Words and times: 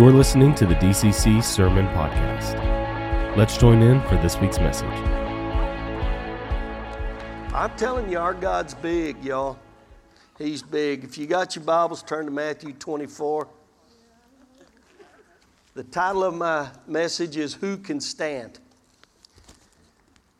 You're 0.00 0.12
listening 0.12 0.54
to 0.54 0.64
the 0.64 0.76
DCC 0.76 1.44
Sermon 1.44 1.84
Podcast. 1.88 2.56
Let's 3.36 3.58
join 3.58 3.82
in 3.82 4.00
for 4.08 4.16
this 4.22 4.34
week's 4.38 4.58
message. 4.58 4.88
I'm 7.52 7.76
telling 7.76 8.10
you, 8.10 8.18
our 8.18 8.32
God's 8.32 8.72
big, 8.72 9.22
y'all. 9.22 9.58
He's 10.38 10.62
big. 10.62 11.04
If 11.04 11.18
you 11.18 11.26
got 11.26 11.54
your 11.54 11.66
Bibles, 11.66 12.02
turn 12.02 12.24
to 12.24 12.30
Matthew 12.30 12.72
24. 12.72 13.46
The 15.74 15.84
title 15.84 16.24
of 16.24 16.32
my 16.34 16.70
message 16.86 17.36
is 17.36 17.52
Who 17.52 17.76
Can 17.76 18.00
Stand? 18.00 18.58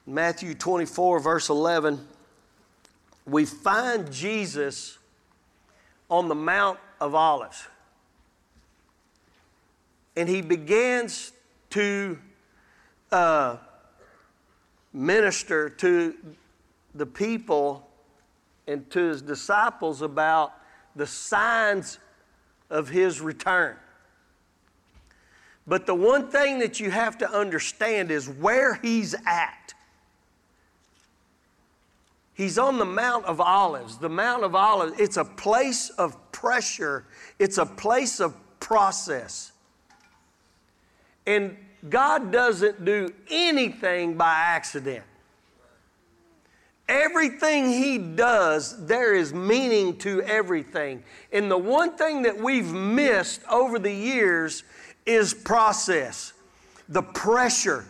Matthew 0.07 0.55
24, 0.55 1.21
verse 1.21 1.51
11, 1.51 2.01
we 3.27 3.45
find 3.45 4.11
Jesus 4.11 4.97
on 6.09 6.29
the 6.29 6.35
Mount 6.35 6.79
of 6.99 7.15
Olives. 7.15 7.67
And 10.21 10.29
he 10.29 10.43
begins 10.43 11.33
to 11.71 12.19
uh, 13.11 13.57
minister 14.93 15.71
to 15.71 16.15
the 16.95 17.07
people 17.07 17.89
and 18.67 18.91
to 18.91 19.01
his 19.01 19.23
disciples 19.23 20.03
about 20.03 20.53
the 20.95 21.07
signs 21.07 22.01
of 22.69 22.91
his 22.91 23.23
return. 23.23 23.77
But 25.67 25.87
the 25.87 25.95
one 25.95 26.29
thing 26.29 26.59
that 26.59 26.81
you 26.81 26.91
have 26.91 27.17
to 27.17 27.31
understand 27.31 28.11
is 28.11 28.29
where 28.29 28.75
he's 28.75 29.15
at. 29.25 29.73
He's 32.35 32.59
on 32.59 32.77
the 32.77 32.85
Mount 32.85 33.25
of 33.25 33.41
Olives. 33.41 33.97
The 33.97 34.11
Mount 34.11 34.45
of 34.45 34.55
Olives, 34.55 35.01
it's 35.01 35.17
a 35.17 35.25
place 35.25 35.89
of 35.89 36.31
pressure, 36.31 37.07
it's 37.39 37.57
a 37.57 37.65
place 37.65 38.21
of 38.21 38.37
process. 38.61 39.53
And 41.31 41.57
God 41.89 42.33
doesn't 42.33 42.85
do 42.85 43.15
anything 43.31 44.15
by 44.15 44.35
accident. 44.35 45.05
Everything 46.89 47.69
He 47.69 47.99
does, 47.99 48.85
there 48.87 49.15
is 49.15 49.33
meaning 49.33 49.97
to 49.99 50.23
everything. 50.23 51.05
And 51.33 51.49
the 51.49 51.57
one 51.57 51.97
thing 51.97 52.23
that 52.23 52.37
we've 52.37 52.73
missed 52.73 53.43
over 53.49 53.79
the 53.79 53.93
years 53.93 54.65
is 55.07 55.33
process, 55.33 56.33
the 56.89 57.03
pressure. 57.03 57.85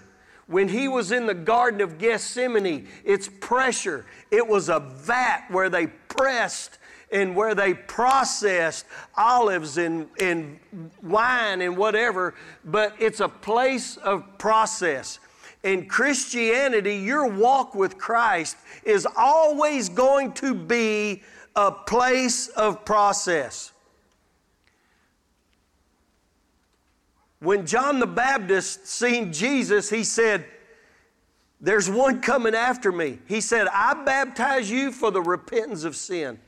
When 0.47 0.69
he 0.69 0.89
was 0.89 1.11
in 1.11 1.27
the 1.27 1.35
Garden 1.35 1.81
of 1.81 1.97
Gethsemane, 1.97 2.89
it's 3.05 3.31
pressure. 3.41 4.05
It 4.31 4.47
was 4.47 4.69
a 4.69 4.81
vat 4.81 5.45
where 5.49 5.71
they 5.71 5.87
pressed 5.87 6.80
and 7.13 7.35
where 7.35 7.55
they 7.55 7.75
processed 7.75 8.87
olives 9.17 9.79
and, 9.79 10.09
and 10.21 10.59
wine 11.03 11.61
and 11.61 11.77
whatever, 11.77 12.35
but 12.65 12.95
it's 12.99 13.21
a 13.21 13.29
place 13.29 13.97
of 13.99 14.39
process. 14.39 15.19
In 15.63 15.87
Christianity, 15.87 16.97
your 16.97 17.27
walk 17.27 17.75
with 17.75 17.99
Christ 17.99 18.57
is 18.85 19.07
always 19.17 19.89
going 19.89 20.33
to 20.35 20.55
be 20.55 21.23
a 21.57 21.71
place 21.71 22.49
of 22.49 22.85
process. 22.85 23.73
When 27.41 27.67
John 27.67 27.99
the 27.99 28.07
Baptist 28.07 28.87
seen 28.87 29.33
Jesus, 29.33 29.91
he 29.91 30.05
said, 30.05 30.45
There's 31.61 31.91
one 31.91 32.21
coming 32.21 32.55
after 32.55 32.93
me. 32.93 33.19
He 33.27 33.41
said, 33.41 33.67
I 33.73 33.95
baptize 34.05 34.71
you 34.71 34.93
for 34.93 35.11
the 35.11 35.23
repentance 35.23 35.85
of 35.85 35.97
sin. 35.97 36.39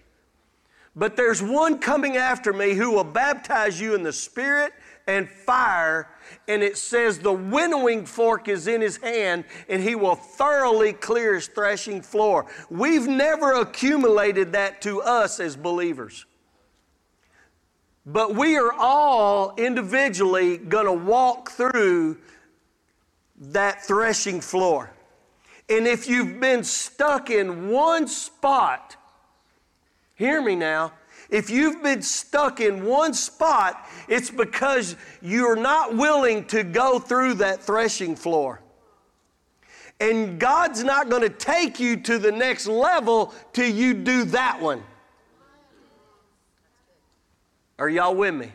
But 0.94 1.16
there's 1.16 1.42
one 1.42 1.78
coming 1.78 2.16
after 2.16 2.52
me 2.52 2.74
who 2.74 2.90
will 2.90 3.04
baptize 3.04 3.80
you 3.80 3.94
in 3.94 4.02
the 4.02 4.12
Spirit 4.12 4.72
and 5.06 5.28
fire. 5.28 6.08
And 6.48 6.62
it 6.62 6.76
says 6.76 7.18
the 7.18 7.32
winnowing 7.32 8.04
fork 8.04 8.48
is 8.48 8.66
in 8.66 8.80
his 8.80 8.98
hand 8.98 9.44
and 9.68 9.82
he 9.82 9.94
will 9.94 10.14
thoroughly 10.14 10.92
clear 10.92 11.34
his 11.34 11.46
threshing 11.46 12.02
floor. 12.02 12.46
We've 12.70 13.08
never 13.08 13.52
accumulated 13.52 14.52
that 14.52 14.82
to 14.82 15.00
us 15.02 15.40
as 15.40 15.56
believers. 15.56 16.26
But 18.04 18.34
we 18.34 18.56
are 18.56 18.72
all 18.72 19.54
individually 19.56 20.58
going 20.58 20.86
to 20.86 20.92
walk 20.92 21.52
through 21.52 22.18
that 23.38 23.84
threshing 23.84 24.40
floor. 24.40 24.90
And 25.68 25.86
if 25.86 26.08
you've 26.08 26.40
been 26.40 26.64
stuck 26.64 27.30
in 27.30 27.68
one 27.68 28.08
spot, 28.08 28.96
Hear 30.22 30.40
me 30.40 30.54
now. 30.54 30.92
If 31.30 31.50
you've 31.50 31.82
been 31.82 32.00
stuck 32.00 32.60
in 32.60 32.84
one 32.84 33.12
spot, 33.12 33.88
it's 34.06 34.30
because 34.30 34.94
you're 35.20 35.56
not 35.56 35.96
willing 35.96 36.44
to 36.44 36.62
go 36.62 37.00
through 37.00 37.34
that 37.34 37.60
threshing 37.60 38.14
floor. 38.14 38.60
And 39.98 40.38
God's 40.38 40.84
not 40.84 41.08
going 41.08 41.22
to 41.22 41.28
take 41.28 41.80
you 41.80 41.96
to 42.02 42.20
the 42.20 42.30
next 42.30 42.68
level 42.68 43.34
till 43.52 43.68
you 43.68 43.94
do 43.94 44.22
that 44.26 44.62
one. 44.62 44.84
Are 47.80 47.88
y'all 47.88 48.14
with 48.14 48.34
me? 48.34 48.52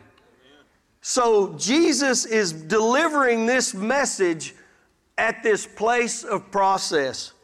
So 1.02 1.52
Jesus 1.58 2.24
is 2.24 2.50
delivering 2.50 3.44
this 3.44 3.74
message 3.74 4.54
at 5.18 5.42
this 5.42 5.66
place 5.66 6.24
of 6.24 6.50
process. 6.50 7.34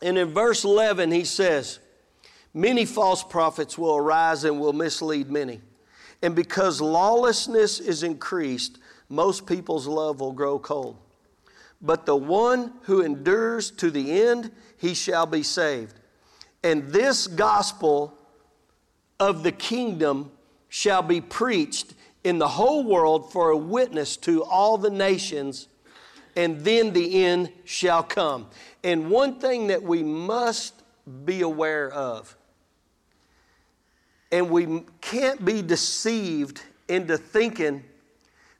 And 0.00 0.16
in 0.16 0.32
verse 0.32 0.64
11, 0.64 1.10
he 1.10 1.24
says, 1.24 1.80
Many 2.54 2.84
false 2.84 3.24
prophets 3.24 3.76
will 3.76 3.96
arise 3.96 4.44
and 4.44 4.60
will 4.60 4.72
mislead 4.72 5.28
many. 5.28 5.60
And 6.22 6.36
because 6.36 6.80
lawlessness 6.80 7.80
is 7.80 8.04
increased, 8.04 8.78
most 9.08 9.44
people's 9.44 9.88
love 9.88 10.20
will 10.20 10.32
grow 10.32 10.60
cold. 10.60 10.96
But 11.82 12.06
the 12.06 12.16
one 12.16 12.72
who 12.82 13.02
endures 13.02 13.72
to 13.72 13.90
the 13.90 14.22
end, 14.22 14.52
he 14.78 14.94
shall 14.94 15.26
be 15.26 15.42
saved. 15.42 15.98
And 16.62 16.88
this 16.90 17.26
gospel 17.26 18.16
of 19.18 19.42
the 19.42 19.52
kingdom 19.52 20.30
shall 20.68 21.02
be 21.02 21.20
preached 21.20 21.92
in 22.22 22.38
the 22.38 22.48
whole 22.48 22.84
world 22.84 23.32
for 23.32 23.50
a 23.50 23.56
witness 23.56 24.16
to 24.18 24.42
all 24.44 24.78
the 24.78 24.90
nations, 24.90 25.68
and 26.36 26.60
then 26.60 26.92
the 26.92 27.24
end 27.24 27.52
shall 27.64 28.02
come. 28.02 28.46
And 28.82 29.10
one 29.10 29.38
thing 29.40 29.66
that 29.66 29.82
we 29.82 30.02
must 30.02 30.82
be 31.24 31.42
aware 31.42 31.90
of 31.92 32.36
and 34.34 34.50
we 34.50 34.82
can't 35.00 35.44
be 35.44 35.62
deceived 35.62 36.60
into 36.88 37.16
thinking 37.16 37.84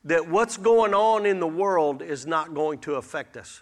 that 0.05 0.29
what's 0.29 0.57
going 0.57 0.95
on 0.95 1.27
in 1.27 1.41
the 1.41 1.49
world 1.49 2.01
is 2.01 2.27
not 2.27 2.55
going 2.55 2.79
to 2.79 2.95
affect 2.95 3.37
us. 3.37 3.61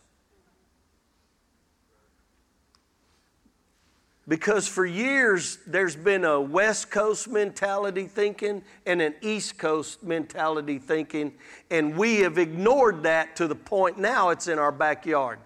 Because 4.29 4.69
for 4.69 4.85
years, 4.85 5.57
there's 5.67 5.97
been 5.97 6.27
a 6.27 6.39
West 6.39 6.91
Coast 6.91 7.29
mentality 7.29 8.07
thinking 8.07 8.63
and 8.85 9.01
an 9.01 9.15
East 9.23 9.57
Coast 9.57 10.03
mentality 10.03 10.79
thinking, 10.79 11.33
and 11.71 11.97
we 11.97 12.17
have 12.17 12.37
ignored 12.37 13.05
that 13.05 13.37
to 13.37 13.49
the 13.49 13.55
point 13.55 13.99
now 13.99 14.29
it's 14.29 14.49
in 14.49 14.59
our 14.59 14.71
backyard. 14.71 15.39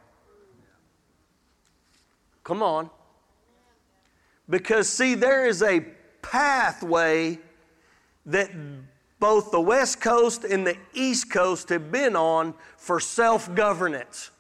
Come 2.43 2.61
on. 2.61 2.91
Because, 4.51 4.89
see, 4.89 5.15
there 5.15 5.47
is 5.47 5.63
a 5.63 5.95
pathway 6.23 7.39
that 8.27 8.51
both 9.19 9.51
the 9.51 9.61
West 9.61 10.01
Coast 10.01 10.45
and 10.45 10.67
the 10.67 10.77
East 10.93 11.31
Coast 11.31 11.69
have 11.71 11.91
been 11.91 12.17
on 12.17 12.55
for 12.77 13.01
self 13.01 13.55
governance. 13.55 14.31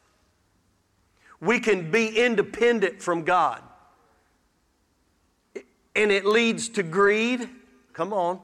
We 1.40 1.60
can 1.60 1.90
be 1.90 2.08
independent 2.08 3.02
from 3.02 3.22
God. 3.22 3.62
And 5.94 6.10
it 6.10 6.26
leads 6.26 6.68
to 6.70 6.82
greed. 6.82 7.48
Come 7.92 8.12
on. 8.12 8.40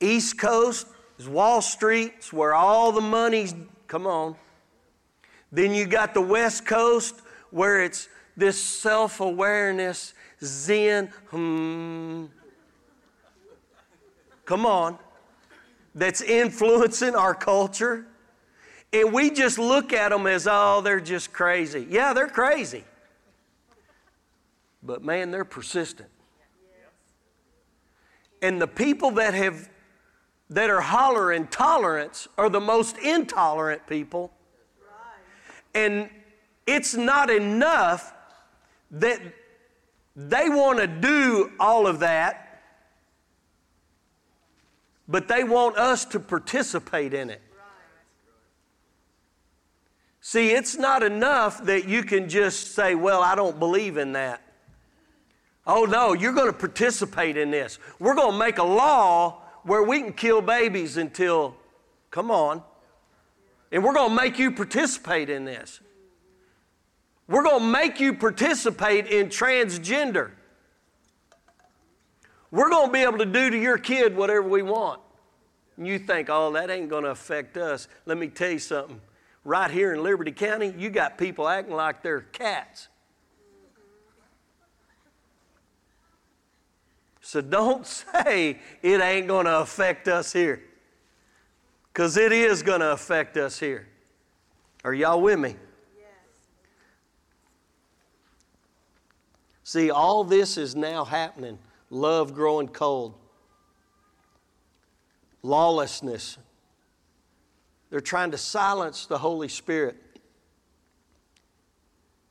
East 0.00 0.38
Coast 0.38 0.86
is 1.18 1.28
Wall 1.28 1.60
Street, 1.60 2.12
it's 2.18 2.32
where 2.32 2.54
all 2.54 2.92
the 2.92 3.00
money's, 3.00 3.54
come 3.88 4.06
on. 4.06 4.36
Then 5.50 5.74
you 5.74 5.86
got 5.86 6.14
the 6.14 6.20
West 6.20 6.66
Coast 6.66 7.20
where 7.50 7.82
it's 7.82 8.08
this 8.36 8.62
self 8.62 9.20
awareness 9.20 10.14
Zen, 10.42 11.06
hmm. 11.30 12.26
Come 14.44 14.64
on. 14.64 14.98
That's 15.94 16.22
influencing 16.22 17.14
our 17.14 17.34
culture. 17.34 18.06
And 18.92 19.12
we 19.12 19.30
just 19.30 19.58
look 19.58 19.92
at 19.92 20.10
them 20.10 20.26
as, 20.26 20.46
oh, 20.50 20.80
they're 20.80 21.00
just 21.00 21.32
crazy. 21.32 21.86
Yeah, 21.90 22.12
they're 22.14 22.28
crazy. 22.28 22.84
But 24.82 25.04
man, 25.04 25.30
they're 25.30 25.44
persistent. 25.44 26.08
And 28.40 28.60
the 28.60 28.68
people 28.68 29.10
that 29.12 29.34
have 29.34 29.68
that 30.50 30.70
are 30.70 30.80
hollering 30.80 31.46
tolerance 31.48 32.26
are 32.38 32.48
the 32.48 32.60
most 32.60 32.96
intolerant 32.98 33.86
people. 33.86 34.32
And 35.74 36.08
it's 36.66 36.94
not 36.94 37.28
enough 37.28 38.14
that 38.92 39.20
they 40.18 40.48
want 40.48 40.80
to 40.80 40.88
do 40.88 41.52
all 41.60 41.86
of 41.86 42.00
that. 42.00 42.44
but 45.10 45.26
they 45.26 45.42
want 45.42 45.78
us 45.78 46.04
to 46.04 46.20
participate 46.20 47.14
in 47.14 47.30
it. 47.30 47.40
See, 50.20 50.50
it's 50.50 50.76
not 50.76 51.02
enough 51.02 51.64
that 51.64 51.88
you 51.88 52.02
can 52.02 52.28
just 52.28 52.74
say, 52.74 52.94
Well, 52.94 53.22
I 53.22 53.34
don't 53.34 53.58
believe 53.58 53.96
in 53.96 54.12
that. 54.12 54.42
Oh, 55.66 55.84
no, 55.84 56.12
you're 56.12 56.34
going 56.34 56.52
to 56.52 56.58
participate 56.58 57.38
in 57.38 57.50
this. 57.50 57.78
We're 57.98 58.14
going 58.14 58.32
to 58.32 58.38
make 58.38 58.58
a 58.58 58.64
law 58.64 59.42
where 59.62 59.82
we 59.82 60.02
can 60.02 60.12
kill 60.12 60.42
babies 60.42 60.98
until, 60.98 61.56
come 62.10 62.30
on. 62.30 62.62
And 63.70 63.84
we're 63.84 63.94
going 63.94 64.10
to 64.10 64.14
make 64.14 64.38
you 64.38 64.50
participate 64.50 65.30
in 65.30 65.44
this. 65.44 65.80
We're 67.28 67.42
going 67.42 67.60
to 67.60 67.68
make 67.68 68.00
you 68.00 68.14
participate 68.14 69.06
in 69.06 69.28
transgender. 69.28 70.30
We're 72.50 72.70
going 72.70 72.86
to 72.86 72.92
be 72.92 73.00
able 73.00 73.18
to 73.18 73.26
do 73.26 73.50
to 73.50 73.58
your 73.58 73.76
kid 73.76 74.16
whatever 74.16 74.48
we 74.48 74.62
want. 74.62 75.00
And 75.76 75.86
you 75.86 75.98
think, 75.98 76.28
oh, 76.30 76.50
that 76.52 76.70
ain't 76.70 76.88
going 76.88 77.04
to 77.04 77.10
affect 77.10 77.58
us. 77.58 77.86
Let 78.06 78.16
me 78.16 78.28
tell 78.28 78.50
you 78.50 78.58
something. 78.58 79.00
Right 79.44 79.70
here 79.70 79.92
in 79.92 80.02
Liberty 80.02 80.32
County, 80.32 80.74
you 80.76 80.88
got 80.88 81.18
people 81.18 81.46
acting 81.46 81.74
like 81.74 82.02
they're 82.02 82.22
cats. 82.22 82.88
So 87.20 87.42
don't 87.42 87.86
say 88.14 88.58
it 88.82 89.00
ain't 89.02 89.28
going 89.28 89.44
to 89.44 89.60
affect 89.60 90.08
us 90.08 90.32
here. 90.32 90.62
Because 91.92 92.16
it 92.16 92.32
is 92.32 92.62
going 92.62 92.80
to 92.80 92.92
affect 92.92 93.36
us 93.36 93.58
here. 93.60 93.86
Are 94.82 94.94
y'all 94.94 95.20
with 95.20 95.38
me? 95.38 95.56
See, 99.68 99.90
all 99.90 100.24
this 100.24 100.56
is 100.56 100.74
now 100.74 101.04
happening. 101.04 101.58
Love 101.90 102.32
growing 102.32 102.68
cold, 102.68 103.12
lawlessness. 105.42 106.38
They're 107.90 108.00
trying 108.00 108.30
to 108.30 108.38
silence 108.38 109.04
the 109.04 109.18
Holy 109.18 109.48
Spirit. 109.48 109.98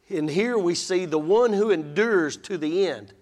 And 0.10 0.28
here 0.28 0.58
we 0.58 0.74
see 0.74 1.06
the 1.06 1.20
one 1.20 1.54
who 1.54 1.70
endures 1.70 2.38
to 2.38 2.58
the 2.58 2.88
end 2.88 3.14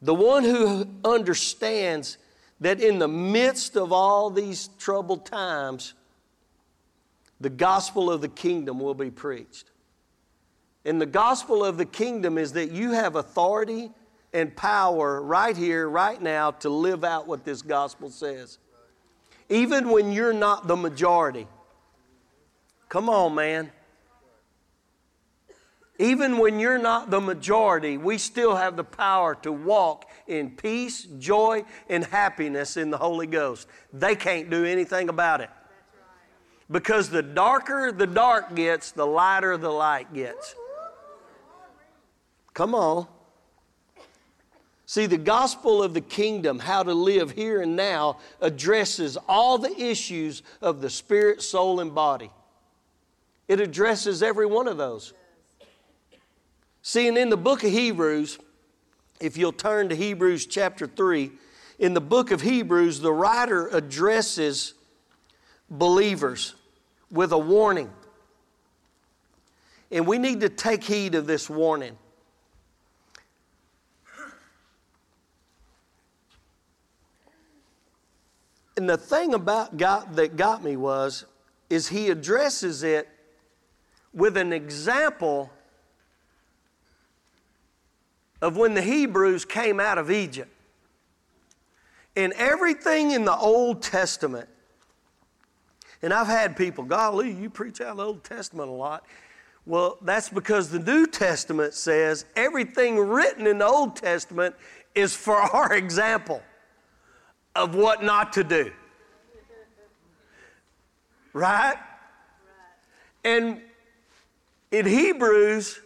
the 0.00 0.14
one 0.14 0.42
who 0.42 0.88
understands 1.04 2.16
that 2.58 2.80
in 2.80 3.00
the 3.00 3.08
midst 3.08 3.76
of 3.76 3.92
all 3.92 4.30
these 4.30 4.68
troubled 4.78 5.26
times, 5.26 5.92
the 7.38 7.50
gospel 7.50 8.10
of 8.10 8.22
the 8.22 8.28
kingdom 8.28 8.80
will 8.80 8.94
be 8.94 9.10
preached. 9.10 9.70
And 10.84 11.00
the 11.00 11.06
gospel 11.06 11.64
of 11.64 11.76
the 11.76 11.84
kingdom 11.84 12.38
is 12.38 12.52
that 12.52 12.70
you 12.70 12.92
have 12.92 13.16
authority 13.16 13.90
and 14.32 14.54
power 14.56 15.20
right 15.20 15.56
here, 15.56 15.88
right 15.88 16.20
now, 16.20 16.52
to 16.52 16.70
live 16.70 17.04
out 17.04 17.26
what 17.26 17.44
this 17.44 17.62
gospel 17.62 18.10
says. 18.10 18.58
Even 19.48 19.90
when 19.90 20.12
you're 20.12 20.32
not 20.32 20.68
the 20.68 20.76
majority. 20.76 21.46
Come 22.88 23.08
on, 23.08 23.34
man. 23.34 23.70
Even 25.98 26.38
when 26.38 26.58
you're 26.58 26.78
not 26.78 27.10
the 27.10 27.20
majority, 27.20 27.98
we 27.98 28.16
still 28.16 28.56
have 28.56 28.74
the 28.74 28.84
power 28.84 29.34
to 29.42 29.52
walk 29.52 30.08
in 30.26 30.50
peace, 30.50 31.02
joy, 31.18 31.62
and 31.90 32.04
happiness 32.04 32.78
in 32.78 32.88
the 32.88 32.96
Holy 32.96 33.26
Ghost. 33.26 33.68
They 33.92 34.16
can't 34.16 34.48
do 34.48 34.64
anything 34.64 35.10
about 35.10 35.42
it. 35.42 35.50
Because 36.70 37.10
the 37.10 37.22
darker 37.22 37.92
the 37.92 38.06
dark 38.06 38.54
gets, 38.54 38.92
the 38.92 39.06
lighter 39.06 39.58
the 39.58 39.68
light 39.68 40.14
gets. 40.14 40.54
Come 42.54 42.74
on. 42.74 43.06
See, 44.86 45.06
the 45.06 45.18
gospel 45.18 45.84
of 45.84 45.94
the 45.94 46.00
kingdom, 46.00 46.58
how 46.58 46.82
to 46.82 46.92
live 46.92 47.30
here 47.30 47.62
and 47.62 47.76
now, 47.76 48.18
addresses 48.40 49.16
all 49.28 49.56
the 49.56 49.80
issues 49.80 50.42
of 50.60 50.80
the 50.80 50.90
spirit, 50.90 51.42
soul, 51.42 51.78
and 51.78 51.94
body. 51.94 52.30
It 53.46 53.60
addresses 53.60 54.20
every 54.20 54.46
one 54.46 54.66
of 54.66 54.78
those. 54.78 55.12
See, 56.82 57.06
and 57.06 57.16
in 57.16 57.30
the 57.30 57.36
book 57.36 57.62
of 57.62 57.70
Hebrews, 57.70 58.38
if 59.20 59.36
you'll 59.36 59.52
turn 59.52 59.90
to 59.90 59.94
Hebrews 59.94 60.46
chapter 60.46 60.88
3, 60.88 61.30
in 61.78 61.94
the 61.94 62.00
book 62.00 62.30
of 62.30 62.40
Hebrews, 62.40 63.00
the 63.00 63.12
writer 63.12 63.68
addresses 63.68 64.74
believers 65.70 66.54
with 67.10 67.32
a 67.32 67.38
warning. 67.38 67.90
And 69.90 70.06
we 70.06 70.18
need 70.18 70.40
to 70.40 70.48
take 70.48 70.84
heed 70.84 71.14
of 71.14 71.26
this 71.26 71.48
warning. 71.48 71.96
And 78.80 78.88
the 78.88 78.96
thing 78.96 79.34
about 79.34 79.76
God 79.76 80.16
that 80.16 80.36
got 80.36 80.64
me 80.64 80.74
was 80.74 81.26
is 81.68 81.88
he 81.88 82.08
addresses 82.08 82.82
it 82.82 83.06
with 84.14 84.38
an 84.38 84.54
example 84.54 85.50
of 88.40 88.56
when 88.56 88.72
the 88.72 88.80
Hebrews 88.80 89.44
came 89.44 89.80
out 89.80 89.98
of 89.98 90.10
Egypt. 90.10 90.50
And 92.16 92.32
everything 92.38 93.10
in 93.10 93.26
the 93.26 93.36
Old 93.36 93.82
Testament, 93.82 94.48
and 96.00 96.14
I've 96.14 96.26
had 96.26 96.56
people, 96.56 96.84
golly, 96.84 97.30
you 97.30 97.50
preach 97.50 97.82
out 97.82 97.98
the 97.98 98.06
Old 98.06 98.24
Testament 98.24 98.70
a 98.70 98.72
lot. 98.72 99.04
Well, 99.66 99.98
that's 100.00 100.30
because 100.30 100.70
the 100.70 100.78
New 100.78 101.06
Testament 101.06 101.74
says 101.74 102.24
everything 102.34 102.98
written 102.98 103.46
in 103.46 103.58
the 103.58 103.66
Old 103.66 103.96
Testament 103.96 104.54
is 104.94 105.14
for 105.14 105.34
our 105.54 105.74
example 105.74 106.42
of 107.54 107.74
what 107.74 108.02
not 108.02 108.32
to 108.34 108.44
do. 108.44 108.72
Right? 111.32 111.76
And 113.24 113.60
in 114.70 114.86
Hebrews, 114.86 115.80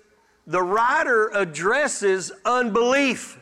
the 0.46 0.62
writer 0.62 1.28
addresses 1.28 2.32
unbelief. 2.44 3.38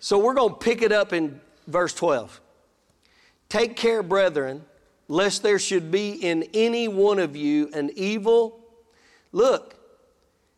So 0.00 0.18
we're 0.18 0.34
going 0.34 0.52
to 0.52 0.58
pick 0.58 0.82
it 0.82 0.92
up 0.92 1.12
in 1.12 1.40
verse 1.66 1.94
12. 1.94 2.40
Take 3.48 3.76
care, 3.76 4.02
brethren, 4.02 4.64
lest 5.08 5.42
there 5.42 5.58
should 5.58 5.90
be 5.90 6.12
in 6.12 6.48
any 6.52 6.88
one 6.88 7.18
of 7.18 7.36
you 7.36 7.70
an 7.72 7.90
evil. 7.94 8.60
Look, 9.32 9.76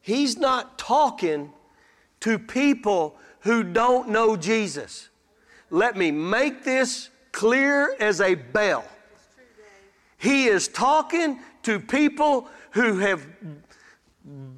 he's 0.00 0.36
not 0.36 0.78
talking 0.78 1.52
to 2.20 2.38
people 2.38 3.16
who 3.48 3.62
don't 3.62 4.10
know 4.10 4.36
Jesus. 4.36 5.08
Let 5.70 5.96
me 5.96 6.10
make 6.10 6.64
this 6.64 7.08
clear 7.32 7.96
as 7.98 8.20
a 8.20 8.34
bell. 8.34 8.84
He 10.18 10.48
is 10.48 10.68
talking 10.68 11.38
to 11.62 11.80
people 11.80 12.46
who 12.72 12.98
have 12.98 13.26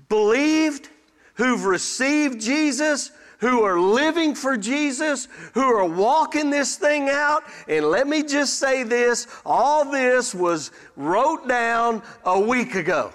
believed, 0.08 0.88
who've 1.34 1.64
received 1.64 2.40
Jesus, 2.40 3.12
who 3.38 3.62
are 3.62 3.78
living 3.78 4.34
for 4.34 4.56
Jesus, 4.56 5.28
who 5.54 5.62
are 5.62 5.84
walking 5.84 6.50
this 6.50 6.74
thing 6.74 7.08
out. 7.08 7.44
And 7.68 7.84
let 7.86 8.08
me 8.08 8.24
just 8.24 8.58
say 8.58 8.82
this 8.82 9.28
all 9.46 9.84
this 9.84 10.34
was 10.34 10.72
wrote 10.96 11.46
down 11.46 12.02
a 12.24 12.40
week 12.40 12.74
ago. 12.74 13.12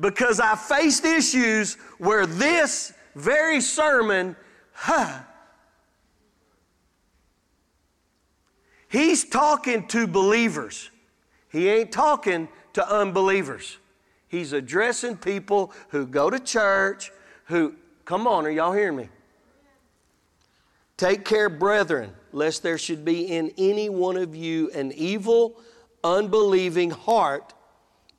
Because 0.00 0.38
I 0.38 0.54
faced 0.54 1.04
issues 1.04 1.74
where 1.98 2.26
this 2.26 2.92
very 3.14 3.60
sermon, 3.60 4.36
huh, 4.72 5.20
he's 8.88 9.24
talking 9.24 9.86
to 9.88 10.06
believers. 10.06 10.90
He 11.50 11.68
ain't 11.68 11.90
talking 11.90 12.48
to 12.74 12.88
unbelievers. 12.88 13.78
He's 14.28 14.52
addressing 14.52 15.16
people 15.16 15.72
who 15.88 16.06
go 16.06 16.30
to 16.30 16.38
church, 16.38 17.10
who, 17.46 17.74
come 18.04 18.26
on, 18.26 18.46
are 18.46 18.50
y'all 18.50 18.72
hearing 18.72 18.96
me? 18.96 19.08
Take 20.96 21.24
care, 21.24 21.48
brethren, 21.48 22.12
lest 22.32 22.62
there 22.62 22.76
should 22.76 23.04
be 23.04 23.22
in 23.22 23.52
any 23.56 23.88
one 23.88 24.16
of 24.16 24.36
you 24.36 24.70
an 24.72 24.92
evil, 24.92 25.58
unbelieving 26.04 26.90
heart 26.90 27.54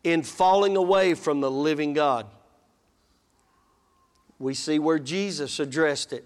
in 0.03 0.23
falling 0.23 0.75
away 0.75 1.13
from 1.13 1.41
the 1.41 1.51
living 1.51 1.93
God. 1.93 2.25
We 4.37 4.53
see 4.53 4.79
where 4.79 4.99
Jesus 4.99 5.59
addressed 5.59 6.13
it. 6.13 6.25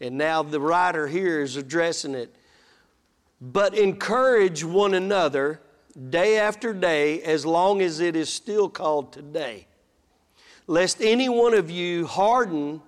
And 0.00 0.16
now 0.16 0.42
the 0.42 0.60
writer 0.60 1.06
here 1.08 1.40
is 1.40 1.56
addressing 1.56 2.14
it. 2.14 2.34
But 3.40 3.74
encourage 3.74 4.62
one 4.62 4.94
another 4.94 5.60
day 6.10 6.38
after 6.38 6.72
day 6.72 7.22
as 7.22 7.46
long 7.46 7.80
as 7.80 8.00
it 8.00 8.16
is 8.16 8.30
still 8.30 8.68
called 8.68 9.12
today. 9.12 9.66
Lest 10.66 11.00
any 11.00 11.28
one 11.28 11.54
of 11.54 11.70
you 11.70 12.06
harden, 12.06 12.82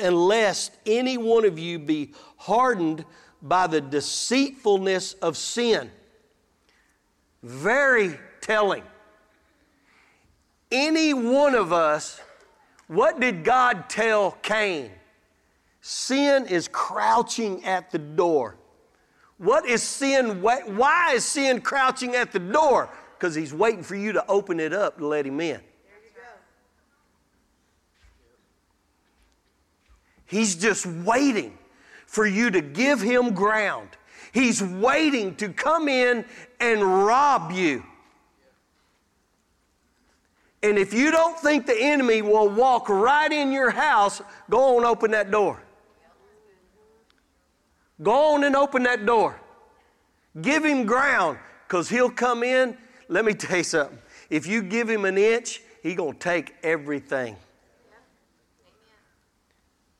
unless 0.00 0.70
any 0.86 1.18
one 1.18 1.44
of 1.44 1.58
you 1.58 1.78
be 1.78 2.12
hardened 2.36 3.04
by 3.42 3.66
the 3.66 3.80
deceitfulness 3.80 5.14
of 5.14 5.36
sin. 5.36 5.90
Very 7.42 8.18
telling. 8.44 8.82
Any 10.70 11.14
one 11.14 11.54
of 11.54 11.72
us, 11.72 12.20
What 12.86 13.18
did 13.18 13.44
God 13.44 13.88
tell 13.88 14.32
Cain? 14.42 14.90
Sin 15.80 16.46
is 16.46 16.68
crouching 16.68 17.64
at 17.64 17.90
the 17.90 17.98
door. 17.98 18.56
What 19.38 19.66
is 19.66 19.82
sin? 19.82 20.42
Why 20.42 21.12
is 21.14 21.24
sin 21.24 21.60
crouching 21.60 22.14
at 22.14 22.30
the 22.32 22.38
door? 22.38 22.90
Because 23.18 23.34
he's 23.34 23.54
waiting 23.54 23.82
for 23.82 23.96
you 23.96 24.12
to 24.12 24.26
open 24.26 24.60
it 24.60 24.72
up 24.72 24.98
to 24.98 25.06
let 25.06 25.26
him 25.26 25.40
in. 25.40 25.60
He's 30.26 30.54
just 30.54 30.84
waiting 30.86 31.56
for 32.06 32.26
you 32.26 32.50
to 32.50 32.60
give 32.60 33.00
him 33.00 33.34
ground. 33.34 33.88
He's 34.32 34.62
waiting 34.62 35.36
to 35.36 35.48
come 35.48 35.88
in 35.88 36.24
and 36.60 36.82
rob 37.06 37.52
you. 37.52 37.84
And 40.64 40.78
if 40.78 40.94
you 40.94 41.10
don't 41.10 41.38
think 41.38 41.66
the 41.66 41.78
enemy 41.78 42.22
will 42.22 42.48
walk 42.48 42.88
right 42.88 43.30
in 43.30 43.52
your 43.52 43.68
house, 43.70 44.22
go 44.48 44.78
on 44.78 44.84
open 44.86 45.10
that 45.10 45.30
door. 45.30 45.62
Go 48.02 48.32
on 48.34 48.44
and 48.44 48.56
open 48.56 48.84
that 48.84 49.04
door. 49.04 49.38
Give 50.40 50.64
him 50.64 50.86
ground 50.86 51.38
because 51.68 51.90
he'll 51.90 52.08
come 52.08 52.42
in. 52.42 52.78
Let 53.08 53.26
me 53.26 53.34
tell 53.34 53.58
you 53.58 53.62
something. 53.62 53.98
If 54.30 54.46
you 54.46 54.62
give 54.62 54.88
him 54.88 55.04
an 55.04 55.18
inch, 55.18 55.60
he's 55.82 55.96
going 55.96 56.14
to 56.14 56.18
take 56.18 56.54
everything. 56.62 57.36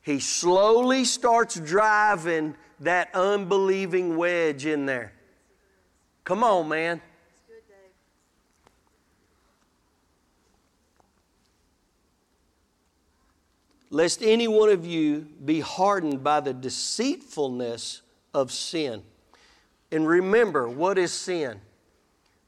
He 0.01 0.19
slowly 0.19 1.05
starts 1.05 1.59
driving 1.59 2.55
that 2.79 3.13
unbelieving 3.13 4.17
wedge 4.17 4.65
in 4.65 4.87
there. 4.87 5.13
Come 6.23 6.43
on, 6.43 6.67
man. 6.69 7.01
Lest 13.95 14.21
any 14.21 14.49
one 14.49 14.67
of 14.67 14.85
you 14.85 15.25
be 15.45 15.61
hardened 15.61 16.21
by 16.21 16.41
the 16.41 16.53
deceitfulness 16.53 18.01
of 18.33 18.51
sin. 18.51 19.03
And 19.89 20.05
remember, 20.05 20.67
what 20.67 20.97
is 20.97 21.13
sin? 21.13 21.61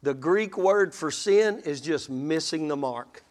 The 0.03 0.13
Greek 0.13 0.57
word 0.57 0.93
for 0.93 1.09
sin 1.09 1.61
is 1.63 1.79
just 1.79 2.09
missing 2.09 2.67
the 2.67 2.75
mark. 2.75 3.23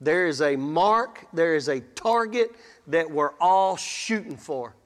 There 0.00 0.28
is 0.28 0.40
a 0.40 0.54
mark, 0.54 1.26
there 1.32 1.56
is 1.56 1.66
a 1.66 1.80
target 1.80 2.54
that 2.86 3.10
we're 3.10 3.34
all 3.40 3.76
shooting 3.76 4.36
for. 4.36 4.76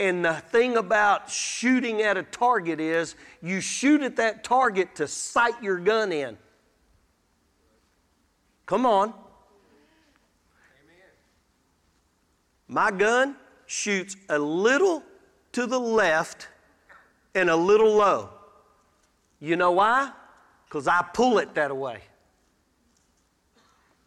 And 0.00 0.24
the 0.24 0.32
thing 0.32 0.78
about 0.78 1.28
shooting 1.28 2.00
at 2.00 2.16
a 2.16 2.22
target 2.22 2.80
is 2.80 3.16
you 3.42 3.60
shoot 3.60 4.00
at 4.00 4.16
that 4.16 4.44
target 4.44 4.94
to 4.94 5.06
sight 5.06 5.62
your 5.62 5.78
gun 5.78 6.10
in. 6.10 6.38
Come 8.64 8.86
on. 8.86 9.12
My 12.72 12.90
gun 12.90 13.36
shoots 13.66 14.16
a 14.30 14.38
little 14.38 15.02
to 15.52 15.66
the 15.66 15.78
left 15.78 16.48
and 17.34 17.50
a 17.50 17.56
little 17.56 17.94
low. 17.94 18.30
You 19.40 19.56
know 19.56 19.72
why? 19.72 20.10
Because 20.64 20.88
I 20.88 21.04
pull 21.12 21.36
it 21.36 21.54
that 21.54 21.76
way. 21.76 22.00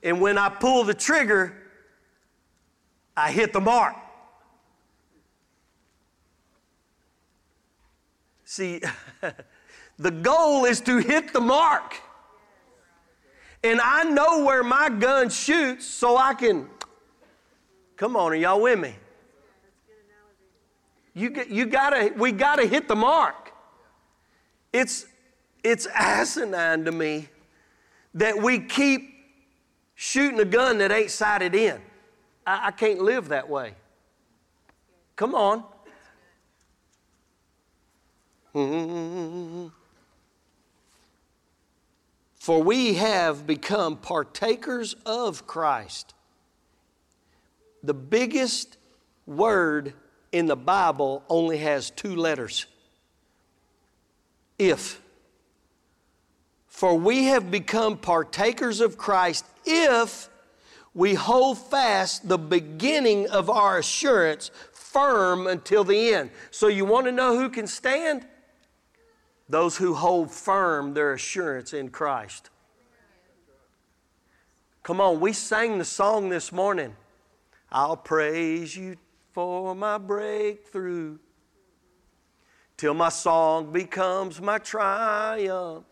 And 0.01 0.19
when 0.19 0.39
I 0.39 0.49
pull 0.49 0.83
the 0.83 0.95
trigger, 0.95 1.53
I 3.15 3.31
hit 3.31 3.53
the 3.53 3.61
mark. 3.61 3.95
See, 8.45 8.81
the 9.99 10.11
goal 10.11 10.65
is 10.65 10.81
to 10.81 10.97
hit 10.97 11.33
the 11.33 11.41
mark. 11.41 12.01
And 13.63 13.79
I 13.79 14.05
know 14.05 14.43
where 14.43 14.63
my 14.63 14.89
gun 14.89 15.29
shoots 15.29 15.85
so 15.85 16.17
I 16.17 16.33
can. 16.33 16.67
Come 17.97 18.15
on, 18.15 18.31
are 18.31 18.35
y'all 18.35 18.61
with 18.61 18.79
me? 18.79 18.95
You, 21.13 21.45
you 21.49 21.65
gotta, 21.65 22.11
we 22.17 22.33
gotta 22.33 22.65
hit 22.67 22.87
the 22.89 22.95
mark. 22.95 23.53
It's, 24.73 25.05
it's 25.63 25.87
asinine 25.87 26.83
to 26.85 26.91
me 26.91 27.29
that 28.15 28.37
we 28.37 28.59
keep 28.59 29.13
shooting 29.95 30.39
a 30.41 30.45
gun 30.45 30.79
that 30.79 30.91
ain't 30.91 31.11
sighted 31.11 31.55
in. 31.55 31.79
I, 32.45 32.67
I 32.67 32.71
can't 32.71 32.99
live 32.99 33.29
that 33.29 33.49
way. 33.49 33.75
Come 35.15 35.33
on. 35.35 35.63
For 42.35 42.61
we 42.61 42.95
have 42.95 43.47
become 43.47 43.95
partakers 43.95 44.95
of 45.05 45.47
Christ. 45.47 46.14
The 47.85 47.93
biggest 47.93 48.77
word 49.27 49.93
in 50.31 50.47
the 50.47 50.55
Bible 50.55 51.23
only 51.29 51.59
has 51.59 51.91
two 51.91 52.15
letters. 52.15 52.65
If. 54.57 55.01
For 56.67 56.95
we 56.95 57.25
have 57.25 57.51
become 57.51 57.97
partakers 57.97 58.81
of 58.81 58.97
Christ 58.97 59.45
if 59.65 60.29
we 60.95 61.13
hold 61.13 61.57
fast 61.57 62.27
the 62.27 62.37
beginning 62.37 63.29
of 63.29 63.49
our 63.49 63.77
assurance 63.77 64.49
firm 64.71 65.45
until 65.45 65.83
the 65.83 66.13
end. 66.13 66.31
So, 66.51 66.67
you 66.67 66.85
want 66.85 67.05
to 67.05 67.11
know 67.11 67.37
who 67.37 67.49
can 67.49 67.67
stand? 67.67 68.25
Those 69.47 69.77
who 69.77 69.93
hold 69.93 70.31
firm 70.31 70.93
their 70.93 71.13
assurance 71.13 71.73
in 71.73 71.89
Christ. 71.89 72.49
Come 74.83 74.99
on, 74.99 75.19
we 75.19 75.33
sang 75.33 75.77
the 75.77 75.85
song 75.85 76.29
this 76.29 76.51
morning. 76.51 76.95
I'll 77.75 77.97
praise 77.97 78.73
you 78.77 78.95
for 79.33 79.75
my 79.75 79.97
breakthrough 79.97 81.17
till 82.77 82.93
my 82.93 83.09
song 83.09 83.73
becomes 83.73 84.39
my 84.39 84.59
triumph. 84.59 85.83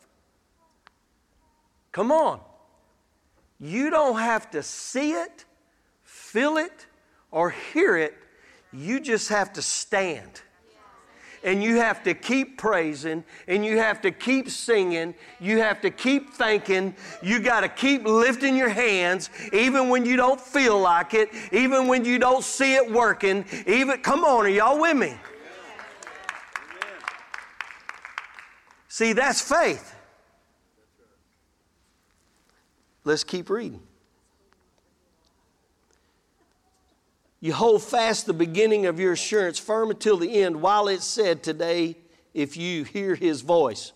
Come 1.91 2.09
on. 2.09 2.39
You 3.59 3.89
don't 3.89 4.17
have 4.17 4.49
to 4.51 4.63
see 4.63 5.11
it, 5.11 5.43
feel 6.03 6.55
it, 6.55 6.85
or 7.31 7.49
hear 7.49 7.97
it. 7.97 8.15
You 8.71 9.01
just 9.01 9.27
have 9.27 9.51
to 9.51 9.61
stand 9.61 10.41
and 11.43 11.63
you 11.63 11.77
have 11.77 12.03
to 12.03 12.13
keep 12.13 12.57
praising 12.57 13.23
and 13.47 13.65
you 13.65 13.77
have 13.77 14.01
to 14.01 14.11
keep 14.11 14.49
singing. 14.49 15.13
You 15.39 15.59
have 15.59 15.81
to 15.81 15.89
keep 15.89 16.33
thanking. 16.33 16.95
You 17.21 17.39
got 17.39 17.61
to 17.61 17.69
keep 17.69 18.05
lifting 18.05 18.55
your 18.55 18.69
hands 18.69 19.29
even 19.51 19.89
when 19.89 20.05
you 20.05 20.15
don't 20.15 20.39
feel 20.39 20.79
like 20.79 21.13
it, 21.13 21.29
even 21.51 21.87
when 21.87 22.05
you 22.05 22.19
don't 22.19 22.43
see 22.43 22.75
it 22.75 22.91
working. 22.91 23.45
Even 23.67 24.01
come 24.01 24.23
on, 24.23 24.45
are 24.45 24.49
y'all 24.49 24.79
with 24.79 24.97
me? 24.97 25.15
See, 28.87 29.13
that's 29.13 29.41
faith. 29.41 29.95
Let's 33.03 33.23
keep 33.23 33.49
reading. 33.49 33.81
You 37.43 37.51
hold 37.51 37.83
fast 37.83 38.25
the 38.25 38.33
beginning 38.33 38.85
of 38.85 39.01
your 39.01 39.11
assurance 39.11 39.59
firm 39.59 39.89
until 39.89 40.15
the 40.15 40.41
end, 40.43 40.61
while 40.61 40.87
it 40.87 41.01
said 41.01 41.43
today, 41.43 41.97
if 42.33 42.55
you 42.55 42.85
hear 42.85 43.15
his 43.15 43.41
voice. 43.41 43.91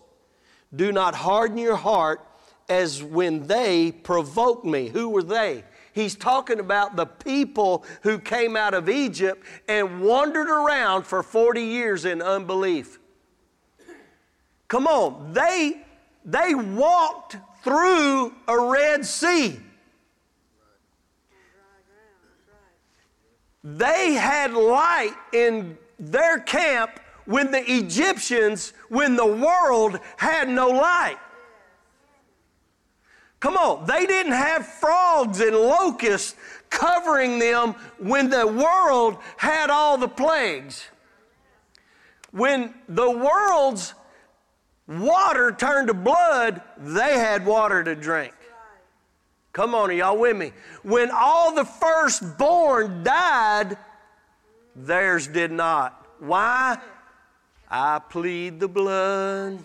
Do 0.76 0.92
not 0.92 1.14
harden 1.14 1.56
your 1.56 1.76
heart 1.76 2.20
as 2.68 3.02
when 3.02 3.46
they 3.46 3.90
provoked 3.90 4.66
me. 4.66 4.88
Who 4.88 5.08
were 5.08 5.22
they? 5.22 5.64
He's 5.94 6.14
talking 6.14 6.60
about 6.60 6.96
the 6.96 7.06
people 7.06 7.86
who 8.02 8.18
came 8.18 8.54
out 8.54 8.74
of 8.74 8.90
Egypt 8.90 9.42
and 9.66 10.02
wandered 10.02 10.50
around 10.50 11.04
for 11.04 11.22
40 11.22 11.62
years 11.62 12.04
in 12.04 12.20
unbelief. 12.20 12.98
Come 14.68 14.86
on, 14.86 15.32
they, 15.32 15.86
they 16.22 16.54
walked 16.54 17.38
through 17.64 18.34
a 18.46 18.60
Red 18.60 19.06
Sea. 19.06 19.58
They 23.76 24.14
had 24.14 24.54
light 24.54 25.14
in 25.32 25.76
their 25.98 26.38
camp 26.38 27.00
when 27.26 27.50
the 27.50 27.62
Egyptians, 27.70 28.72
when 28.88 29.14
the 29.14 29.26
world 29.26 30.00
had 30.16 30.48
no 30.48 30.68
light. 30.68 31.18
Come 33.40 33.56
on, 33.56 33.86
they 33.86 34.06
didn't 34.06 34.32
have 34.32 34.66
frogs 34.66 35.40
and 35.40 35.54
locusts 35.54 36.34
covering 36.70 37.38
them 37.38 37.74
when 37.98 38.30
the 38.30 38.46
world 38.46 39.18
had 39.36 39.68
all 39.68 39.98
the 39.98 40.08
plagues. 40.08 40.86
When 42.30 42.74
the 42.88 43.10
world's 43.10 43.92
water 44.86 45.52
turned 45.52 45.88
to 45.88 45.94
blood, 45.94 46.62
they 46.78 47.18
had 47.18 47.44
water 47.44 47.84
to 47.84 47.94
drink. 47.94 48.32
Come 49.58 49.74
on, 49.74 49.90
are 49.90 49.92
y'all 49.92 50.16
with 50.16 50.36
me? 50.36 50.52
When 50.84 51.10
all 51.10 51.52
the 51.52 51.64
firstborn 51.64 53.02
died, 53.02 53.76
theirs 54.76 55.26
did 55.26 55.50
not. 55.50 56.06
Why? 56.20 56.78
I 57.68 57.98
plead 57.98 58.60
the 58.60 58.68
blood. 58.68 59.58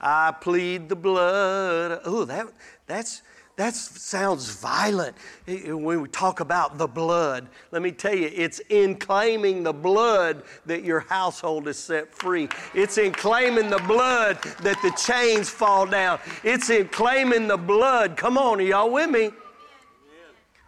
I 0.00 0.32
plead 0.40 0.88
the 0.88 0.94
blood. 0.94 2.02
Oh, 2.04 2.24
that, 2.26 2.46
that's, 2.86 3.22
that 3.56 3.74
sounds 3.74 4.50
violent. 4.50 5.16
Eh, 5.46 5.60
eh, 5.66 5.72
when 5.72 6.00
we 6.00 6.08
talk 6.08 6.40
about 6.40 6.76
the 6.76 6.88
blood, 6.88 7.48
let 7.70 7.82
me 7.82 7.92
tell 7.92 8.14
you, 8.14 8.28
it's 8.34 8.60
in 8.68 8.96
claiming 8.96 9.62
the 9.62 9.72
blood 9.72 10.42
that 10.66 10.82
your 10.82 11.00
household 11.00 11.68
is 11.68 11.78
set 11.78 12.12
free. 12.12 12.48
It's 12.74 12.98
in 12.98 13.12
claiming 13.12 13.70
the 13.70 13.82
blood 13.86 14.42
that 14.62 14.80
the 14.82 14.90
chains 15.00 15.48
fall 15.48 15.86
down. 15.86 16.18
It's 16.42 16.68
in 16.68 16.88
claiming 16.88 17.46
the 17.46 17.56
blood. 17.56 18.16
Come 18.16 18.36
on, 18.36 18.58
are 18.58 18.62
y'all 18.62 18.90
with 18.90 19.10
me? 19.10 19.30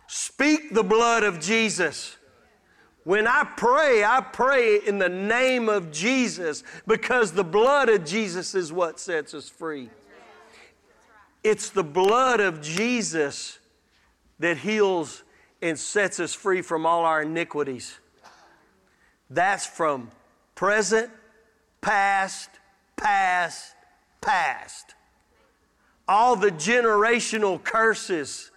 Speak 0.07 0.73
the 0.73 0.85
blood 0.85 1.25
of 1.25 1.41
Jesus. 1.41 2.17
When 3.03 3.27
I 3.27 3.45
pray, 3.57 4.05
I 4.05 4.21
pray 4.21 4.79
in 4.87 4.99
the 4.99 5.09
name 5.09 5.69
of 5.69 5.91
Jesus 5.91 6.63
because 6.87 7.33
the 7.33 7.45
blood 7.45 7.89
of 7.89 8.05
Jesus 8.05 8.55
is 8.55 8.73
what 8.73 9.01
sets 9.01 9.35
us 9.35 9.49
free. 9.49 9.91
It's 11.47 11.71
the 11.71 11.85
blood 11.85 12.41
of 12.41 12.61
Jesus 12.61 13.61
that 14.41 14.57
heals 14.57 15.23
and 15.63 15.79
sets 15.79 16.19
us 16.19 16.35
free 16.35 16.61
from 16.61 16.85
all 16.85 17.05
our 17.05 17.23
iniquities. 17.23 18.01
That's 19.31 19.65
from 19.65 20.11
present, 20.57 21.09
past, 21.81 22.51
past, 22.97 23.77
past. 24.21 24.97
All 26.09 26.35
the 26.35 26.51
generational 26.51 27.63
curses 27.63 28.51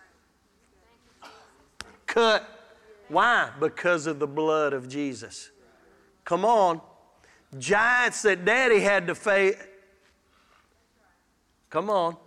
cut. 2.08 2.43
Why? 3.08 3.51
Because 3.60 4.08
of 4.08 4.17
the 4.17 4.25
blood 4.25 4.74
of 4.74 4.89
Jesus. 4.89 5.51
Come 6.25 6.43
on. 6.43 6.81
Giants 7.60 8.24
that 8.24 8.46
daddy 8.46 8.79
had 8.79 9.05
to 9.05 9.13
face. 9.13 9.58
Come 11.69 11.91
on. 11.91 12.17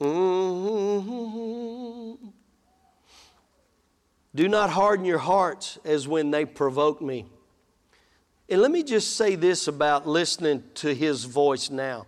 Mm-hmm. 0.00 1.84
Do 4.34 4.48
not 4.48 4.70
harden 4.70 5.04
your 5.04 5.18
hearts 5.18 5.78
as 5.84 6.08
when 6.08 6.32
they 6.32 6.44
provoke 6.44 7.00
me. 7.00 7.26
And 8.48 8.60
let 8.60 8.70
me 8.70 8.82
just 8.82 9.16
say 9.16 9.36
this 9.36 9.68
about 9.68 10.06
listening 10.06 10.64
to 10.74 10.94
his 10.94 11.24
voice 11.24 11.70
now. 11.70 12.06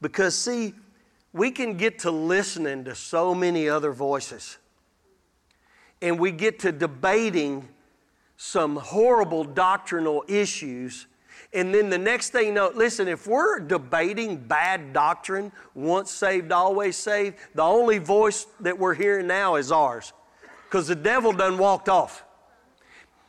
Because, 0.00 0.36
see, 0.36 0.74
we 1.32 1.50
can 1.50 1.76
get 1.76 2.00
to 2.00 2.10
listening 2.10 2.84
to 2.84 2.94
so 2.94 3.34
many 3.34 3.68
other 3.68 3.92
voices, 3.92 4.58
and 6.02 6.18
we 6.18 6.30
get 6.30 6.58
to 6.60 6.72
debating 6.72 7.68
some 8.36 8.76
horrible 8.76 9.44
doctrinal 9.44 10.24
issues 10.28 11.06
and 11.54 11.74
then 11.74 11.90
the 11.90 11.98
next 11.98 12.30
thing 12.30 12.46
you 12.46 12.52
know, 12.52 12.72
listen, 12.74 13.08
if 13.08 13.26
we're 13.26 13.60
debating 13.60 14.36
bad 14.36 14.92
doctrine, 14.94 15.52
once 15.74 16.10
saved, 16.10 16.50
always 16.50 16.96
saved, 16.96 17.36
the 17.54 17.62
only 17.62 17.98
voice 17.98 18.46
that 18.60 18.78
we're 18.78 18.94
hearing 18.94 19.26
now 19.26 19.56
is 19.56 19.70
ours. 19.70 20.14
Because 20.64 20.88
the 20.88 20.94
devil 20.94 21.32
done 21.32 21.58
walked 21.58 21.90
off. 21.90 22.24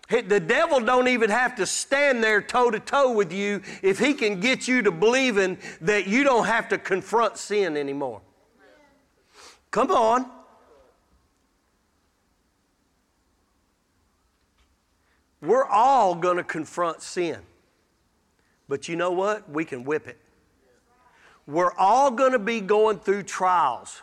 The 0.09 0.39
devil 0.39 0.79
don't 0.79 1.07
even 1.07 1.29
have 1.29 1.55
to 1.55 1.65
stand 1.65 2.23
there 2.23 2.41
toe 2.41 2.69
to 2.71 2.79
toe 2.79 3.13
with 3.13 3.33
you 3.33 3.61
if 3.81 3.99
he 3.99 4.13
can 4.13 4.39
get 4.39 4.67
you 4.67 4.81
to 4.83 4.91
believing 4.91 5.57
that 5.81 6.07
you 6.07 6.23
don't 6.23 6.45
have 6.45 6.69
to 6.69 6.77
confront 6.77 7.37
sin 7.37 7.75
anymore. 7.75 8.21
Come 9.71 9.91
on. 9.91 10.29
We're 15.41 15.65
all 15.65 16.15
going 16.15 16.37
to 16.37 16.43
confront 16.43 17.01
sin. 17.01 17.39
But 18.67 18.87
you 18.87 18.95
know 18.95 19.11
what? 19.11 19.49
We 19.49 19.65
can 19.65 19.83
whip 19.83 20.07
it. 20.07 20.17
We're 21.45 21.73
all 21.73 22.09
going 22.11 22.31
to 22.31 22.39
be 22.39 22.61
going 22.61 22.99
through 22.99 23.23
trials. 23.23 24.01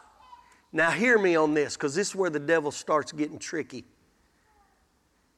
Now, 0.73 0.91
hear 0.91 1.19
me 1.19 1.35
on 1.37 1.55
this, 1.55 1.75
because 1.75 1.95
this 1.95 2.09
is 2.11 2.15
where 2.15 2.31
the 2.31 2.39
devil 2.39 2.71
starts 2.71 3.13
getting 3.13 3.39
tricky. 3.39 3.85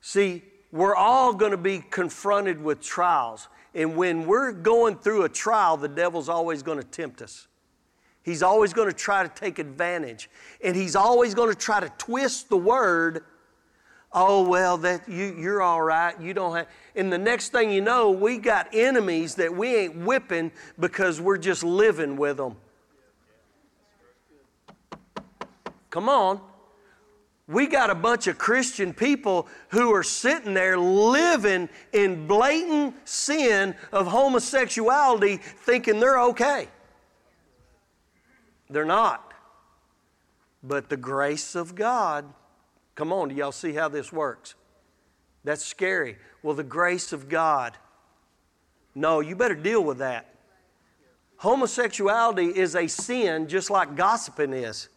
See, 0.01 0.43
we're 0.73 0.97
all 0.97 1.33
going 1.33 1.53
to 1.53 1.57
be 1.57 1.79
confronted 1.79 2.63
with 2.63 2.81
trials. 2.81 3.49
And 3.75 3.97
when 3.97 4.27
we're 4.27 4.53
going 4.53 4.97
through 4.97 5.23
a 5.23 5.29
trial, 5.29 5.77
the 5.77 5.89
devil's 5.89 6.29
always 6.29 6.63
going 6.63 6.79
to 6.79 6.85
tempt 6.85 7.23
us. 7.23 7.47
He's 8.23 8.43
always 8.43 8.73
going 8.73 8.89
to 8.89 8.97
try 8.97 9.23
to 9.23 9.29
take 9.29 9.59
advantage. 9.59 10.29
And 10.63 10.77
he's 10.77 10.97
always 10.97 11.35
going 11.35 11.49
to 11.49 11.59
try 11.59 11.81
to 11.81 11.91
twist 11.99 12.49
the 12.49 12.57
word 12.57 13.25
oh 14.15 14.47
well 14.47 14.77
that 14.79 15.09
you, 15.09 15.35
you're 15.39 15.63
all 15.63 15.83
right. 15.83 16.19
You 16.21 16.35
don't 16.35 16.55
have 16.57 16.69
and 16.95 17.13
the 17.13 17.19
next 17.19 17.51
thing 17.51 17.71
you 17.71 17.81
know 17.81 18.11
we 18.11 18.39
got 18.39 18.69
enemies 18.73 19.35
that 19.37 19.55
we 19.55 19.75
ain't 19.75 19.97
whipping 19.97 20.53
because 20.79 21.21
we're 21.21 21.39
just 21.39 21.65
living 21.65 22.17
with 22.17 22.37
them. 22.37 22.57
Come 25.91 26.09
on. 26.09 26.41
We 27.49 27.67
got 27.67 27.91
a 27.91 27.95
bunch 27.95 28.27
of 28.29 28.39
christian 28.39 28.95
people 28.95 29.49
who 29.69 29.93
are 29.93 30.03
sitting 30.03 30.55
there 30.55 30.79
living 30.79 31.69
in 31.93 32.27
blatant 32.27 32.95
sin 33.09 33.75
of 33.93 34.07
homosexuality 34.07 35.39
thinking 35.39 36.01
they're 36.01 36.21
okay. 36.21 36.69
They're 38.71 38.85
not. 38.85 39.33
But 40.63 40.89
the 40.89 40.97
grace 40.97 41.55
of 41.55 41.75
god 41.75 42.25
Come 42.95 43.13
on, 43.13 43.29
do 43.29 43.35
y'all 43.35 43.53
see 43.53 43.73
how 43.73 43.89
this 43.89 44.13
works? 44.13 44.55
That's 45.45 45.65
scary. 45.65 46.17
Well, 46.43 46.55
the 46.55 46.65
grace 46.65 47.13
of 47.13 47.29
God. 47.29 47.77
No, 48.95 49.21
you 49.21 49.35
better 49.35 49.55
deal 49.55 49.83
with 49.83 49.99
that. 49.99 50.35
Homosexuality 51.37 52.47
is 52.47 52.77
a 52.77 52.87
sin 52.87 53.49
just 53.49 53.71
like 53.71 53.97
gossiping 53.97 54.53
is. 54.53 54.89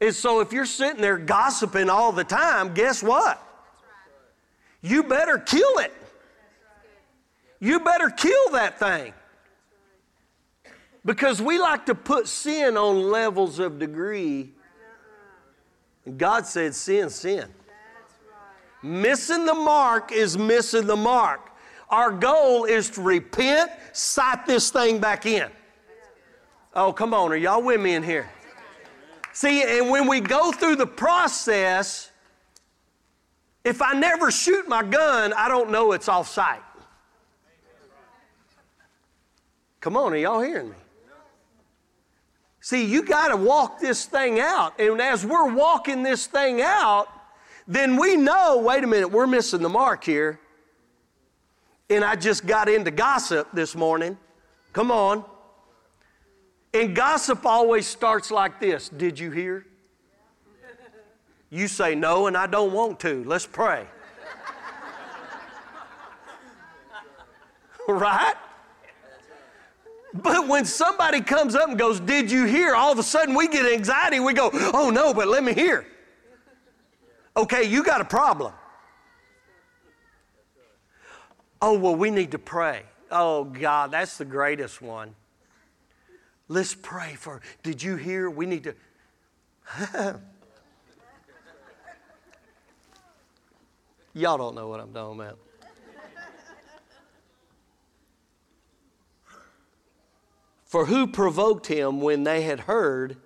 And 0.00 0.14
so 0.14 0.40
if 0.40 0.52
you're 0.52 0.66
sitting 0.66 1.00
there 1.00 1.18
gossiping 1.18 1.88
all 1.88 2.10
the 2.12 2.24
time, 2.24 2.74
guess 2.74 3.02
what? 3.02 3.40
You 4.82 5.04
better 5.04 5.38
kill 5.38 5.78
it. 5.78 5.92
You 7.60 7.80
better 7.80 8.10
kill 8.10 8.50
that 8.52 8.78
thing. 8.78 9.14
Because 11.04 11.40
we 11.40 11.58
like 11.58 11.86
to 11.86 11.94
put 11.94 12.26
sin 12.28 12.76
on 12.76 13.10
levels 13.10 13.58
of 13.58 13.78
degree 13.78 14.52
and 16.04 16.18
God 16.18 16.46
said, 16.46 16.74
sin, 16.74 17.10
sin. 17.10 17.48
Missing 18.82 19.46
the 19.46 19.54
mark 19.54 20.12
is 20.12 20.36
missing 20.36 20.86
the 20.86 20.96
mark. 20.96 21.50
Our 21.88 22.10
goal 22.10 22.64
is 22.64 22.90
to 22.90 23.00
repent, 23.00 23.70
sight 23.92 24.46
this 24.46 24.70
thing 24.70 24.98
back 24.98 25.26
in. 25.26 25.48
Oh, 26.74 26.92
come 26.92 27.14
on, 27.14 27.32
are 27.32 27.36
y'all 27.36 27.62
with 27.62 27.80
me 27.80 27.94
in 27.94 28.02
here? 28.02 28.28
See, 29.32 29.62
and 29.62 29.90
when 29.90 30.06
we 30.06 30.20
go 30.20 30.52
through 30.52 30.76
the 30.76 30.86
process, 30.86 32.10
if 33.64 33.80
I 33.80 33.94
never 33.94 34.30
shoot 34.30 34.68
my 34.68 34.82
gun, 34.82 35.32
I 35.32 35.48
don't 35.48 35.70
know 35.70 35.92
it's 35.92 36.08
off 36.08 36.28
sight. 36.28 36.60
Come 39.80 39.96
on, 39.96 40.12
are 40.12 40.16
y'all 40.16 40.40
hearing 40.40 40.70
me? 40.70 40.76
See, 42.64 42.86
you 42.86 43.02
got 43.02 43.28
to 43.28 43.36
walk 43.36 43.78
this 43.78 44.06
thing 44.06 44.40
out. 44.40 44.80
And 44.80 44.98
as 44.98 45.22
we're 45.22 45.52
walking 45.52 46.02
this 46.02 46.26
thing 46.26 46.62
out, 46.62 47.08
then 47.68 47.98
we 47.98 48.16
know 48.16 48.56
wait 48.56 48.82
a 48.82 48.86
minute, 48.86 49.08
we're 49.08 49.26
missing 49.26 49.60
the 49.60 49.68
mark 49.68 50.02
here. 50.02 50.40
And 51.90 52.02
I 52.02 52.16
just 52.16 52.46
got 52.46 52.70
into 52.70 52.90
gossip 52.90 53.48
this 53.52 53.74
morning. 53.74 54.16
Come 54.72 54.90
on. 54.90 55.26
And 56.72 56.96
gossip 56.96 57.44
always 57.44 57.86
starts 57.86 58.30
like 58.30 58.60
this 58.60 58.88
Did 58.88 59.18
you 59.18 59.30
hear? 59.30 59.66
You 61.50 61.68
say 61.68 61.94
no, 61.94 62.28
and 62.28 62.34
I 62.34 62.46
don't 62.46 62.72
want 62.72 62.98
to. 63.00 63.24
Let's 63.24 63.46
pray. 63.46 63.86
right? 67.88 68.36
But 70.14 70.46
when 70.46 70.64
somebody 70.64 71.20
comes 71.20 71.56
up 71.56 71.68
and 71.68 71.78
goes, 71.78 71.98
Did 71.98 72.30
you 72.30 72.44
hear? 72.44 72.74
All 72.74 72.92
of 72.92 72.98
a 72.98 73.02
sudden 73.02 73.34
we 73.34 73.48
get 73.48 73.66
anxiety. 73.66 74.20
We 74.20 74.32
go, 74.32 74.50
Oh 74.72 74.90
no, 74.90 75.12
but 75.12 75.26
let 75.28 75.42
me 75.42 75.52
hear. 75.52 75.86
Okay, 77.36 77.64
you 77.64 77.82
got 77.82 78.00
a 78.00 78.04
problem. 78.04 78.52
Oh, 81.60 81.76
well, 81.78 81.96
we 81.96 82.10
need 82.10 82.30
to 82.32 82.38
pray. 82.38 82.82
Oh, 83.10 83.44
God, 83.44 83.90
that's 83.90 84.18
the 84.18 84.24
greatest 84.24 84.80
one. 84.82 85.14
Let's 86.46 86.74
pray 86.74 87.14
for. 87.14 87.40
Did 87.62 87.82
you 87.82 87.96
hear? 87.96 88.28
We 88.28 88.44
need 88.46 88.64
to. 88.64 88.74
Y'all 94.12 94.36
don't 94.36 94.54
know 94.54 94.68
what 94.68 94.78
I'm 94.78 94.92
talking 94.92 95.20
about. 95.20 95.38
For 100.74 100.86
who 100.86 101.06
provoked 101.06 101.68
him 101.68 102.00
when 102.00 102.24
they 102.24 102.42
had 102.42 102.58
heard? 102.58 103.16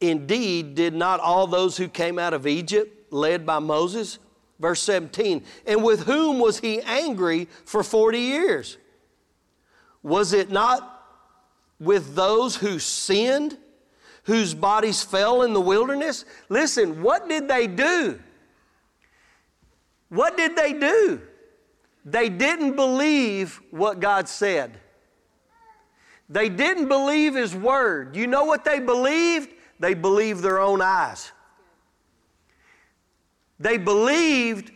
Indeed, 0.00 0.76
did 0.76 0.94
not 0.94 1.18
all 1.18 1.48
those 1.48 1.76
who 1.76 1.88
came 1.88 2.20
out 2.20 2.32
of 2.32 2.46
Egypt, 2.46 3.12
led 3.12 3.44
by 3.44 3.58
Moses? 3.58 4.20
Verse 4.60 4.80
17, 4.82 5.42
and 5.66 5.82
with 5.82 6.04
whom 6.04 6.38
was 6.38 6.60
he 6.60 6.80
angry 6.82 7.48
for 7.64 7.82
40 7.82 8.20
years? 8.20 8.78
Was 10.04 10.32
it 10.32 10.52
not 10.52 11.04
with 11.80 12.14
those 12.14 12.54
who 12.54 12.78
sinned, 12.78 13.58
whose 14.22 14.54
bodies 14.54 15.02
fell 15.02 15.42
in 15.42 15.52
the 15.52 15.60
wilderness? 15.60 16.24
Listen, 16.48 17.02
what 17.02 17.28
did 17.28 17.48
they 17.48 17.66
do? 17.66 18.20
What 20.10 20.36
did 20.36 20.54
they 20.54 20.74
do? 20.74 21.22
They 22.04 22.28
didn't 22.28 22.76
believe 22.76 23.60
what 23.72 23.98
God 23.98 24.28
said. 24.28 24.78
They 26.28 26.48
didn't 26.48 26.88
believe 26.88 27.34
His 27.34 27.54
word. 27.54 28.16
You 28.16 28.26
know 28.26 28.44
what 28.44 28.64
they 28.64 28.80
believed? 28.80 29.50
They 29.78 29.94
believed 29.94 30.40
their 30.40 30.60
own 30.60 30.80
eyes. 30.80 31.32
They 33.58 33.78
believed, 33.78 34.72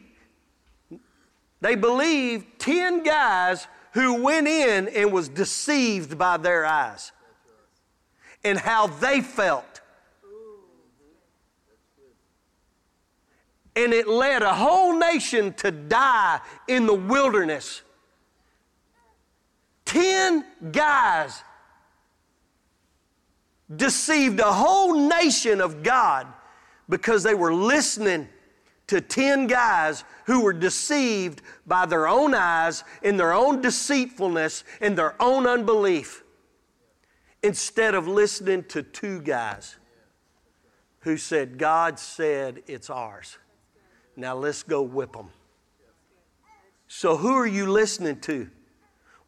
they 1.61 1.75
believed 1.75 2.59
10 2.59 3.03
guys 3.03 3.67
who 3.93 4.23
went 4.23 4.47
in 4.47 4.89
and 4.89 5.13
was 5.13 5.29
deceived 5.29 6.17
by 6.17 6.37
their 6.37 6.65
eyes 6.65 7.13
and 8.45 8.59
how 8.59 8.87
they 8.87 9.21
felt. 9.21 9.81
And 13.75 13.93
it 13.93 14.09
led 14.09 14.43
a 14.43 14.55
whole 14.55 14.99
nation 14.99 15.53
to 15.55 15.71
die 15.71 16.41
in 16.67 16.87
the 16.87 16.95
wilderness. 16.95 17.83
Ten 19.89 20.45
guys 20.71 21.43
deceived 23.75 24.39
a 24.39 24.53
whole 24.53 25.09
nation 25.09 25.63
of 25.63 25.83
God 25.83 26.27
because 26.91 27.23
they 27.23 27.35
were 27.35 27.55
listening 27.55 28.29
to 28.89 29.01
10 29.01 29.47
guys 29.47 30.05
who 30.27 30.43
were 30.43 30.53
deceived 30.53 31.41
by 31.67 31.87
their 31.87 32.07
own 32.07 32.35
eyes, 32.35 32.85
in 33.03 33.17
their 33.17 33.33
own 33.33 33.63
deceitfulness, 33.63 34.63
in 34.83 34.95
their 34.95 35.15
own 35.23 35.47
unbelief, 35.47 36.23
instead 37.43 37.95
of 37.95 38.07
listening 38.07 38.65
to 38.65 38.83
two 38.83 39.23
guys 39.23 39.77
who 41.01 41.17
said, 41.17 41.57
God 41.57 41.99
said 41.99 42.63
it's 42.67 42.91
ours. 42.91 43.39
Now 44.17 44.37
let's 44.37 44.63
go 44.63 44.83
whip 44.83 45.15
them. 45.15 45.31
So, 46.89 47.17
who 47.17 47.33
are 47.33 47.47
you 47.47 47.71
listening 47.71 48.21
to? 48.21 48.51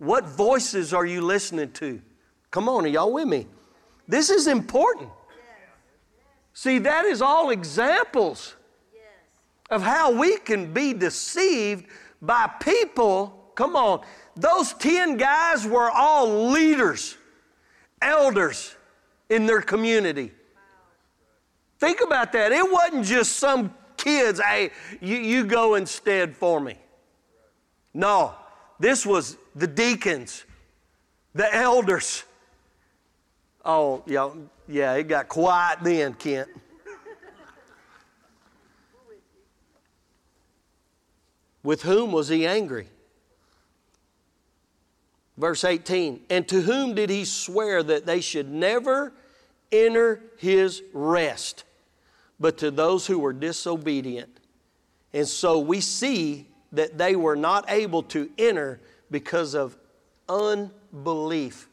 What 0.00 0.26
voices 0.26 0.94
are 0.94 1.04
you 1.04 1.20
listening 1.20 1.72
to? 1.72 2.00
Come 2.50 2.70
on, 2.70 2.86
are 2.86 2.88
y'all 2.88 3.12
with 3.12 3.28
me? 3.28 3.46
This 4.08 4.30
is 4.30 4.46
important. 4.46 5.10
See, 6.54 6.78
that 6.78 7.04
is 7.04 7.20
all 7.20 7.50
examples 7.50 8.56
of 9.68 9.82
how 9.82 10.10
we 10.10 10.38
can 10.38 10.72
be 10.72 10.94
deceived 10.94 11.84
by 12.22 12.50
people. 12.60 13.52
Come 13.54 13.76
on, 13.76 14.00
those 14.34 14.72
10 14.72 15.18
guys 15.18 15.66
were 15.66 15.90
all 15.90 16.48
leaders, 16.48 17.18
elders 18.00 18.74
in 19.28 19.44
their 19.44 19.60
community. 19.60 20.32
Think 21.78 22.00
about 22.00 22.32
that. 22.32 22.52
It 22.52 22.72
wasn't 22.72 23.04
just 23.04 23.36
some 23.36 23.74
kids, 23.98 24.40
hey, 24.40 24.70
you, 25.02 25.18
you 25.18 25.44
go 25.44 25.74
instead 25.74 26.34
for 26.34 26.58
me. 26.58 26.78
No, 27.92 28.34
this 28.78 29.04
was 29.04 29.36
the 29.54 29.66
deacons, 29.66 30.44
the 31.34 31.52
elders. 31.54 32.24
Oh, 33.64 34.02
yeah, 34.06 34.30
yeah, 34.68 34.94
it 34.94 35.04
got 35.04 35.28
quiet 35.28 35.80
then, 35.82 36.14
Kent. 36.14 36.48
With 41.62 41.82
whom 41.82 42.12
was 42.12 42.28
he 42.28 42.46
angry? 42.46 42.88
Verse 45.36 45.64
18, 45.64 46.22
and 46.30 46.46
to 46.48 46.62
whom 46.62 46.94
did 46.94 47.10
he 47.10 47.24
swear 47.24 47.82
that 47.82 48.06
they 48.06 48.20
should 48.20 48.50
never 48.50 49.12
enter 49.72 50.22
his 50.36 50.82
rest, 50.92 51.64
but 52.38 52.58
to 52.58 52.70
those 52.70 53.06
who 53.06 53.18
were 53.18 53.32
disobedient? 53.32 54.38
And 55.12 55.26
so 55.26 55.58
we 55.58 55.80
see 55.80 56.46
that 56.72 56.98
they 56.98 57.16
were 57.16 57.36
not 57.36 57.64
able 57.68 58.02
to 58.04 58.30
enter 58.38 58.80
because 59.10 59.54
of 59.54 59.76
unbelief. 60.28 61.68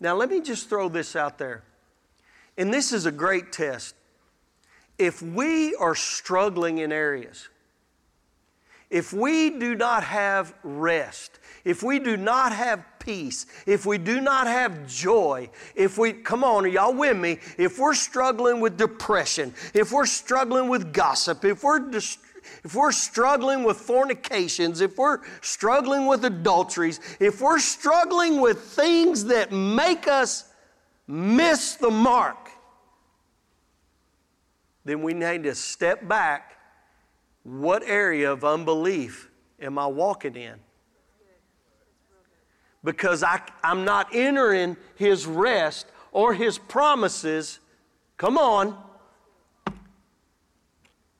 Now, 0.00 0.14
let 0.16 0.30
me 0.30 0.40
just 0.40 0.68
throw 0.68 0.88
this 0.88 1.16
out 1.16 1.38
there. 1.38 1.62
And 2.58 2.72
this 2.72 2.92
is 2.92 3.06
a 3.06 3.12
great 3.12 3.52
test. 3.52 3.94
If 4.98 5.20
we 5.20 5.74
are 5.74 5.94
struggling 5.94 6.78
in 6.78 6.90
areas, 6.90 7.48
if 8.88 9.12
we 9.12 9.50
do 9.50 9.74
not 9.74 10.04
have 10.04 10.54
rest, 10.62 11.38
if 11.64 11.82
we 11.82 11.98
do 11.98 12.16
not 12.16 12.52
have 12.52 12.84
peace, 13.00 13.46
if 13.66 13.84
we 13.84 13.98
do 13.98 14.20
not 14.20 14.46
have 14.46 14.86
joy, 14.86 15.50
if 15.74 15.98
we, 15.98 16.12
come 16.12 16.44
on, 16.44 16.64
are 16.64 16.68
y'all 16.68 16.94
with 16.94 17.16
me? 17.16 17.38
If 17.58 17.78
we're 17.78 17.94
struggling 17.94 18.60
with 18.60 18.76
depression, 18.76 19.52
if 19.74 19.92
we're 19.92 20.06
struggling 20.06 20.68
with 20.68 20.92
gossip, 20.92 21.44
if 21.44 21.64
we're, 21.64 21.90
if 22.64 22.74
we're 22.74 22.92
struggling 22.92 23.64
with 23.64 23.76
fornications, 23.78 24.80
if 24.80 24.98
we're 24.98 25.20
struggling 25.40 26.06
with 26.06 26.24
adulteries, 26.24 27.00
if 27.20 27.40
we're 27.40 27.58
struggling 27.58 28.40
with 28.40 28.60
things 28.60 29.24
that 29.26 29.52
make 29.52 30.08
us 30.08 30.44
miss 31.06 31.74
the 31.74 31.90
mark, 31.90 32.50
then 34.84 35.02
we 35.02 35.14
need 35.14 35.42
to 35.42 35.54
step 35.54 36.06
back 36.06 36.56
what 37.42 37.82
area 37.84 38.32
of 38.32 38.44
unbelief 38.44 39.30
am 39.60 39.78
I 39.78 39.86
walking 39.86 40.36
in? 40.36 40.54
Because 42.82 43.22
I, 43.22 43.40
I'm 43.62 43.84
not 43.84 44.08
entering 44.12 44.76
His 44.96 45.26
rest 45.26 45.86
or 46.12 46.34
His 46.34 46.58
promises. 46.58 47.60
Come 48.16 48.38
on. 48.38 48.80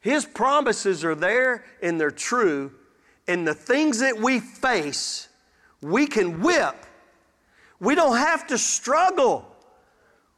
His 0.07 0.25
promises 0.25 1.05
are 1.05 1.16
there 1.16 1.64
and 1.83 2.01
they're 2.01 2.12
true. 2.12 2.71
And 3.27 3.45
the 3.45 3.55
things 3.55 3.99
that 3.99 4.16
we 4.16 4.38
face, 4.38 5.29
we 5.83 6.07
can 6.07 6.42
whip. 6.42 6.77
We 7.81 7.97
don't 7.97 8.16
have 8.16 8.47
to 8.47 8.57
struggle 8.57 9.53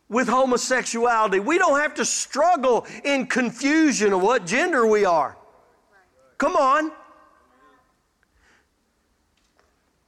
with 0.08 0.26
homosexuality. 0.26 1.38
We 1.40 1.58
don't 1.58 1.78
have 1.78 1.92
to 1.96 2.06
struggle 2.06 2.86
in 3.04 3.26
confusion 3.26 4.14
of 4.14 4.22
what 4.22 4.46
gender 4.46 4.86
we 4.86 5.04
are. 5.04 5.36
Come 6.38 6.56
on. 6.56 6.90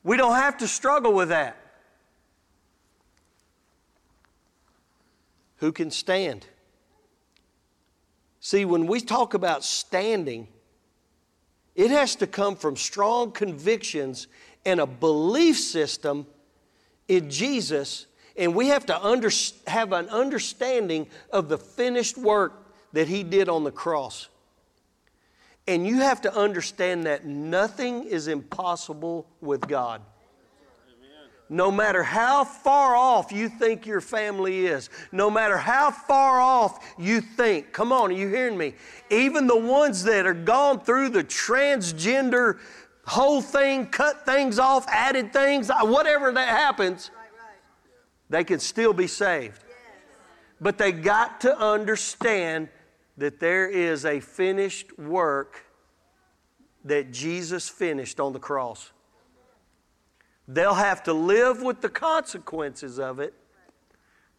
We 0.02 0.16
don't 0.16 0.36
have 0.36 0.56
to 0.56 0.68
struggle 0.68 1.12
with 1.12 1.28
that. 1.28 1.58
Who 5.56 5.70
can 5.70 5.90
stand? 5.90 6.46
See, 8.40 8.64
when 8.64 8.86
we 8.86 9.00
talk 9.00 9.34
about 9.34 9.62
standing, 9.64 10.48
it 11.74 11.90
has 11.90 12.16
to 12.16 12.26
come 12.26 12.56
from 12.56 12.76
strong 12.76 13.32
convictions 13.32 14.26
and 14.64 14.80
a 14.80 14.86
belief 14.86 15.58
system 15.58 16.26
in 17.06 17.30
Jesus, 17.30 18.06
and 18.36 18.54
we 18.54 18.68
have 18.68 18.86
to 18.86 19.04
under, 19.04 19.30
have 19.66 19.92
an 19.92 20.08
understanding 20.08 21.06
of 21.30 21.48
the 21.48 21.58
finished 21.58 22.16
work 22.16 22.72
that 22.92 23.08
He 23.08 23.22
did 23.22 23.48
on 23.48 23.64
the 23.64 23.70
cross. 23.70 24.28
And 25.66 25.86
you 25.86 25.96
have 25.96 26.22
to 26.22 26.34
understand 26.34 27.04
that 27.04 27.26
nothing 27.26 28.04
is 28.04 28.26
impossible 28.26 29.26
with 29.40 29.68
God. 29.68 30.02
No 31.52 31.72
matter 31.72 32.04
how 32.04 32.44
far 32.44 32.94
off 32.94 33.32
you 33.32 33.48
think 33.48 33.84
your 33.84 34.00
family 34.00 34.66
is, 34.66 34.88
no 35.10 35.28
matter 35.28 35.56
how 35.56 35.90
far 35.90 36.40
off 36.40 36.94
you 36.96 37.20
think, 37.20 37.72
come 37.72 37.90
on, 37.90 38.10
are 38.10 38.14
you 38.14 38.28
hearing 38.28 38.56
me? 38.56 38.74
Even 39.10 39.48
the 39.48 39.58
ones 39.58 40.04
that 40.04 40.26
are 40.26 40.34
gone 40.34 40.78
through 40.78 41.08
the 41.08 41.24
transgender 41.24 42.60
whole 43.04 43.42
thing, 43.42 43.86
cut 43.86 44.24
things 44.24 44.60
off, 44.60 44.86
added 44.86 45.32
things, 45.32 45.70
uh, 45.70 45.80
whatever 45.80 46.30
that 46.30 46.48
happens, 46.48 47.10
they 48.28 48.44
can 48.44 48.60
still 48.60 48.92
be 48.92 49.08
saved. 49.08 49.64
But 50.60 50.78
they 50.78 50.92
got 50.92 51.40
to 51.40 51.58
understand 51.58 52.68
that 53.16 53.40
there 53.40 53.68
is 53.68 54.04
a 54.04 54.20
finished 54.20 54.96
work 54.96 55.64
that 56.84 57.10
Jesus 57.10 57.68
finished 57.68 58.20
on 58.20 58.32
the 58.32 58.38
cross. 58.38 58.92
They'll 60.52 60.74
have 60.74 61.04
to 61.04 61.12
live 61.12 61.62
with 61.62 61.80
the 61.80 61.88
consequences 61.88 62.98
of 62.98 63.20
it. 63.20 63.34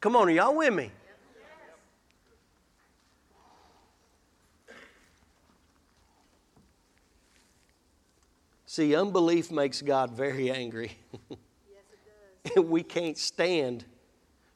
Come 0.02 0.17
on, 0.17 0.28
are 0.28 0.32
y'all 0.32 0.54
with 0.54 0.74
me? 0.74 0.91
See, 8.65 8.93
unbelief 8.93 9.52
makes 9.52 9.82
God 9.82 10.12
very 10.12 10.52
angry. 10.52 10.97
yes, 11.30 12.58
we 12.58 12.84
can't 12.84 13.17
stand 13.17 13.86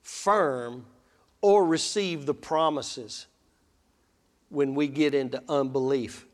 firm 0.01 0.85
or 1.39 1.65
receive 1.65 2.25
the 2.25 2.33
promises 2.33 3.27
when 4.49 4.75
we 4.75 4.89
get 4.89 5.15
into 5.15 5.41
unbelief. 5.47 6.25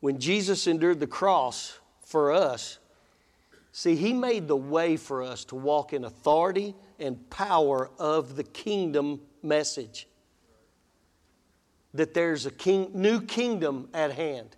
When 0.00 0.18
Jesus 0.18 0.66
endured 0.66 1.00
the 1.00 1.06
cross 1.06 1.78
for 2.00 2.32
us, 2.32 2.78
See, 3.78 3.94
He 3.94 4.12
made 4.12 4.48
the 4.48 4.56
way 4.56 4.96
for 4.96 5.22
us 5.22 5.44
to 5.44 5.54
walk 5.54 5.92
in 5.92 6.04
authority 6.04 6.74
and 6.98 7.30
power 7.30 7.88
of 7.96 8.34
the 8.34 8.42
kingdom 8.42 9.20
message. 9.40 10.08
That 11.94 12.12
there's 12.12 12.44
a 12.44 12.50
king, 12.50 12.90
new 12.92 13.20
kingdom 13.20 13.88
at 13.94 14.10
hand. 14.10 14.56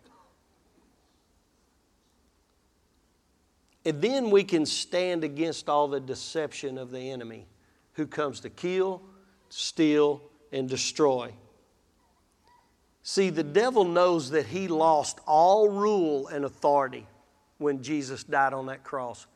And 3.84 4.00
then 4.00 4.30
we 4.30 4.42
can 4.42 4.64
stand 4.64 5.22
against 5.22 5.68
all 5.68 5.86
the 5.86 6.00
deception 6.00 6.78
of 6.78 6.90
the 6.90 7.10
enemy 7.10 7.46
who 7.92 8.06
comes 8.06 8.40
to 8.40 8.48
kill, 8.48 9.02
steal, 9.50 10.22
and 10.50 10.66
destroy. 10.66 11.34
See, 13.02 13.28
the 13.28 13.44
devil 13.44 13.84
knows 13.84 14.30
that 14.30 14.46
he 14.46 14.66
lost 14.66 15.20
all 15.26 15.68
rule 15.68 16.28
and 16.28 16.46
authority 16.46 17.06
when 17.60 17.82
Jesus 17.82 18.24
died 18.24 18.52
on 18.52 18.66
that 18.66 18.82
cross. 18.82 19.26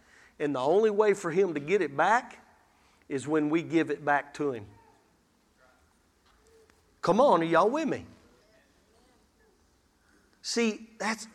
And 0.41 0.55
the 0.55 0.61
only 0.61 0.91
way 0.91 1.15
for 1.15 1.31
him 1.31 1.55
to 1.55 1.61
get 1.61 1.83
it 1.83 1.97
back 1.97 2.45
is 3.09 3.29
when 3.29 3.51
we 3.51 3.63
give 3.63 3.91
it 3.91 4.05
back 4.05 4.35
to 4.35 4.53
him. 4.53 4.67
Come 7.03 7.21
on, 7.21 7.43
are 7.43 7.45
y'all 7.45 7.69
with 7.69 7.87
me? 7.87 8.07
See, 10.41 10.89
that's, 10.99 11.29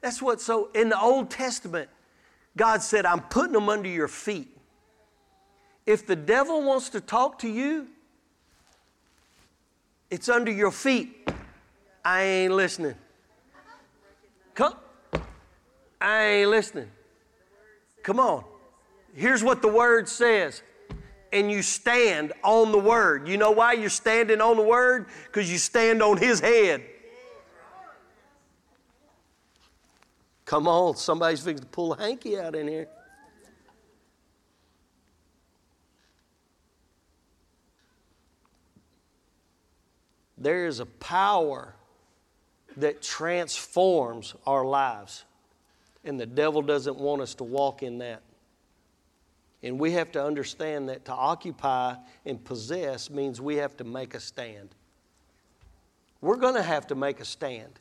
that's 0.00 0.20
what 0.20 0.40
so 0.40 0.70
in 0.74 0.88
the 0.88 1.00
Old 1.00 1.30
Testament, 1.30 1.88
God 2.56 2.82
said, 2.82 3.06
I'm 3.06 3.20
putting 3.20 3.52
them 3.52 3.68
under 3.68 3.88
your 3.88 4.08
feet. 4.08 4.48
If 5.86 6.06
the 6.06 6.16
devil 6.16 6.62
wants 6.62 6.90
to 6.90 7.00
talk 7.00 7.38
to 7.40 7.48
you, 7.48 7.88
it's 10.10 10.28
under 10.28 10.50
your 10.50 10.70
feet. 10.70 11.28
I 12.04 12.22
ain't 12.22 12.52
listening. 12.52 12.94
Come, 14.54 14.74
I 16.02 16.24
ain't 16.24 16.50
listening. 16.50 16.90
Come 18.02 18.18
on. 18.18 18.44
Here's 19.14 19.44
what 19.44 19.62
the 19.62 19.68
word 19.68 20.08
says. 20.08 20.62
And 21.32 21.50
you 21.50 21.62
stand 21.62 22.32
on 22.42 22.72
the 22.72 22.78
word. 22.78 23.28
You 23.28 23.38
know 23.38 23.52
why 23.52 23.74
you're 23.74 23.88
standing 23.88 24.40
on 24.40 24.56
the 24.56 24.62
word? 24.62 25.06
Because 25.26 25.50
you 25.50 25.58
stand 25.58 26.02
on 26.02 26.16
his 26.16 26.40
head. 26.40 26.82
Come 30.44 30.68
on, 30.68 30.96
somebody's 30.96 31.40
fixing 31.40 31.64
to 31.64 31.70
pull 31.70 31.94
a 31.94 31.98
hanky 31.98 32.38
out 32.38 32.54
in 32.54 32.68
here. 32.68 32.88
There 40.36 40.66
is 40.66 40.80
a 40.80 40.86
power 40.86 41.74
that 42.76 43.00
transforms 43.00 44.34
our 44.46 44.64
lives. 44.64 45.24
And 46.04 46.18
the 46.18 46.26
devil 46.26 46.62
doesn't 46.62 46.96
want 46.96 47.22
us 47.22 47.34
to 47.36 47.44
walk 47.44 47.82
in 47.82 47.98
that. 47.98 48.22
And 49.62 49.78
we 49.78 49.92
have 49.92 50.10
to 50.12 50.24
understand 50.24 50.88
that 50.88 51.04
to 51.04 51.12
occupy 51.12 51.94
and 52.26 52.42
possess 52.44 53.08
means 53.10 53.40
we 53.40 53.56
have 53.56 53.76
to 53.76 53.84
make 53.84 54.14
a 54.14 54.20
stand. 54.20 54.74
We're 56.20 56.36
going 56.36 56.54
to 56.54 56.62
have 56.62 56.88
to 56.88 56.94
make 56.94 57.20
a 57.20 57.24
stand. 57.24 57.78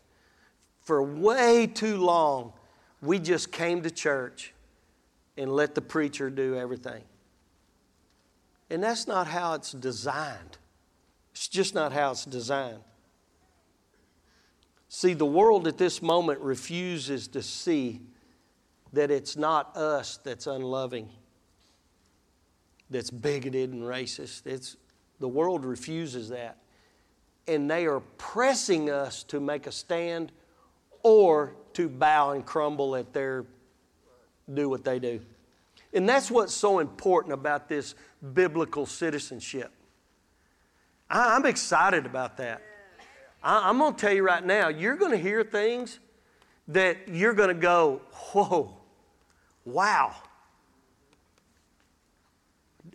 For 0.81 1.01
way 1.01 1.67
too 1.67 1.97
long, 1.97 2.53
we 3.01 3.19
just 3.19 3.51
came 3.51 3.81
to 3.81 3.91
church 3.91 4.53
and 5.37 5.51
let 5.51 5.73
the 5.73 5.81
preacher 5.81 6.29
do 6.29 6.55
everything. 6.55 7.03
And 8.69 8.83
that's 8.83 9.07
not 9.07 9.27
how 9.27 9.53
it's 9.53 9.71
designed. 9.71 10.57
It's 11.31 11.47
just 11.47 11.73
not 11.73 11.91
how 11.93 12.11
it's 12.11 12.25
designed. 12.25 12.81
See, 14.87 15.13
the 15.13 15.25
world 15.25 15.67
at 15.67 15.77
this 15.77 16.01
moment 16.01 16.41
refuses 16.41 17.27
to 17.29 17.41
see 17.41 18.01
that 18.93 19.11
it's 19.11 19.37
not 19.37 19.75
us 19.77 20.19
that's 20.23 20.47
unloving, 20.47 21.09
that's 22.89 23.09
bigoted 23.09 23.71
and 23.71 23.83
racist. 23.83 24.45
It's, 24.45 24.75
the 25.19 25.27
world 25.27 25.65
refuses 25.65 26.29
that. 26.29 26.57
And 27.47 27.69
they 27.69 27.85
are 27.85 28.01
pressing 28.17 28.89
us 28.89 29.23
to 29.23 29.39
make 29.39 29.67
a 29.67 29.71
stand 29.71 30.31
or 31.03 31.55
to 31.73 31.89
bow 31.89 32.31
and 32.31 32.45
crumble 32.45 32.95
at 32.95 33.13
their 33.13 33.45
do 34.53 34.69
what 34.69 34.83
they 34.83 34.99
do. 34.99 35.21
And 35.93 36.07
that's 36.07 36.31
what's 36.31 36.53
so 36.53 36.79
important 36.79 37.33
about 37.33 37.67
this 37.67 37.95
biblical 38.33 38.85
citizenship. 38.85 39.71
I, 41.09 41.35
am 41.35 41.45
excited 41.45 42.05
about 42.05 42.37
that. 42.37 42.61
I, 43.43 43.69
I'm 43.69 43.77
going 43.77 43.93
to 43.93 43.99
tell 43.99 44.13
you 44.13 44.23
right 44.23 44.45
now, 44.45 44.69
you're 44.69 44.95
going 44.95 45.11
to 45.11 45.17
hear 45.17 45.43
things 45.43 45.99
that 46.69 47.09
you're 47.09 47.33
going 47.33 47.49
to 47.49 47.61
go, 47.61 48.01
whoa, 48.11 48.80
wow. 49.65 50.15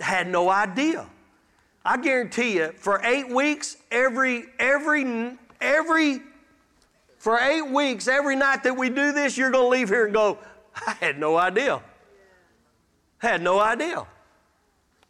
Had 0.01 0.29
no 0.29 0.49
idea. 0.49 1.07
I 1.85 1.97
guarantee 1.97 2.57
you, 2.57 2.73
for 2.77 3.01
eight 3.05 3.29
weeks, 3.29 3.77
every, 3.91 4.47
every, 4.59 5.39
every, 5.61 6.21
for 7.19 7.39
eight 7.39 7.67
weeks, 7.69 8.09
every 8.09 8.37
night 8.37 8.65
that 8.65 8.77
we 8.77 8.89
do 8.89 9.13
this, 9.13 9.37
you're 9.37 9.51
going 9.51 9.65
to 9.65 9.69
leave 9.69 9.89
here 9.89 10.07
and 10.07 10.15
go, 10.15 10.39
I 10.75 10.93
had 10.93 11.19
no 11.19 11.37
idea. 11.37 11.81
Had 13.19 13.41
no 13.43 13.61
idea 13.61 14.07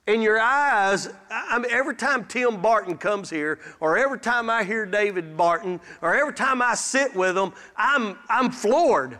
in 0.06 0.22
your 0.22 0.38
eyes, 0.38 1.08
I 1.30 1.58
mean, 1.58 1.70
every 1.70 1.96
time 1.96 2.24
Tim 2.26 2.62
Barton 2.62 2.96
comes 2.96 3.28
here, 3.28 3.58
or 3.80 3.98
every 3.98 4.20
time 4.20 4.48
I 4.48 4.62
hear 4.62 4.86
David 4.86 5.36
Barton, 5.36 5.80
or 6.00 6.14
every 6.14 6.32
time 6.32 6.62
I 6.62 6.74
sit 6.74 7.14
with 7.14 7.34
them, 7.34 7.52
I'm, 7.76 8.16
I'm 8.28 8.50
floored. 8.50 9.18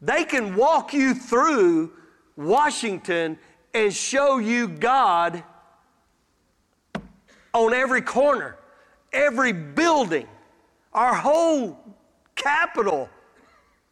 They 0.00 0.24
can 0.24 0.56
walk 0.56 0.92
you 0.92 1.14
through 1.14 1.92
Washington 2.36 3.38
and 3.74 3.92
show 3.92 4.38
you 4.38 4.68
God 4.68 5.42
on 7.52 7.72
every 7.72 8.02
corner, 8.02 8.56
every 9.12 9.52
building. 9.52 10.26
Our 10.92 11.14
whole 11.14 11.78
capital 12.34 13.08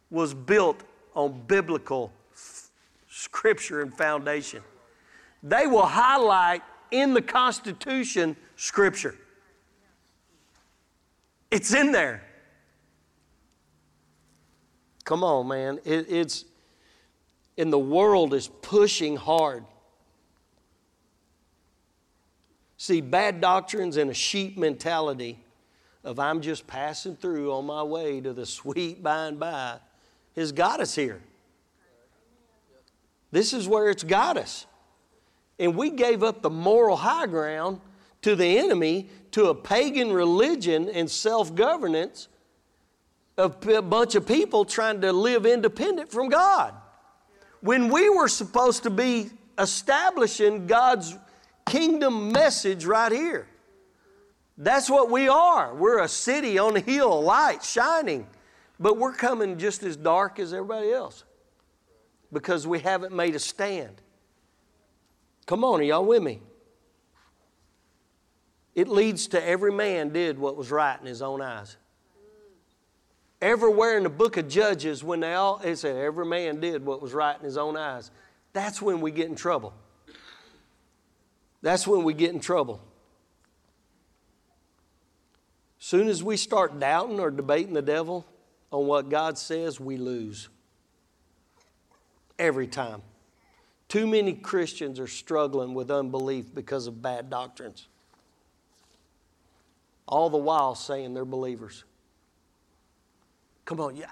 was 0.09 0.33
built 0.33 0.83
on 1.15 1.43
biblical 1.47 2.11
scripture 3.07 3.81
and 3.81 3.95
foundation 3.95 4.61
they 5.45 5.67
will 5.67 5.85
highlight 5.85 6.63
in 6.89 7.13
the 7.13 7.21
Constitution 7.21 8.35
Scripture. 8.55 9.15
It's 11.51 11.73
in 11.73 11.91
there. 11.91 12.24
Come 15.05 15.23
on, 15.23 15.47
man. 15.47 15.79
It, 15.85 16.07
it's, 16.09 16.45
and 17.57 17.71
the 17.71 17.79
world 17.79 18.33
is 18.33 18.47
pushing 18.47 19.15
hard. 19.15 19.63
See, 22.77 23.01
bad 23.01 23.39
doctrines 23.39 23.97
and 23.97 24.11
a 24.11 24.13
sheep 24.13 24.57
mentality 24.57 25.39
of 26.03 26.19
I'm 26.19 26.41
just 26.41 26.67
passing 26.67 27.15
through 27.15 27.53
on 27.53 27.65
my 27.65 27.81
way 27.81 28.19
to 28.19 28.33
the 28.33 28.45
sweet 28.45 29.01
by 29.01 29.27
and 29.27 29.39
by 29.39 29.77
has 30.35 30.51
got 30.51 30.81
us 30.81 30.93
here. 30.93 31.21
This 33.31 33.53
is 33.53 33.67
where 33.67 33.89
it's 33.89 34.03
got 34.03 34.37
us. 34.37 34.65
And 35.57 35.75
we 35.75 35.89
gave 35.89 36.23
up 36.23 36.41
the 36.41 36.49
moral 36.49 36.97
high 36.97 37.27
ground 37.27 37.79
to 38.21 38.35
the 38.35 38.57
enemy, 38.57 39.09
to 39.31 39.47
a 39.47 39.55
pagan 39.55 40.11
religion 40.11 40.89
and 40.89 41.09
self 41.09 41.53
governance 41.53 42.27
a 43.37 43.49
bunch 43.49 44.15
of 44.15 44.25
people 44.25 44.65
trying 44.65 45.01
to 45.01 45.11
live 45.11 45.45
independent 45.45 46.11
from 46.11 46.29
God. 46.29 46.73
When 47.61 47.89
we 47.89 48.09
were 48.09 48.27
supposed 48.27 48.83
to 48.83 48.89
be 48.89 49.29
establishing 49.57 50.67
God's 50.67 51.15
kingdom 51.65 52.31
message 52.31 52.85
right 52.85 53.11
here. 53.11 53.47
That's 54.57 54.89
what 54.89 55.09
we 55.11 55.27
are. 55.27 55.73
We're 55.73 55.99
a 55.99 56.07
city 56.07 56.57
on 56.57 56.77
a 56.77 56.79
hill, 56.79 57.21
light 57.21 57.63
shining, 57.63 58.27
but 58.79 58.97
we're 58.97 59.13
coming 59.13 59.57
just 59.57 59.83
as 59.83 59.97
dark 59.97 60.39
as 60.39 60.53
everybody 60.53 60.91
else 60.91 61.23
because 62.31 62.65
we 62.65 62.79
haven't 62.79 63.13
made 63.13 63.35
a 63.35 63.39
stand. 63.39 64.01
Come 65.45 65.63
on, 65.63 65.79
are 65.79 65.83
y'all 65.83 66.05
with 66.05 66.23
me? 66.23 66.41
It 68.73 68.87
leads 68.87 69.27
to 69.27 69.43
every 69.43 69.71
man 69.71 70.09
did 70.09 70.37
what 70.37 70.57
was 70.57 70.71
right 70.71 70.99
in 70.99 71.05
his 71.05 71.21
own 71.21 71.41
eyes. 71.41 71.77
Everywhere 73.45 73.95
in 73.95 74.01
the 74.01 74.09
book 74.09 74.37
of 74.37 74.47
Judges, 74.47 75.03
when 75.03 75.19
they 75.19 75.35
all, 75.35 75.61
it 75.63 75.75
said 75.75 75.95
every 75.97 76.25
man 76.25 76.59
did 76.59 76.83
what 76.83 76.99
was 76.99 77.13
right 77.13 77.37
in 77.37 77.45
his 77.45 77.57
own 77.57 77.77
eyes. 77.77 78.09
That's 78.53 78.81
when 78.81 79.01
we 79.01 79.11
get 79.11 79.29
in 79.29 79.35
trouble. 79.35 79.71
That's 81.61 81.85
when 81.85 82.03
we 82.03 82.15
get 82.15 82.33
in 82.33 82.39
trouble. 82.39 82.81
Soon 85.77 86.07
as 86.07 86.23
we 86.23 86.37
start 86.37 86.79
doubting 86.79 87.19
or 87.19 87.29
debating 87.29 87.75
the 87.75 87.83
devil 87.83 88.25
on 88.71 88.87
what 88.87 89.09
God 89.09 89.37
says, 89.37 89.79
we 89.79 89.97
lose. 89.97 90.49
Every 92.39 92.65
time. 92.65 93.03
Too 93.89 94.07
many 94.07 94.33
Christians 94.33 94.99
are 94.99 95.05
struggling 95.05 95.75
with 95.75 95.91
unbelief 95.91 96.47
because 96.51 96.87
of 96.87 96.99
bad 96.99 97.29
doctrines. 97.29 97.87
All 100.07 100.31
the 100.31 100.37
while 100.37 100.73
saying 100.73 101.13
they're 101.13 101.25
believers. 101.25 101.83
Come 103.65 103.79
on, 103.79 103.95
yeah. 103.95 104.05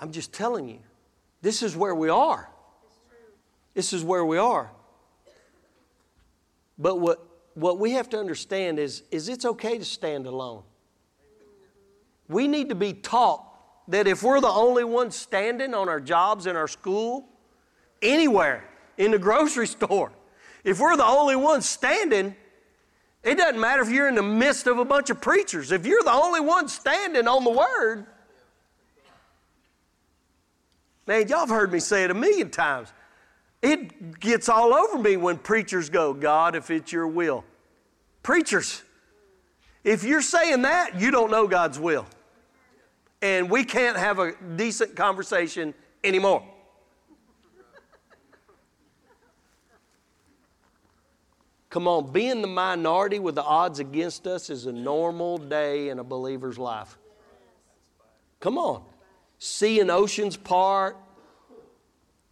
I'm 0.00 0.12
just 0.12 0.32
telling 0.32 0.68
you, 0.68 0.78
this 1.42 1.62
is 1.62 1.76
where 1.76 1.94
we 1.94 2.08
are. 2.08 2.48
This 3.74 3.92
is 3.92 4.02
where 4.02 4.24
we 4.24 4.38
are. 4.38 4.70
But 6.78 6.98
what, 7.00 7.26
what 7.54 7.78
we 7.78 7.92
have 7.92 8.08
to 8.10 8.18
understand 8.18 8.78
is, 8.78 9.02
is 9.10 9.28
it's 9.28 9.44
okay 9.44 9.78
to 9.78 9.84
stand 9.84 10.26
alone. 10.26 10.62
We 12.28 12.48
need 12.48 12.70
to 12.70 12.74
be 12.74 12.92
taught 12.92 13.44
that 13.88 14.06
if 14.06 14.22
we're 14.22 14.40
the 14.40 14.48
only 14.48 14.84
ones 14.84 15.14
standing 15.14 15.74
on 15.74 15.88
our 15.88 16.00
jobs 16.00 16.46
in 16.46 16.56
our 16.56 16.68
school, 16.68 17.28
anywhere, 18.02 18.64
in 18.98 19.12
the 19.12 19.18
grocery 19.18 19.66
store, 19.66 20.12
if 20.64 20.80
we're 20.80 20.96
the 20.96 21.06
only 21.06 21.36
ones 21.36 21.68
standing, 21.68 22.34
it 23.26 23.36
doesn't 23.36 23.60
matter 23.60 23.82
if 23.82 23.90
you're 23.90 24.06
in 24.06 24.14
the 24.14 24.22
midst 24.22 24.68
of 24.68 24.78
a 24.78 24.84
bunch 24.84 25.10
of 25.10 25.20
preachers. 25.20 25.72
If 25.72 25.84
you're 25.84 26.02
the 26.04 26.12
only 26.12 26.40
one 26.40 26.68
standing 26.68 27.26
on 27.26 27.42
the 27.42 27.50
word, 27.50 28.06
man, 31.08 31.26
y'all 31.26 31.40
have 31.40 31.48
heard 31.48 31.72
me 31.72 31.80
say 31.80 32.04
it 32.04 32.10
a 32.12 32.14
million 32.14 32.50
times. 32.50 32.92
It 33.62 34.20
gets 34.20 34.48
all 34.48 34.72
over 34.72 34.96
me 34.96 35.16
when 35.16 35.38
preachers 35.38 35.90
go, 35.90 36.14
God, 36.14 36.54
if 36.54 36.70
it's 36.70 36.92
your 36.92 37.08
will. 37.08 37.42
Preachers, 38.22 38.84
if 39.82 40.04
you're 40.04 40.22
saying 40.22 40.62
that, 40.62 41.00
you 41.00 41.10
don't 41.10 41.30
know 41.32 41.48
God's 41.48 41.80
will. 41.80 42.06
And 43.22 43.50
we 43.50 43.64
can't 43.64 43.96
have 43.96 44.20
a 44.20 44.34
decent 44.54 44.94
conversation 44.94 45.74
anymore. 46.04 46.44
Come 51.68 51.88
on, 51.88 52.12
being 52.12 52.42
the 52.42 52.48
minority 52.48 53.18
with 53.18 53.34
the 53.34 53.42
odds 53.42 53.80
against 53.80 54.26
us 54.26 54.50
is 54.50 54.66
a 54.66 54.72
normal 54.72 55.36
day 55.36 55.88
in 55.88 55.98
a 55.98 56.04
believer's 56.04 56.58
life. 56.58 56.96
Come 58.40 58.56
on. 58.58 58.82
Seeing 59.38 59.90
oceans 59.90 60.36
part, 60.36 60.96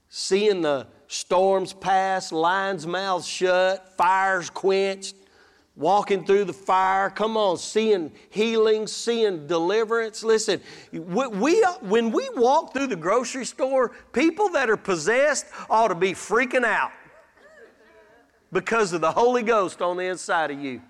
seeing 0.08 0.62
the 0.62 0.86
storms 1.08 1.72
pass, 1.72 2.32
lions' 2.32 2.86
mouths 2.86 3.26
shut, 3.26 3.96
fires 3.96 4.48
quenched, 4.48 5.16
walking 5.76 6.24
through 6.24 6.44
the 6.44 6.52
fire. 6.52 7.10
Come 7.10 7.36
on, 7.36 7.58
seeing 7.58 8.12
healing, 8.30 8.86
seeing 8.86 9.46
deliverance. 9.46 10.22
Listen, 10.22 10.60
we, 10.92 11.60
when 11.82 12.10
we 12.10 12.30
walk 12.36 12.72
through 12.72 12.86
the 12.86 12.96
grocery 12.96 13.44
store, 13.44 13.90
people 14.12 14.48
that 14.50 14.70
are 14.70 14.76
possessed 14.76 15.46
ought 15.68 15.88
to 15.88 15.94
be 15.94 16.12
freaking 16.12 16.64
out 16.64 16.92
because 18.54 18.92
of 18.92 19.00
the 19.00 19.10
Holy 19.10 19.42
Ghost 19.42 19.82
on 19.82 19.96
the 19.96 20.04
inside 20.04 20.52
of 20.52 20.60
you. 20.60 20.80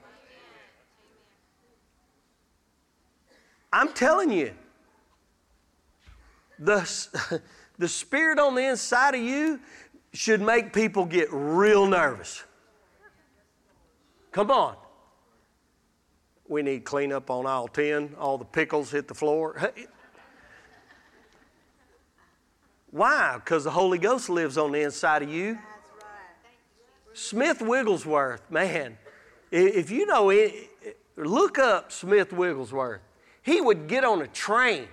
I'm 3.72 3.92
telling 3.94 4.30
you, 4.30 4.52
the, 6.58 7.40
the 7.78 7.88
Spirit 7.88 8.38
on 8.38 8.54
the 8.54 8.68
inside 8.68 9.14
of 9.14 9.22
you 9.22 9.58
should 10.12 10.42
make 10.42 10.72
people 10.72 11.06
get 11.06 11.28
real 11.32 11.86
nervous. 11.86 12.44
Come 14.30 14.50
on. 14.50 14.76
We 16.46 16.60
need 16.60 16.84
cleanup 16.84 17.30
on 17.30 17.46
aisle 17.46 17.68
10. 17.68 18.14
All 18.18 18.36
the 18.36 18.44
pickles 18.44 18.90
hit 18.90 19.08
the 19.08 19.14
floor. 19.14 19.72
Why? 22.90 23.36
Because 23.36 23.64
the 23.64 23.70
Holy 23.70 23.98
Ghost 23.98 24.28
lives 24.28 24.58
on 24.58 24.70
the 24.70 24.82
inside 24.82 25.22
of 25.22 25.30
you. 25.30 25.58
Smith 27.14 27.62
Wigglesworth, 27.62 28.50
man, 28.50 28.98
if 29.52 29.90
you 29.90 30.04
know 30.04 30.30
it, 30.30 30.52
look 31.16 31.58
up 31.60 31.92
Smith 31.92 32.32
Wigglesworth. 32.32 33.00
He 33.42 33.60
would 33.60 33.86
get 33.86 34.04
on 34.04 34.20
a 34.20 34.26
train, 34.26 34.88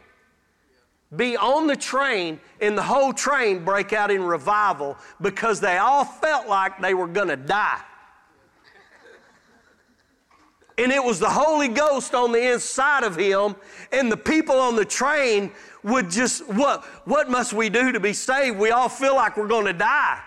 be 1.15 1.35
on 1.35 1.65
the 1.65 1.75
train, 1.75 2.39
and 2.61 2.77
the 2.77 2.83
whole 2.83 3.11
train 3.11 3.65
break 3.65 3.91
out 3.91 4.11
in 4.11 4.21
revival 4.21 4.97
because 5.19 5.59
they 5.59 5.77
all 5.77 6.05
felt 6.05 6.47
like 6.47 6.79
they 6.79 6.93
were 6.93 7.07
going 7.07 7.29
to 7.29 7.37
die. 7.37 7.81
And 10.77 10.91
it 10.91 11.03
was 11.03 11.19
the 11.19 11.29
Holy 11.29 11.67
Ghost 11.67 12.13
on 12.13 12.31
the 12.31 12.53
inside 12.53 13.03
of 13.03 13.15
him, 13.15 13.55
and 13.91 14.11
the 14.11 14.17
people 14.17 14.55
on 14.55 14.75
the 14.75 14.85
train 14.85 15.51
would 15.83 16.11
just, 16.11 16.47
what, 16.47 16.83
what 17.05 17.29
must 17.31 17.51
we 17.53 17.69
do 17.69 17.91
to 17.91 17.99
be 17.99 18.13
saved? 18.13 18.57
We 18.57 18.69
all 18.69 18.89
feel 18.89 19.15
like 19.15 19.37
we're 19.37 19.47
going 19.47 19.65
to 19.65 19.73
die 19.73 20.21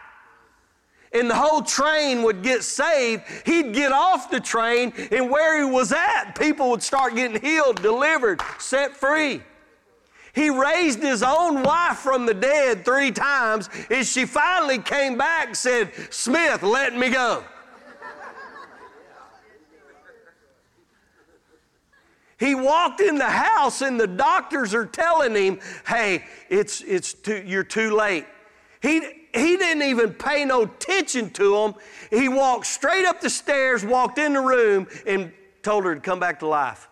and 1.14 1.30
the 1.30 1.34
whole 1.34 1.62
train 1.62 2.22
would 2.24 2.42
get 2.42 2.64
saved, 2.64 3.22
he'd 3.46 3.72
get 3.72 3.92
off 3.92 4.30
the 4.30 4.40
train, 4.40 4.92
and 5.12 5.30
where 5.30 5.64
he 5.64 5.70
was 5.70 5.92
at, 5.92 6.32
people 6.32 6.70
would 6.70 6.82
start 6.82 7.14
getting 7.14 7.40
healed, 7.40 7.80
delivered, 7.80 8.42
set 8.58 8.96
free. 8.96 9.40
He 10.34 10.50
raised 10.50 10.98
his 10.98 11.22
own 11.22 11.62
wife 11.62 11.98
from 11.98 12.26
the 12.26 12.34
dead 12.34 12.84
three 12.84 13.12
times, 13.12 13.70
and 13.88 14.04
she 14.04 14.26
finally 14.26 14.78
came 14.78 15.16
back 15.16 15.54
said, 15.54 15.92
Smith, 16.10 16.62
let 16.64 16.96
me 16.96 17.08
go. 17.08 17.44
He 22.36 22.56
walked 22.56 23.00
in 23.00 23.16
the 23.16 23.30
house 23.30 23.80
and 23.80 23.98
the 23.98 24.08
doctors 24.08 24.74
are 24.74 24.84
telling 24.84 25.34
him, 25.34 25.60
hey, 25.86 26.24
it's, 26.50 26.80
it's 26.82 27.14
too, 27.14 27.42
you're 27.46 27.62
too 27.62 27.94
late. 27.94 28.26
He, 28.82 29.23
he 29.34 29.56
didn't 29.56 29.82
even 29.82 30.14
pay 30.14 30.44
no 30.44 30.62
attention 30.62 31.30
to 31.30 31.56
them. 31.56 31.74
He 32.10 32.28
walked 32.28 32.66
straight 32.66 33.04
up 33.04 33.20
the 33.20 33.30
stairs, 33.30 33.84
walked 33.84 34.18
in 34.18 34.34
the 34.34 34.40
room, 34.40 34.86
and 35.06 35.32
told 35.62 35.84
her 35.84 35.94
to 35.94 36.00
come 36.00 36.20
back 36.20 36.38
to 36.40 36.46
life. 36.46 36.88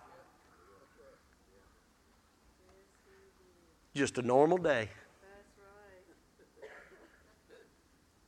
Just 3.95 4.19
a 4.19 4.23
normal 4.23 4.59
day. 4.59 4.89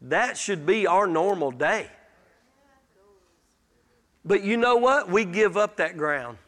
That 0.03 0.37
should 0.37 0.66
be 0.66 0.87
our 0.87 1.07
normal 1.07 1.50
day. 1.50 1.90
But 4.24 4.42
you 4.42 4.57
know 4.57 4.77
what? 4.77 5.11
We 5.11 5.24
give 5.24 5.57
up 5.57 5.77
that 5.79 5.96
ground. 5.96 6.38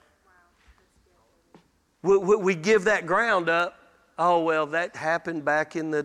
We, 2.02 2.16
we, 2.18 2.36
we 2.36 2.54
give 2.54 2.84
that 2.84 3.06
ground 3.06 3.48
up. 3.48 3.78
Oh, 4.18 4.44
well, 4.44 4.66
that 4.66 4.94
happened 4.94 5.44
back 5.44 5.74
in 5.76 5.90
the 5.90 6.02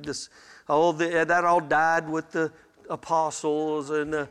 oh, 0.71 0.91
the, 0.93 1.21
uh, 1.21 1.25
that 1.25 1.43
all 1.43 1.59
died 1.59 2.09
with 2.09 2.31
the 2.31 2.51
apostles 2.89 3.89
and 3.89 4.13
the, 4.13 4.29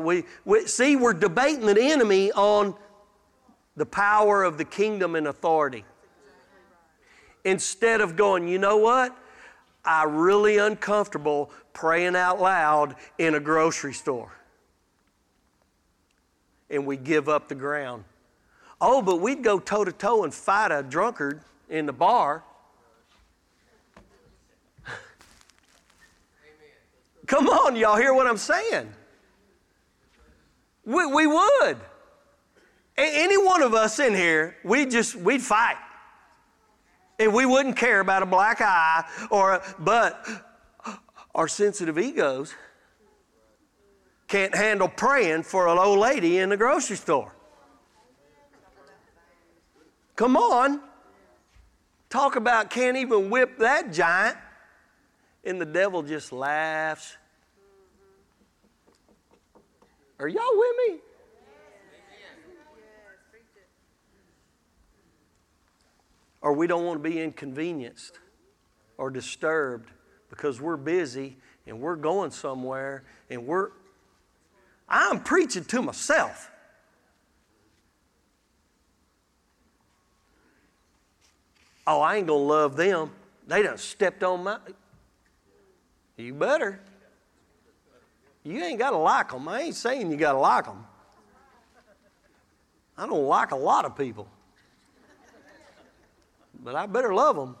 we, 0.00 0.24
see, 0.66 0.96
we're 0.96 1.12
debating 1.12 1.66
the 1.66 1.80
enemy 1.80 2.32
on 2.32 2.74
the 3.76 3.86
power 3.86 4.42
of 4.42 4.58
the 4.58 4.64
kingdom 4.64 5.14
and 5.16 5.26
authority. 5.26 5.84
Instead 7.44 8.00
of 8.00 8.16
going, 8.16 8.46
you 8.48 8.58
know 8.58 8.76
what? 8.76 9.16
I 9.84 10.04
really 10.04 10.58
uncomfortable 10.58 11.50
praying 11.72 12.14
out 12.14 12.40
loud 12.40 12.94
in 13.18 13.34
a 13.34 13.40
grocery 13.40 13.92
store. 13.92 14.32
And 16.70 16.86
we 16.86 16.96
give 16.96 17.28
up 17.28 17.48
the 17.48 17.54
ground. 17.54 18.04
Oh, 18.80 19.02
but 19.02 19.20
we'd 19.20 19.42
go 19.42 19.58
toe 19.58 19.84
to 19.84 19.92
toe 19.92 20.24
and 20.24 20.32
fight 20.32 20.70
a 20.70 20.82
drunkard 20.82 21.40
in 21.68 21.86
the 21.86 21.92
bar. 21.92 22.44
Come 27.32 27.48
on, 27.48 27.76
y'all 27.76 27.96
hear 27.96 28.12
what 28.12 28.26
I'm 28.26 28.36
saying? 28.36 28.92
We, 30.84 31.06
we 31.06 31.26
would. 31.26 31.78
A- 32.98 33.22
any 33.24 33.38
one 33.38 33.62
of 33.62 33.72
us 33.72 33.98
in 34.00 34.14
here, 34.14 34.58
we 34.62 34.84
just, 34.84 35.16
we'd 35.16 35.40
fight. 35.40 35.78
And 37.18 37.32
we 37.32 37.46
wouldn't 37.46 37.78
care 37.78 38.00
about 38.00 38.22
a 38.22 38.26
black 38.26 38.60
eye 38.60 39.06
or, 39.30 39.62
but 39.78 40.26
our 41.34 41.48
sensitive 41.48 41.98
egos 41.98 42.52
can't 44.28 44.54
handle 44.54 44.88
praying 44.88 45.44
for 45.44 45.68
an 45.68 45.78
old 45.78 46.00
lady 46.00 46.36
in 46.36 46.50
the 46.50 46.58
grocery 46.58 46.98
store. 46.98 47.34
Come 50.16 50.36
on. 50.36 50.82
Talk 52.10 52.36
about 52.36 52.68
can't 52.68 52.98
even 52.98 53.30
whip 53.30 53.56
that 53.56 53.90
giant. 53.90 54.36
And 55.44 55.58
the 55.58 55.64
devil 55.64 56.02
just 56.02 56.30
laughs 56.30 57.16
are 60.22 60.28
y'all 60.28 60.42
with 60.54 60.76
me? 60.88 60.98
Or 66.40 66.52
we 66.52 66.66
don't 66.66 66.84
want 66.84 67.02
to 67.02 67.08
be 67.08 67.20
inconvenienced 67.20 68.18
or 68.98 69.10
disturbed 69.10 69.90
because 70.30 70.60
we're 70.60 70.76
busy 70.76 71.36
and 71.66 71.80
we're 71.80 71.96
going 71.96 72.30
somewhere 72.30 73.04
and 73.30 73.46
we're. 73.46 73.70
I'm 74.88 75.20
preaching 75.20 75.64
to 75.64 75.82
myself. 75.82 76.50
Oh, 81.86 82.00
I 82.00 82.16
ain't 82.16 82.28
going 82.28 82.40
to 82.40 82.46
love 82.46 82.76
them. 82.76 83.10
They 83.46 83.62
done 83.62 83.78
stepped 83.78 84.22
on 84.22 84.44
my. 84.44 84.58
You 86.16 86.34
better. 86.34 86.80
You 88.44 88.62
ain't 88.62 88.78
got 88.78 88.90
to 88.90 88.96
like 88.96 89.30
them. 89.30 89.46
I 89.48 89.62
ain't 89.62 89.74
saying 89.74 90.10
you 90.10 90.16
got 90.16 90.32
to 90.32 90.38
like 90.38 90.64
them. 90.64 90.84
I 92.96 93.06
don't 93.06 93.26
like 93.26 93.52
a 93.52 93.56
lot 93.56 93.84
of 93.84 93.96
people. 93.96 94.28
But 96.62 96.74
I 96.74 96.86
better 96.86 97.14
love 97.14 97.36
them. 97.36 97.56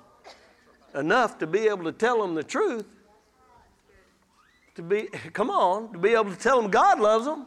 enough 0.94 1.38
to 1.38 1.46
be 1.46 1.68
able 1.68 1.84
to 1.84 1.92
tell 1.92 2.20
them 2.20 2.34
the 2.34 2.44
truth. 2.44 2.86
To 4.76 4.82
be, 4.82 5.02
come 5.32 5.50
on, 5.50 5.92
to 5.92 5.98
be 5.98 6.10
able 6.10 6.30
to 6.30 6.38
tell 6.38 6.60
them 6.60 6.70
God 6.70 7.00
loves 7.00 7.24
them. 7.24 7.46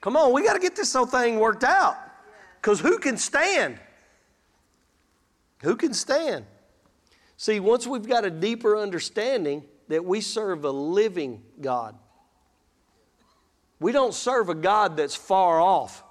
Come 0.00 0.16
on, 0.16 0.32
we 0.32 0.44
got 0.44 0.52
to 0.54 0.60
get 0.60 0.76
this 0.76 0.92
whole 0.92 1.06
thing 1.06 1.38
worked 1.38 1.64
out. 1.64 1.96
Because 2.60 2.80
who 2.80 2.98
can 2.98 3.16
stand? 3.16 3.78
Who 5.62 5.74
can 5.74 5.94
stand? 5.94 6.44
See, 7.36 7.60
once 7.60 7.86
we've 7.86 8.06
got 8.06 8.24
a 8.24 8.30
deeper 8.30 8.76
understanding 8.76 9.64
that 9.88 10.04
we 10.04 10.20
serve 10.20 10.64
a 10.64 10.70
living 10.70 11.42
God, 11.60 11.96
we 13.78 13.92
don't 13.92 14.14
serve 14.14 14.48
a 14.48 14.54
God 14.54 14.96
that's 14.96 15.14
far 15.14 15.60
off, 15.60 16.02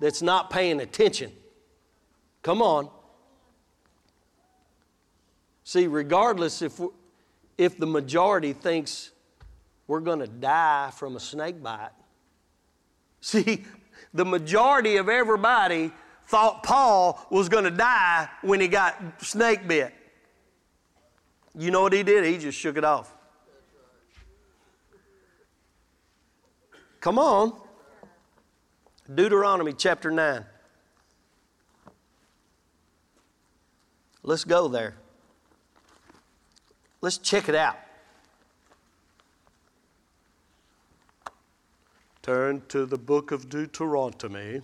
that's 0.00 0.22
not 0.22 0.50
paying 0.50 0.80
attention. 0.80 1.32
Come 2.42 2.62
on. 2.62 2.88
See, 5.64 5.88
regardless 5.88 6.62
if, 6.62 6.80
if 7.58 7.76
the 7.76 7.86
majority 7.86 8.52
thinks 8.52 9.10
we're 9.88 10.00
going 10.00 10.20
to 10.20 10.28
die 10.28 10.90
from 10.94 11.16
a 11.16 11.20
snake 11.20 11.60
bite, 11.60 11.90
see, 13.20 13.64
the 14.14 14.24
majority 14.24 14.96
of 14.96 15.08
everybody 15.08 15.90
thought 16.28 16.62
Paul 16.62 17.24
was 17.30 17.48
going 17.48 17.64
to 17.64 17.70
die 17.70 18.28
when 18.42 18.60
he 18.60 18.68
got 18.68 19.20
snake 19.22 19.66
bit. 19.66 19.92
You 21.58 21.70
know 21.70 21.80
what 21.80 21.94
he 21.94 22.02
did? 22.02 22.24
He 22.24 22.36
just 22.36 22.58
shook 22.58 22.76
it 22.76 22.84
off. 22.84 23.12
Come 27.00 27.18
on. 27.18 27.58
Deuteronomy 29.12 29.72
chapter 29.72 30.10
9. 30.10 30.44
Let's 34.22 34.44
go 34.44 34.68
there. 34.68 34.96
Let's 37.00 37.16
check 37.18 37.48
it 37.48 37.54
out. 37.54 37.76
Turn 42.22 42.62
to 42.68 42.84
the 42.84 42.98
book 42.98 43.30
of 43.30 43.48
Deuteronomy. 43.48 44.62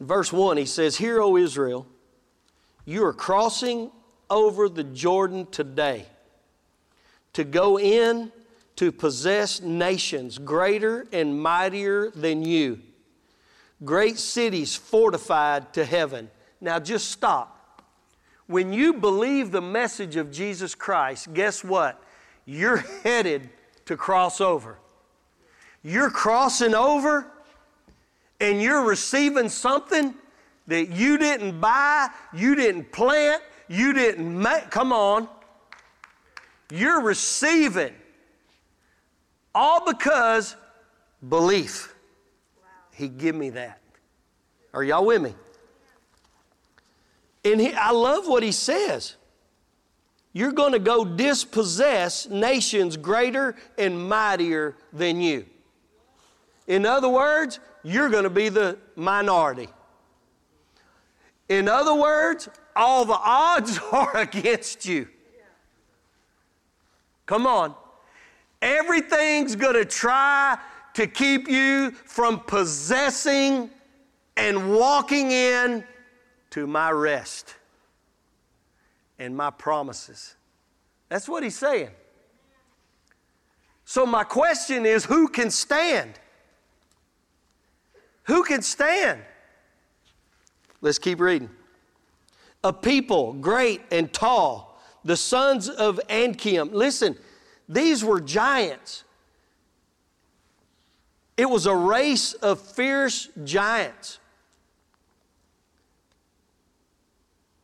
Verse 0.00 0.32
1, 0.32 0.56
he 0.56 0.66
says, 0.66 0.96
Hear, 0.96 1.22
O 1.22 1.36
Israel, 1.36 1.86
you 2.88 3.04
are 3.04 3.12
crossing 3.12 3.90
over 4.30 4.66
the 4.66 4.82
Jordan 4.82 5.46
today 5.50 6.06
to 7.34 7.44
go 7.44 7.78
in 7.78 8.32
to 8.76 8.90
possess 8.90 9.60
nations 9.60 10.38
greater 10.38 11.06
and 11.12 11.38
mightier 11.38 12.10
than 12.12 12.42
you, 12.42 12.80
great 13.84 14.18
cities 14.18 14.74
fortified 14.74 15.70
to 15.74 15.84
heaven. 15.84 16.30
Now 16.62 16.78
just 16.78 17.10
stop. 17.10 17.82
When 18.46 18.72
you 18.72 18.94
believe 18.94 19.50
the 19.50 19.60
message 19.60 20.16
of 20.16 20.32
Jesus 20.32 20.74
Christ, 20.74 21.34
guess 21.34 21.62
what? 21.62 22.02
You're 22.46 22.78
headed 23.04 23.50
to 23.84 23.98
cross 23.98 24.40
over. 24.40 24.78
You're 25.82 26.08
crossing 26.08 26.74
over 26.74 27.30
and 28.40 28.62
you're 28.62 28.86
receiving 28.86 29.50
something 29.50 30.14
that 30.68 30.90
you 30.90 31.18
didn't 31.18 31.60
buy, 31.60 32.08
you 32.32 32.54
didn't 32.54 32.92
plant, 32.92 33.42
you 33.68 33.92
didn't 33.92 34.40
make. 34.40 34.70
Come 34.70 34.92
on. 34.92 35.28
You're 36.70 37.00
receiving 37.00 37.94
all 39.54 39.84
because 39.84 40.54
belief. 41.26 41.94
He 42.92 43.08
give 43.08 43.34
me 43.34 43.50
that. 43.50 43.80
Are 44.74 44.84
y'all 44.84 45.04
with 45.04 45.22
me? 45.22 45.34
And 47.44 47.60
he, 47.60 47.72
I 47.72 47.90
love 47.90 48.28
what 48.28 48.42
he 48.42 48.52
says. 48.52 49.16
You're 50.34 50.52
going 50.52 50.72
to 50.72 50.78
go 50.78 51.04
dispossess 51.04 52.28
nations 52.28 52.96
greater 52.96 53.56
and 53.78 54.08
mightier 54.08 54.76
than 54.92 55.20
you. 55.20 55.46
In 56.66 56.84
other 56.84 57.08
words, 57.08 57.58
you're 57.82 58.10
going 58.10 58.24
to 58.24 58.30
be 58.30 58.50
the 58.50 58.76
minority. 58.94 59.68
In 61.48 61.68
other 61.68 61.94
words, 61.94 62.48
all 62.76 63.04
the 63.04 63.18
odds 63.18 63.78
are 63.92 64.16
against 64.16 64.86
you. 64.86 65.08
Come 67.26 67.46
on. 67.46 67.74
Everything's 68.62 69.54
going 69.54 69.74
to 69.74 69.84
try 69.84 70.58
to 70.94 71.06
keep 71.06 71.48
you 71.48 71.90
from 71.90 72.40
possessing 72.40 73.70
and 74.36 74.74
walking 74.74 75.30
in 75.30 75.84
to 76.50 76.66
my 76.66 76.90
rest 76.90 77.54
and 79.18 79.36
my 79.36 79.50
promises. 79.50 80.34
That's 81.08 81.28
what 81.28 81.42
he's 81.42 81.56
saying. 81.56 81.90
So, 83.84 84.04
my 84.04 84.24
question 84.24 84.84
is 84.84 85.04
who 85.04 85.28
can 85.28 85.50
stand? 85.50 86.18
Who 88.24 88.42
can 88.42 88.62
stand? 88.62 89.22
Let's 90.80 90.98
keep 90.98 91.20
reading. 91.20 91.50
A 92.64 92.72
people 92.72 93.34
great 93.34 93.82
and 93.90 94.12
tall, 94.12 94.80
the 95.04 95.16
sons 95.16 95.68
of 95.68 96.00
Anakim. 96.08 96.72
Listen, 96.72 97.16
these 97.68 98.04
were 98.04 98.20
giants. 98.20 99.04
It 101.36 101.48
was 101.48 101.66
a 101.66 101.74
race 101.74 102.32
of 102.34 102.60
fierce 102.60 103.28
giants. 103.44 104.18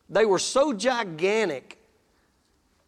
They 0.09 0.25
were 0.25 0.39
so 0.39 0.73
gigantic 0.73 1.79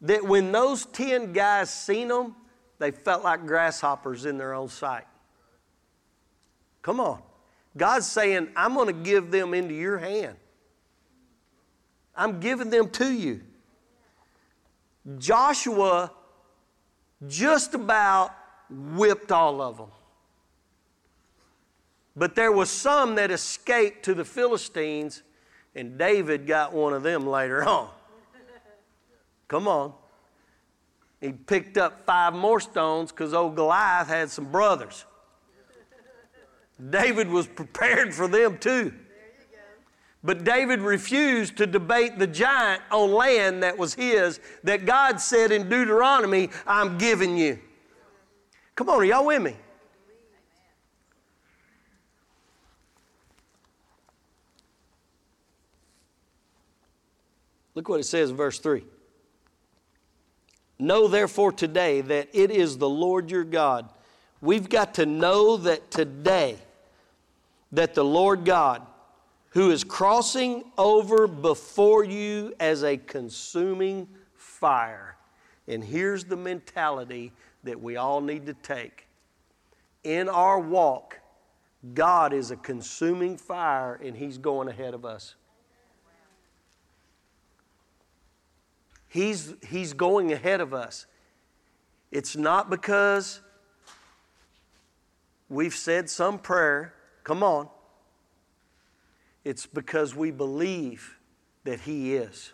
that 0.02 0.24
when 0.24 0.52
those 0.52 0.86
10 0.86 1.32
guys 1.32 1.70
seen 1.70 2.08
them, 2.08 2.36
they 2.78 2.90
felt 2.90 3.24
like 3.24 3.46
grasshoppers 3.46 4.26
in 4.26 4.38
their 4.38 4.54
own 4.54 4.68
sight. 4.68 5.06
Come 6.82 7.00
on. 7.00 7.20
God's 7.76 8.06
saying, 8.06 8.48
I'm 8.56 8.74
going 8.74 8.86
to 8.86 8.92
give 8.92 9.30
them 9.30 9.54
into 9.54 9.74
your 9.74 9.98
hand. 9.98 10.36
I'm 12.14 12.40
giving 12.40 12.70
them 12.70 12.88
to 12.90 13.12
you. 13.12 13.42
Joshua 15.18 16.10
just 17.26 17.74
about 17.74 18.34
whipped 18.70 19.30
all 19.30 19.60
of 19.60 19.76
them. 19.76 19.90
But 22.16 22.34
there 22.34 22.50
was 22.50 22.70
some 22.70 23.14
that 23.16 23.30
escaped 23.30 24.04
to 24.06 24.14
the 24.14 24.24
Philistines, 24.24 25.22
and 25.74 25.98
David 25.98 26.46
got 26.46 26.72
one 26.72 26.94
of 26.94 27.02
them 27.02 27.26
later 27.26 27.62
on. 27.68 27.90
Come 29.48 29.68
on. 29.68 29.92
He 31.20 31.32
picked 31.32 31.78
up 31.78 32.04
five 32.06 32.34
more 32.34 32.60
stones 32.60 33.10
because 33.10 33.34
old 33.34 33.54
Goliath 33.54 34.08
had 34.08 34.30
some 34.30 34.50
brothers. 34.50 35.04
David 36.90 37.28
was 37.28 37.46
prepared 37.46 38.14
for 38.14 38.28
them 38.28 38.58
too. 38.58 38.92
But 40.22 40.44
David 40.44 40.80
refused 40.80 41.56
to 41.58 41.66
debate 41.66 42.18
the 42.18 42.26
giant 42.26 42.82
on 42.90 43.12
land 43.12 43.62
that 43.62 43.78
was 43.78 43.94
his, 43.94 44.40
that 44.64 44.84
God 44.84 45.20
said 45.20 45.52
in 45.52 45.68
Deuteronomy, 45.68 46.50
I'm 46.66 46.98
giving 46.98 47.38
you. 47.38 47.58
Come 48.74 48.88
on, 48.88 49.00
are 49.00 49.04
y'all 49.04 49.26
with 49.26 49.42
me? 49.42 49.56
Look 57.76 57.88
what 57.90 58.00
it 58.00 58.04
says 58.04 58.30
in 58.30 58.36
verse 58.36 58.58
3. 58.58 58.82
Know 60.78 61.08
therefore 61.08 61.52
today 61.52 62.00
that 62.00 62.28
it 62.32 62.50
is 62.50 62.78
the 62.78 62.88
Lord 62.88 63.30
your 63.30 63.44
God. 63.44 63.88
We've 64.40 64.68
got 64.68 64.94
to 64.94 65.06
know 65.06 65.56
that 65.58 65.90
today, 65.90 66.58
that 67.72 67.94
the 67.94 68.04
Lord 68.04 68.44
God, 68.44 68.86
who 69.50 69.70
is 69.70 69.84
crossing 69.84 70.64
over 70.76 71.26
before 71.26 72.04
you 72.04 72.54
as 72.60 72.82
a 72.82 72.96
consuming 72.96 74.08
fire. 74.34 75.16
And 75.68 75.82
here's 75.82 76.24
the 76.24 76.36
mentality 76.36 77.32
that 77.64 77.80
we 77.80 77.96
all 77.96 78.20
need 78.20 78.46
to 78.46 78.54
take. 78.54 79.08
In 80.04 80.28
our 80.28 80.58
walk, 80.58 81.18
God 81.94 82.32
is 82.32 82.50
a 82.50 82.56
consuming 82.56 83.36
fire 83.36 83.94
and 83.94 84.16
He's 84.16 84.38
going 84.38 84.68
ahead 84.68 84.94
of 84.94 85.04
us. 85.04 85.34
He's, 89.08 89.54
he's 89.66 89.94
going 89.94 90.32
ahead 90.32 90.60
of 90.60 90.74
us. 90.74 91.06
It's 92.10 92.36
not 92.36 92.68
because 92.68 93.40
we've 95.48 95.74
said 95.74 96.10
some 96.10 96.38
prayer. 96.38 96.92
Come 97.26 97.42
on. 97.42 97.68
It's 99.44 99.66
because 99.66 100.14
we 100.14 100.30
believe 100.30 101.18
that 101.64 101.80
He 101.80 102.14
is 102.14 102.52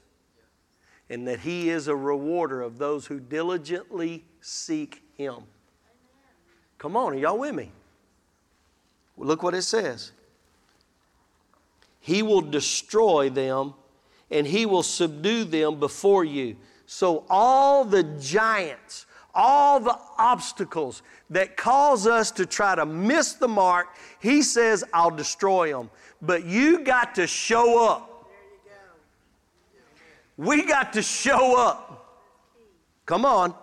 and 1.11 1.29
that 1.29 1.41
He 1.41 1.69
is 1.69 1.89
a 1.89 1.95
rewarder 1.95 2.63
of 2.63 2.79
those 2.79 3.05
who 3.05 3.21
diligently 3.21 4.25
seek 4.41 5.03
Him. 5.15 5.43
Come 6.79 6.97
on, 6.97 7.13
are 7.13 7.17
y'all 7.17 7.39
with 7.39 7.55
me? 7.55 7.71
Well, 9.15 9.29
look 9.29 9.43
what 9.43 9.53
it 9.53 9.61
says. 9.61 10.13
He 12.01 12.23
will 12.23 12.41
destroy 12.41 13.29
them 13.29 13.75
and 14.31 14.47
he 14.47 14.65
will 14.65 14.83
subdue 14.83 15.45
them 15.45 15.81
before 15.81 16.25
you. 16.25 16.57
So, 16.87 17.27
all 17.29 17.85
the 17.85 18.05
giants, 18.05 19.05
all 19.35 19.81
the 19.81 19.99
obstacles 20.19 21.03
that 21.31 21.57
cause 21.57 22.07
us 22.07 22.31
to 22.33 22.47
try 22.47 22.75
to 22.75 22.85
miss 22.85 23.35
the 23.35 23.49
mark, 23.49 23.89
he 24.21 24.43
says, 24.43 24.85
I'll 24.93 25.11
destroy 25.11 25.73
them. 25.73 25.91
But 26.21 26.45
you 26.45 26.85
got 26.85 27.15
to 27.17 27.27
show 27.27 27.87
up. 27.87 28.31
We 30.37 30.65
got 30.65 30.93
to 30.95 31.03
show 31.03 31.59
up. 31.59 32.21
Come 33.07 33.25
on. 33.25 33.55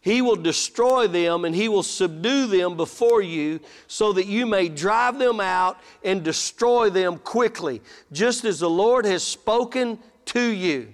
He 0.00 0.20
will 0.20 0.36
destroy 0.36 1.06
them 1.06 1.44
and 1.44 1.54
he 1.54 1.68
will 1.68 1.84
subdue 1.84 2.48
them 2.48 2.76
before 2.76 3.22
you 3.22 3.60
so 3.86 4.12
that 4.14 4.26
you 4.26 4.46
may 4.46 4.68
drive 4.68 5.18
them 5.18 5.40
out 5.40 5.78
and 6.02 6.24
destroy 6.24 6.90
them 6.90 7.18
quickly, 7.18 7.80
just 8.10 8.44
as 8.44 8.58
the 8.58 8.68
Lord 8.68 9.04
has 9.04 9.22
spoken 9.22 10.00
to 10.26 10.42
you. 10.42 10.92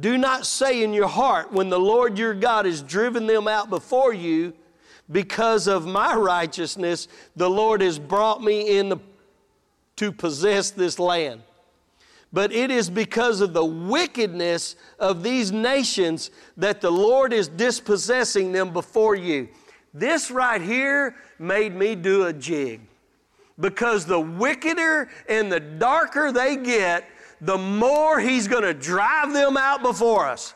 Do 0.00 0.18
not 0.18 0.46
say 0.46 0.82
in 0.82 0.92
your 0.92 1.08
heart, 1.08 1.52
when 1.52 1.68
the 1.68 1.78
Lord 1.78 2.18
your 2.18 2.34
God 2.34 2.64
has 2.64 2.82
driven 2.82 3.26
them 3.26 3.46
out 3.46 3.70
before 3.70 4.12
you, 4.12 4.54
because 5.10 5.66
of 5.66 5.86
my 5.86 6.14
righteousness, 6.14 7.08
the 7.36 7.50
Lord 7.50 7.82
has 7.82 7.98
brought 7.98 8.42
me 8.42 8.78
in 8.78 8.88
the, 8.88 8.98
to 9.96 10.12
possess 10.12 10.70
this 10.70 10.98
land 10.98 11.42
but 12.32 12.52
it 12.52 12.70
is 12.70 12.88
because 12.88 13.40
of 13.40 13.52
the 13.52 13.64
wickedness 13.64 14.76
of 14.98 15.22
these 15.22 15.50
nations 15.50 16.30
that 16.56 16.80
the 16.80 16.90
Lord 16.90 17.32
is 17.32 17.48
dispossessing 17.48 18.52
them 18.52 18.72
before 18.72 19.16
you. 19.16 19.48
This 19.92 20.30
right 20.30 20.60
here 20.60 21.16
made 21.38 21.74
me 21.74 21.96
do 21.96 22.26
a 22.26 22.32
jig. 22.32 22.80
Because 23.58 24.06
the 24.06 24.20
wickeder 24.20 25.10
and 25.28 25.50
the 25.50 25.60
darker 25.60 26.30
they 26.30 26.56
get, 26.56 27.04
the 27.40 27.58
more 27.58 28.20
He's 28.20 28.48
going 28.48 28.62
to 28.62 28.74
drive 28.74 29.32
them 29.32 29.56
out 29.56 29.82
before 29.82 30.26
us. 30.26 30.54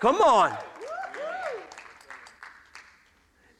Come 0.00 0.16
on. 0.16 0.56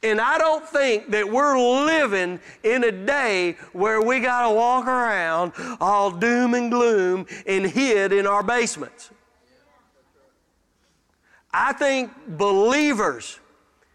And 0.03 0.21
I 0.21 0.39
don't 0.39 0.65
think 0.65 1.11
that 1.11 1.29
we're 1.29 1.59
living 1.59 2.39
in 2.63 2.85
a 2.85 2.93
day 2.93 3.57
where 3.73 4.01
we 4.01 4.21
got 4.21 4.49
to 4.49 4.55
walk 4.55 4.87
around 4.87 5.53
all 5.81 6.13
doom 6.13 6.55
and 6.55 6.71
gloom 6.71 7.27
and 7.47 7.67
hid 7.67 8.13
in 8.13 8.27
our 8.27 8.43
basements. 8.43 9.11
I 11.53 11.73
think 11.73 12.13
believers, 12.37 13.41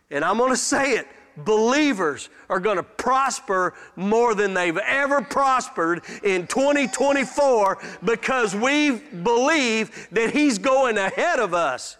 and 0.09 0.25
I'm 0.25 0.37
going 0.37 0.49
to 0.49 0.57
say 0.57 0.93
it, 0.95 1.07
believers 1.37 2.29
are 2.49 2.59
going 2.59 2.77
to 2.77 2.83
prosper 2.83 3.73
more 3.95 4.35
than 4.35 4.53
they've 4.53 4.77
ever 4.77 5.21
prospered 5.21 6.03
in 6.23 6.47
2024 6.47 7.77
because 8.03 8.55
we 8.55 8.91
believe 8.91 10.07
that 10.11 10.31
He's 10.31 10.57
going 10.57 10.97
ahead 10.97 11.39
of 11.39 11.53
us. 11.53 11.97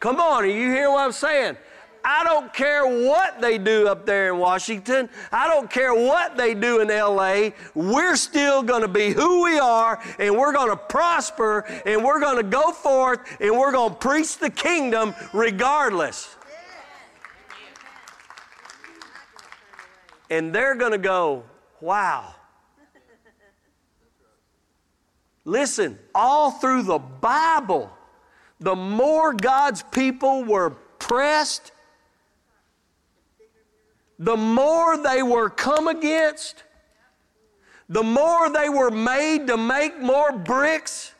Come 0.00 0.20
on, 0.20 0.44
are 0.44 0.46
you 0.46 0.70
hearing 0.70 0.92
what 0.92 1.04
I'm 1.04 1.12
saying? 1.12 1.56
I 2.04 2.22
don't 2.22 2.52
care 2.52 2.86
what 2.86 3.40
they 3.40 3.56
do 3.56 3.88
up 3.88 4.04
there 4.04 4.34
in 4.34 4.38
Washington. 4.38 5.08
I 5.32 5.48
don't 5.48 5.70
care 5.70 5.94
what 5.94 6.36
they 6.36 6.52
do 6.52 6.80
in 6.80 6.88
LA. 6.88 7.50
We're 7.74 8.16
still 8.16 8.62
going 8.62 8.82
to 8.82 8.88
be 8.88 9.10
who 9.10 9.42
we 9.44 9.58
are 9.58 9.98
and 10.18 10.36
we're 10.36 10.52
going 10.52 10.68
to 10.68 10.76
prosper 10.76 11.60
and 11.86 12.04
we're 12.04 12.20
going 12.20 12.36
to 12.36 12.42
go 12.42 12.72
forth 12.72 13.20
and 13.40 13.52
we're 13.52 13.72
going 13.72 13.92
to 13.92 13.96
preach 13.96 14.36
the 14.36 14.50
kingdom 14.50 15.14
regardless. 15.32 16.33
And 20.34 20.54
they're 20.54 20.74
going 20.74 20.92
to 20.92 20.98
go, 20.98 21.44
wow. 21.80 22.34
Listen, 25.44 25.98
all 26.14 26.50
through 26.50 26.84
the 26.84 26.98
Bible, 26.98 27.90
the 28.60 28.74
more 28.74 29.34
God's 29.34 29.82
people 29.82 30.44
were 30.44 30.70
pressed 30.98 31.72
the 34.18 34.36
more 34.36 34.96
they 34.96 35.22
were 35.22 35.50
come 35.50 35.88
against, 35.88 36.62
the 37.88 38.02
more 38.02 38.50
they 38.50 38.68
were 38.68 38.90
made 38.90 39.46
to 39.48 39.56
make 39.56 40.00
more 40.00 40.32
bricks, 40.32 41.12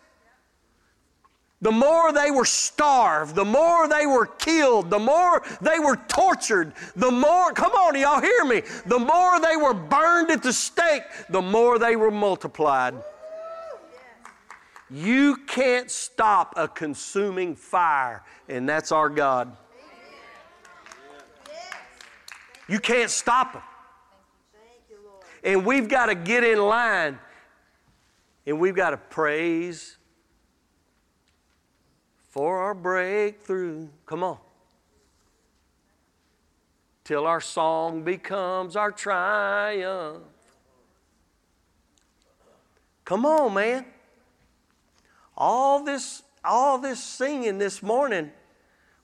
the 1.64 1.72
more 1.72 2.12
they 2.12 2.30
were 2.30 2.44
starved, 2.44 3.34
the 3.34 3.44
more 3.44 3.88
they 3.88 4.04
were 4.04 4.26
killed, 4.26 4.90
the 4.90 4.98
more 4.98 5.42
they 5.62 5.78
were 5.78 5.96
tortured, 6.08 6.74
the 6.94 7.10
more, 7.10 7.52
come 7.52 7.72
on, 7.72 7.98
y'all 7.98 8.20
hear 8.20 8.44
me, 8.44 8.60
the 8.84 8.98
more 8.98 9.40
they 9.40 9.56
were 9.56 9.72
burned 9.72 10.30
at 10.30 10.42
the 10.42 10.52
stake, 10.52 11.04
the 11.30 11.40
more 11.40 11.78
they 11.78 11.96
were 11.96 12.10
multiplied. 12.10 12.94
You 14.90 15.36
can't 15.46 15.90
stop 15.90 16.52
a 16.58 16.68
consuming 16.68 17.56
fire, 17.56 18.22
and 18.46 18.68
that's 18.68 18.92
our 18.92 19.08
God. 19.08 19.56
You 22.68 22.78
can't 22.78 23.08
stop 23.08 23.54
them. 23.54 23.62
And 25.42 25.64
we've 25.64 25.88
got 25.88 26.06
to 26.06 26.14
get 26.14 26.44
in 26.44 26.58
line 26.58 27.18
and 28.46 28.60
we've 28.60 28.76
got 28.76 28.90
to 28.90 28.98
praise 28.98 29.96
for 32.34 32.58
our 32.58 32.74
breakthrough. 32.74 33.86
Come 34.06 34.24
on. 34.24 34.38
Till 37.04 37.28
our 37.28 37.40
song 37.40 38.02
becomes 38.02 38.74
our 38.74 38.90
triumph. 38.90 40.24
Come 43.04 43.24
on, 43.24 43.54
man. 43.54 43.86
All 45.36 45.84
this, 45.84 46.24
all 46.44 46.78
this 46.78 47.00
singing 47.00 47.58
this 47.58 47.84
morning, 47.84 48.32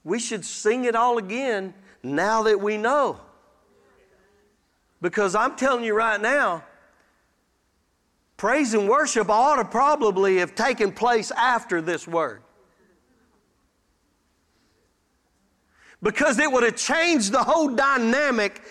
we 0.03 0.19
should 0.19 0.45
sing 0.45 0.85
it 0.85 0.97
all 0.97 1.17
again 1.17 1.73
now 2.03 2.43
that 2.43 2.61
we 2.61 2.79
know. 2.79 3.21
Because 5.01 5.37
I'm 5.37 5.55
telling 5.55 5.85
you 5.85 5.95
right 5.95 6.21
now, 6.21 6.65
praise 8.37 8.75
and 8.75 8.89
worship 8.89 9.31
ought 9.31 9.57
to 9.57 9.65
probably 9.65 10.39
have 10.39 10.57
taken 10.57 10.91
place 10.91 11.31
after 11.31 11.81
this 11.81 12.09
word. 12.09 12.43
Because 16.03 16.39
it 16.39 16.51
would 16.51 16.63
have 16.63 16.77
changed 16.77 17.33
the 17.33 17.43
whole 17.43 17.69
dynamic. 17.69 18.63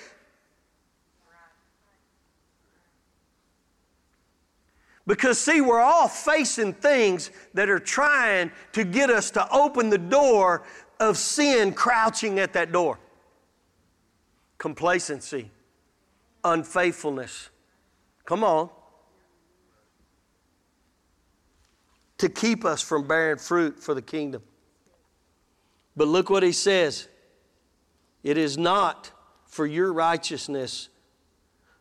Because, 5.06 5.40
see, 5.40 5.62
we're 5.62 5.82
all 5.82 6.08
facing 6.08 6.74
things 6.74 7.32
that 7.54 7.70
are 7.70 7.80
trying 7.80 8.52
to 8.74 8.84
get 8.84 9.10
us 9.10 9.32
to 9.32 9.52
open 9.52 9.90
the 9.90 9.98
door 9.98 10.64
of 11.00 11.18
sin 11.18 11.74
crouching 11.74 12.40
at 12.40 12.54
that 12.54 12.72
door. 12.72 13.00
Complacency 14.58 15.52
unfaithfulness. 16.44 17.50
Come 18.26 18.44
on. 18.44 18.70
To 22.20 22.30
keep 22.30 22.66
us 22.66 22.82
from 22.82 23.08
bearing 23.08 23.38
fruit 23.38 23.80
for 23.80 23.94
the 23.94 24.02
kingdom. 24.02 24.42
But 25.96 26.08
look 26.08 26.30
what 26.30 26.44
he 26.44 26.52
says 26.52 27.08
it 28.24 28.38
is 28.38 28.57
not 28.57 29.11
for 29.45 29.65
your 29.65 29.91
righteousness, 29.91 30.89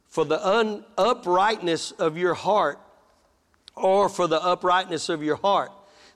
for 0.07 0.24
the 0.24 0.45
un- 0.47 0.84
uprightness 0.97 1.91
of 1.93 2.16
your 2.16 2.34
heart, 2.34 2.78
or 3.74 4.09
for 4.09 4.26
the 4.26 4.43
uprightness 4.43 5.09
of 5.09 5.22
your 5.22 5.36
heart, 5.36 5.70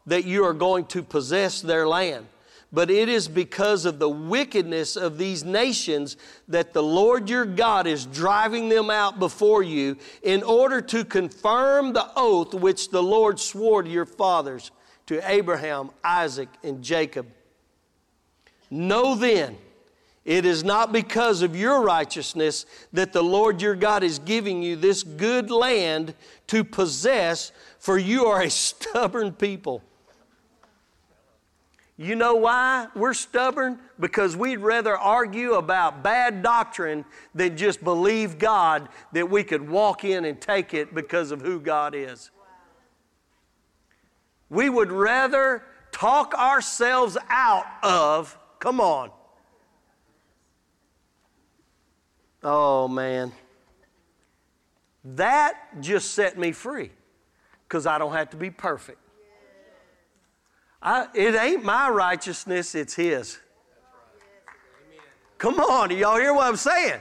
that 0.07 0.25
you 0.25 0.45
are 0.45 0.55
going 0.55 0.85
to 0.87 1.03
possess 1.03 1.61
their 1.61 1.87
land 1.87 2.27
but 2.73 2.91
it 2.91 3.09
is 3.09 3.29
because 3.29 3.85
of 3.85 3.99
the 3.99 4.09
wickedness 4.09 4.97
of 4.97 5.19
these 5.19 5.45
nations 5.45 6.17
that 6.49 6.73
the 6.73 6.83
Lord 6.83 7.29
your 7.29 7.45
God 7.45 7.87
is 7.87 8.07
driving 8.07 8.71
them 8.71 8.89
out 8.89 9.19
before 9.19 9.63
you 9.63 9.99
in 10.23 10.43
order 10.43 10.81
to 10.81 11.05
confirm 11.05 11.93
the 11.93 12.11
oath 12.17 12.55
which 12.55 12.91
the 12.91 13.03
Lord 13.03 13.39
swore 13.39 13.83
to 13.83 13.91
your 13.91 14.07
fathers, 14.07 14.71
to 15.07 15.21
Abraham, 15.31 15.91
Isaac, 16.03 16.49
and 16.63 16.83
Jacob. 16.83 17.27
Know 18.71 19.17
then, 19.17 19.59
it 20.25 20.45
is 20.45 20.63
not 20.63 20.93
because 20.93 21.43
of 21.43 21.57
your 21.57 21.83
righteousness 21.83 22.65
that 22.93 23.13
the 23.13 23.23
Lord 23.23 23.61
your 23.61 23.75
God 23.75 24.05
is 24.05 24.21
giving 24.21 24.63
you 24.63 24.77
this 24.77 25.03
good 25.03 25.51
land 25.51 26.15
to 26.47 26.63
possess, 26.63 27.51
for 27.79 27.99
you 27.99 28.27
are 28.27 28.43
a 28.43 28.51
stubborn 28.51 29.33
people. 29.33 29.83
You 31.97 32.15
know 32.15 32.37
why 32.37 32.89
we're 32.95 33.15
stubborn? 33.15 33.79
Because 34.01 34.37
we'd 34.37 34.59
rather 34.59 34.97
argue 34.97 35.55
about 35.55 36.03
bad 36.03 36.43
doctrine 36.43 37.05
than 37.35 37.57
just 37.57 37.85
believe 37.85 38.39
God 38.39 38.89
that 39.13 39.29
we 39.29 39.45
could 39.45 39.69
walk 39.69 40.05
in 40.05 40.25
and 40.25 40.41
take 40.41 40.73
it 40.73 40.95
because 40.95 41.31
of 41.33 41.43
who 41.43 41.61
God 41.61 41.95
is. 41.95 42.31
We 44.49 44.69
would 44.69 44.91
rather 44.91 45.65
talk 45.93 46.35
ourselves 46.35 47.17
out 47.29 47.67
of, 47.83 48.37
come 48.59 48.81
on. 48.81 49.11
Oh, 52.43 52.89
man. 52.89 53.33
That 55.05 55.81
just 55.81 56.13
set 56.13 56.39
me 56.39 56.53
free 56.53 56.91
because 57.69 57.87
I 57.87 57.99
don't 57.99 58.13
have 58.13 58.31
to 58.31 58.37
be 58.37 58.51
perfect. 58.51 58.99
I, 60.81 61.07
it 61.15 61.35
ain't 61.35 61.65
my 61.65 61.89
righteousness, 61.89 62.75
it's 62.75 62.95
His. 62.95 63.39
Come 65.39 65.59
on, 65.61 65.91
y'all 65.97 66.19
hear 66.19 66.35
what 66.35 66.47
I'm 66.47 66.57
saying? 66.57 67.01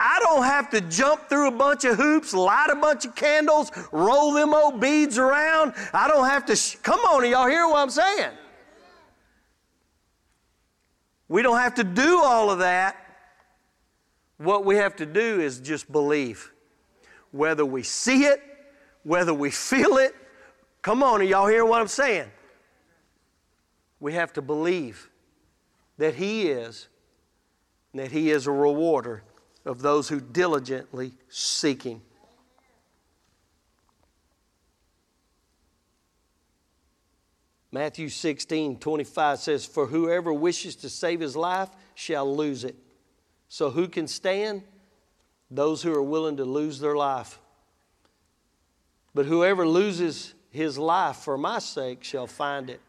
I 0.00 0.18
don't 0.20 0.42
have 0.42 0.68
to 0.70 0.80
jump 0.80 1.28
through 1.28 1.48
a 1.48 1.52
bunch 1.52 1.84
of 1.84 1.96
hoops, 1.96 2.34
light 2.34 2.68
a 2.70 2.74
bunch 2.74 3.04
of 3.04 3.14
candles, 3.14 3.70
roll 3.92 4.32
them 4.32 4.52
old 4.52 4.80
beads 4.80 5.16
around. 5.16 5.74
I 5.92 6.08
don't 6.08 6.26
have 6.26 6.44
to. 6.46 6.56
Sh- 6.56 6.76
Come 6.82 7.00
on, 7.00 7.28
y'all 7.30 7.46
hear 7.48 7.66
what 7.68 7.78
I'm 7.78 7.90
saying? 7.90 8.32
We 11.28 11.42
don't 11.42 11.58
have 11.58 11.74
to 11.76 11.84
do 11.84 12.20
all 12.22 12.50
of 12.50 12.58
that. 12.58 13.01
What 14.42 14.64
we 14.64 14.76
have 14.76 14.96
to 14.96 15.06
do 15.06 15.40
is 15.40 15.60
just 15.60 15.90
believe. 15.90 16.50
Whether 17.30 17.64
we 17.64 17.84
see 17.84 18.24
it, 18.24 18.42
whether 19.04 19.32
we 19.32 19.50
feel 19.50 19.98
it, 19.98 20.14
come 20.82 21.02
on, 21.02 21.20
are 21.20 21.24
y'all 21.24 21.46
hear 21.46 21.64
what 21.64 21.80
I'm 21.80 21.88
saying? 21.88 22.28
We 24.00 24.14
have 24.14 24.32
to 24.32 24.42
believe 24.42 25.08
that 25.98 26.16
He 26.16 26.48
is, 26.48 26.88
that 27.94 28.10
He 28.10 28.30
is 28.30 28.48
a 28.48 28.50
rewarder 28.50 29.22
of 29.64 29.80
those 29.80 30.08
who 30.08 30.20
diligently 30.20 31.12
seek 31.28 31.84
Him. 31.84 32.02
Matthew 37.70 38.08
16, 38.08 38.80
25 38.80 39.38
says, 39.38 39.64
For 39.64 39.86
whoever 39.86 40.32
wishes 40.32 40.74
to 40.76 40.90
save 40.90 41.20
his 41.20 41.36
life 41.36 41.70
shall 41.94 42.36
lose 42.36 42.64
it. 42.64 42.76
So 43.52 43.68
who 43.68 43.86
can 43.86 44.06
stand? 44.06 44.62
Those 45.50 45.82
who 45.82 45.92
are 45.92 46.02
willing 46.02 46.38
to 46.38 46.44
lose 46.46 46.80
their 46.80 46.96
life. 46.96 47.38
But 49.14 49.26
whoever 49.26 49.68
loses 49.68 50.32
his 50.48 50.78
life 50.78 51.16
for 51.16 51.36
my 51.36 51.58
sake 51.58 52.02
shall 52.02 52.26
find 52.26 52.70
it. 52.70 52.80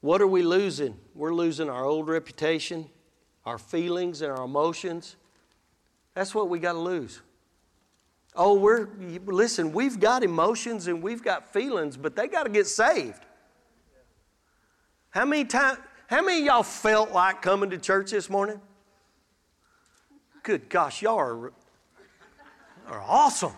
What 0.00 0.20
are 0.20 0.26
we 0.26 0.42
losing? 0.42 0.96
We're 1.14 1.32
losing 1.32 1.70
our 1.70 1.84
old 1.84 2.08
reputation, 2.08 2.90
our 3.46 3.58
feelings, 3.58 4.22
and 4.22 4.32
our 4.32 4.42
emotions. 4.42 5.14
That's 6.14 6.34
what 6.34 6.48
we 6.48 6.58
got 6.58 6.72
to 6.72 6.80
lose. 6.80 7.20
Oh, 8.34 8.54
we're, 8.54 8.88
listen, 9.24 9.70
we've 9.70 10.00
got 10.00 10.24
emotions 10.24 10.88
and 10.88 11.00
we've 11.00 11.22
got 11.22 11.52
feelings, 11.52 11.96
but 11.96 12.16
they 12.16 12.26
got 12.26 12.42
to 12.42 12.50
get 12.50 12.66
saved. 12.66 13.24
How 15.10 15.24
many 15.24 15.44
times, 15.44 15.78
how 16.06 16.22
many 16.22 16.44
y'all 16.44 16.62
felt 16.62 17.12
like 17.12 17.42
coming 17.42 17.70
to 17.70 17.78
church 17.78 18.10
this 18.10 18.28
morning? 18.28 18.60
Good 20.42 20.68
gosh, 20.68 21.00
y'all 21.00 21.18
are, 21.18 21.52
are 22.88 23.00
awesome. 23.00 23.52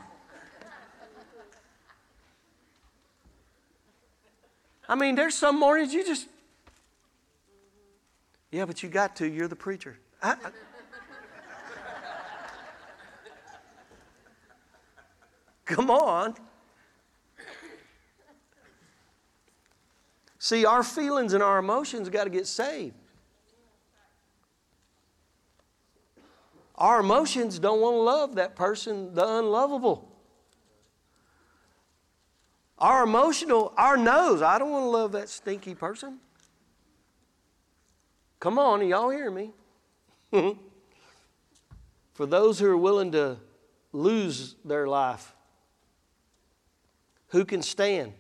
I 4.89 4.95
mean, 4.95 5.17
there's 5.17 5.35
some 5.35 5.59
mornings 5.59 5.93
you 5.93 6.07
just, 6.07 6.29
yeah, 8.53 8.65
but 8.65 8.85
you 8.85 8.89
got 8.89 9.17
to. 9.17 9.29
You're 9.29 9.49
the 9.49 9.57
preacher. 9.57 9.99
I, 10.23 10.31
I, 10.31 10.37
Come 15.65 15.91
on. 15.91 16.37
See, 20.47 20.65
our 20.65 20.85
feelings 20.85 21.33
and 21.33 21.43
our 21.43 21.59
emotions 21.59 22.09
got 22.09 22.23
to 22.23 22.31
get 22.31 22.47
saved. 22.47 22.95
Our 26.77 27.01
emotions 27.01 27.59
don't 27.59 27.81
want 27.81 27.95
to 27.95 28.01
love 28.01 28.37
that 28.37 28.55
person, 28.55 29.13
the 29.13 29.27
unlovable. 29.39 30.09
Our 32.79 33.03
emotional, 33.03 33.75
our 33.77 33.97
nose, 33.97 34.41
I 34.41 34.61
don't 34.61 34.71
want 34.71 34.85
to 34.85 34.89
love 34.89 35.11
that 35.13 35.29
stinky 35.29 35.75
person. 35.75 36.21
Come 38.39 38.57
on, 38.57 38.87
y'all 38.87 39.11
hear 39.11 39.33
me? 39.33 39.51
For 42.15 42.25
those 42.25 42.61
who 42.61 42.67
are 42.67 42.77
willing 42.77 43.11
to 43.11 43.39
lose 43.91 44.55
their 44.65 44.87
life 44.87 45.35
who 47.31 47.45
can 47.45 47.63
stand? 47.63 48.13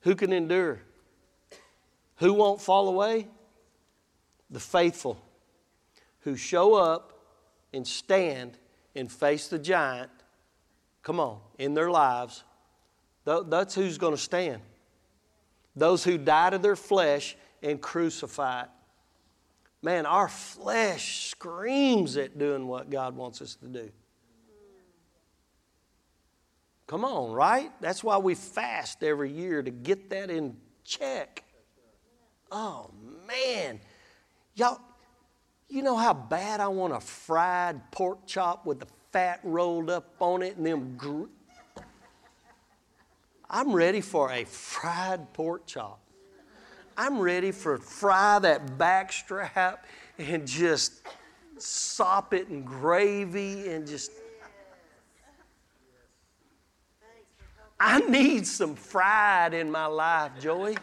Who 0.00 0.16
can 0.16 0.32
endure? 0.32 0.82
Who 2.20 2.34
won't 2.34 2.60
fall 2.60 2.88
away? 2.88 3.28
The 4.50 4.60
faithful 4.60 5.22
who 6.20 6.36
show 6.36 6.74
up 6.74 7.18
and 7.72 7.86
stand 7.86 8.58
and 8.94 9.10
face 9.10 9.48
the 9.48 9.58
giant, 9.58 10.10
come 11.02 11.18
on, 11.18 11.40
in 11.58 11.74
their 11.74 11.90
lives. 11.90 12.44
That's 13.24 13.74
who's 13.74 13.96
going 13.96 14.14
to 14.14 14.20
stand. 14.20 14.60
Those 15.74 16.04
who 16.04 16.18
die 16.18 16.50
to 16.50 16.58
their 16.58 16.76
flesh 16.76 17.36
and 17.62 17.80
crucify 17.80 18.62
it. 18.62 18.68
Man, 19.82 20.04
our 20.04 20.28
flesh 20.28 21.30
screams 21.30 22.18
at 22.18 22.38
doing 22.38 22.66
what 22.66 22.90
God 22.90 23.16
wants 23.16 23.40
us 23.40 23.54
to 23.56 23.66
do. 23.66 23.90
Come 26.86 27.04
on, 27.04 27.32
right? 27.32 27.70
That's 27.80 28.04
why 28.04 28.18
we 28.18 28.34
fast 28.34 29.02
every 29.02 29.32
year 29.32 29.62
to 29.62 29.70
get 29.70 30.10
that 30.10 30.28
in 30.28 30.56
check. 30.84 31.44
Oh, 32.50 32.90
man. 33.26 33.80
Y'all, 34.54 34.80
you 35.68 35.82
know 35.82 35.96
how 35.96 36.12
bad 36.12 36.60
I 36.60 36.68
want 36.68 36.92
a 36.92 37.00
fried 37.00 37.90
pork 37.92 38.26
chop 38.26 38.66
with 38.66 38.80
the 38.80 38.86
fat 39.12 39.40
rolled 39.42 39.90
up 39.90 40.14
on 40.20 40.42
it 40.42 40.56
and 40.56 40.66
them. 40.66 40.96
Gr- 40.96 41.24
I'm 43.48 43.72
ready 43.72 44.00
for 44.00 44.30
a 44.30 44.44
fried 44.44 45.32
pork 45.32 45.66
chop. 45.66 46.00
I'm 46.96 47.18
ready 47.18 47.52
for 47.52 47.78
fry 47.78 48.38
that 48.40 48.76
back 48.78 49.12
strap 49.12 49.86
and 50.18 50.46
just 50.46 51.02
sop 51.56 52.34
it 52.34 52.48
in 52.48 52.62
gravy 52.62 53.70
and 53.70 53.86
just 53.86 54.12
I 57.78 58.00
need 58.00 58.46
some 58.46 58.74
fried 58.74 59.54
in 59.54 59.70
my 59.70 59.86
life, 59.86 60.32
Joey. 60.38 60.76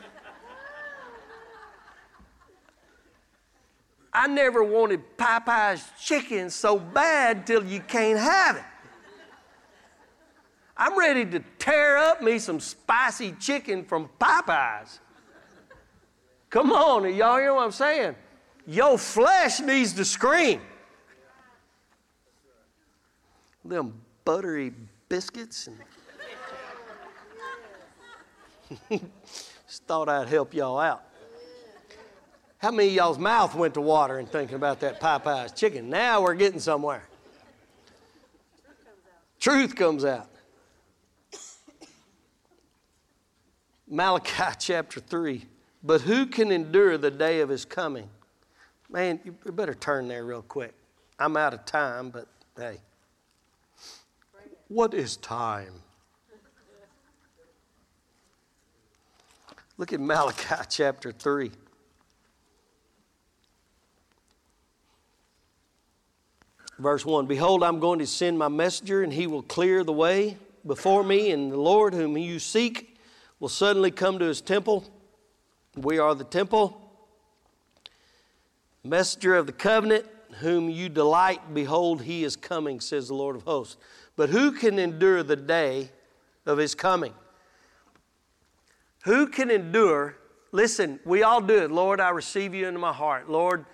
I 4.18 4.26
never 4.26 4.63
wanted 4.63 5.15
Popeyes 5.15 5.86
chicken 6.03 6.49
so 6.49 6.80
bad 6.80 7.45
till 7.45 7.63
you 7.63 7.82
can't 7.82 8.18
have 8.18 8.55
it. 8.55 8.63
I'm 10.76 10.97
ready 10.97 11.24
to 11.28 11.43
tear 11.59 11.97
up 11.99 12.24
me 12.24 12.39
some 12.39 12.59
spicy 12.59 13.34
chicken 13.34 13.86
from 13.86 14.09
Popeyes. 14.20 14.97
Come 16.49 16.72
on, 16.72 17.13
y'all 17.13 17.38
hear 17.38 17.53
what 17.53 17.65
I'm 17.65 17.72
saying? 17.72 18.15
Your 18.65 18.97
flesh 18.97 19.59
needs 19.59 19.93
to 19.93 20.03
scream. 20.03 20.61
Them 23.63 24.01
buttery 24.26 24.74
biscuits 25.07 25.68
and 25.68 25.78
Just 29.68 29.84
thought 29.84 30.09
I'd 30.09 30.28
help 30.28 30.55
y'all 30.55 30.80
out. 30.80 31.06
How 32.59 32.71
many 32.71 32.89
y'all's 32.89 33.19
mouth 33.19 33.53
went 33.53 33.75
to 33.75 33.81
water 33.81 34.19
in 34.19 34.25
thinking 34.25 34.55
about 34.55 34.79
that 34.79 34.99
Popeyes 34.99 35.55
chicken? 35.55 35.89
Now 35.89 36.21
we're 36.21 36.33
getting 36.33 36.59
somewhere. 36.59 37.03
Truth 39.39 39.75
comes 39.75 40.03
out. 40.03 40.29
Malachi 43.87 44.55
chapter 44.59 44.99
3. 44.99 45.45
But 45.83 46.01
who 46.01 46.25
can 46.25 46.51
endure 46.51 46.97
the 46.97 47.11
day 47.11 47.41
of 47.41 47.49
his 47.49 47.63
coming? 47.63 48.09
Man, 48.89 49.19
you 49.23 49.31
better 49.51 49.75
turn 49.75 50.07
there 50.07 50.25
real 50.25 50.41
quick. 50.41 50.73
I'm 51.19 51.37
out 51.37 51.53
of 51.53 51.65
time, 51.65 52.09
but 52.09 52.27
hey. 52.55 52.79
What 54.67 54.93
is 54.93 55.17
time? 55.17 55.73
Look 59.77 59.93
at 59.93 59.99
Malachi 59.99 60.55
chapter 60.69 61.11
3. 61.11 61.51
Verse 66.80 67.05
1 67.05 67.25
Behold, 67.25 67.63
I'm 67.63 67.80
going 67.80 67.99
to 67.99 68.07
send 68.07 68.38
my 68.38 68.47
messenger, 68.47 69.03
and 69.03 69.11
he 69.11 69.28
will 69.28 69.41
clear 69.41 69.84
the 69.84 69.93
way 69.93 70.38
before 70.65 71.03
me, 71.03 71.32
and 71.32 71.51
the 71.51 71.57
Lord 71.57 71.93
whom 71.93 72.17
you 72.17 72.39
seek 72.39 72.97
will 73.39 73.49
suddenly 73.49 73.91
come 73.91 74.19
to 74.19 74.25
his 74.25 74.41
temple. 74.41 74.86
We 75.75 75.97
are 75.97 76.13
the 76.13 76.23
temple. 76.23 76.82
Messenger 78.84 79.36
of 79.36 79.47
the 79.47 79.53
covenant, 79.53 80.05
whom 80.39 80.69
you 80.69 80.89
delight, 80.89 81.53
behold, 81.53 82.03
he 82.03 82.23
is 82.23 82.36
coming, 82.36 82.80
says 82.80 83.07
the 83.07 83.13
Lord 83.15 83.36
of 83.36 83.43
hosts. 83.43 83.78
But 84.15 84.30
who 84.30 84.51
can 84.51 84.80
endure 84.80 85.23
the 85.23 85.36
day 85.36 85.91
of 86.45 86.57
his 86.57 86.73
coming? 86.73 87.13
Who 89.03 89.28
can 89.28 89.51
endure? 89.51 90.15
Listen, 90.51 90.99
we 91.05 91.23
all 91.23 91.41
do 91.41 91.57
it. 91.63 91.71
Lord, 91.71 91.99
I 91.99 92.09
receive 92.09 92.53
you 92.53 92.67
into 92.67 92.80
my 92.80 92.93
heart. 92.93 93.30
Lord, 93.30 93.65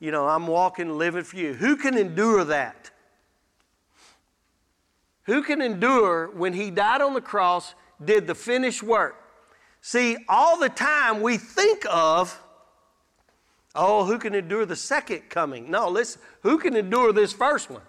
you 0.00 0.10
know, 0.10 0.26
I'm 0.26 0.46
walking, 0.46 0.96
living 0.98 1.22
for 1.22 1.36
you. 1.36 1.52
Who 1.52 1.76
can 1.76 1.96
endure 1.96 2.42
that? 2.44 2.90
Who 5.24 5.42
can 5.42 5.60
endure 5.60 6.30
when 6.34 6.54
he 6.54 6.70
died 6.70 7.02
on 7.02 7.14
the 7.14 7.20
cross, 7.20 7.74
did 8.02 8.26
the 8.26 8.34
finished 8.34 8.82
work? 8.82 9.16
See, 9.82 10.16
all 10.28 10.58
the 10.58 10.70
time 10.70 11.20
we 11.20 11.36
think 11.36 11.84
of, 11.88 12.40
oh, 13.74 14.06
who 14.06 14.18
can 14.18 14.34
endure 14.34 14.66
the 14.66 14.76
second 14.76 15.28
coming? 15.28 15.70
No, 15.70 15.88
listen, 15.88 16.20
who 16.42 16.58
can 16.58 16.74
endure 16.74 17.12
this 17.12 17.32
first 17.32 17.70
one? 17.70 17.82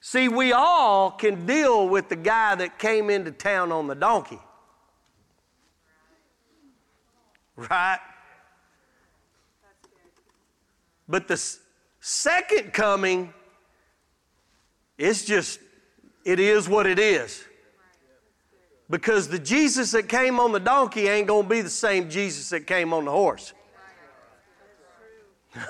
See, 0.00 0.28
we 0.28 0.52
all 0.52 1.12
can 1.12 1.46
deal 1.46 1.88
with 1.88 2.08
the 2.08 2.16
guy 2.16 2.56
that 2.56 2.78
came 2.78 3.08
into 3.08 3.30
town 3.30 3.72
on 3.72 3.86
the 3.86 3.94
donkey. 3.94 4.40
Right? 7.56 8.00
But 11.08 11.28
the 11.28 11.40
second 12.00 12.72
coming, 12.72 13.32
it's 14.96 15.24
just, 15.24 15.60
it 16.24 16.40
is 16.40 16.68
what 16.68 16.86
it 16.86 16.98
is. 16.98 17.44
Because 18.90 19.28
the 19.28 19.38
Jesus 19.38 19.92
that 19.92 20.08
came 20.08 20.38
on 20.38 20.52
the 20.52 20.60
donkey 20.60 21.08
ain't 21.08 21.26
going 21.26 21.44
to 21.44 21.48
be 21.48 21.62
the 21.62 21.70
same 21.70 22.10
Jesus 22.10 22.50
that 22.50 22.66
came 22.66 22.92
on 22.92 23.04
the 23.04 23.10
horse. 23.10 23.52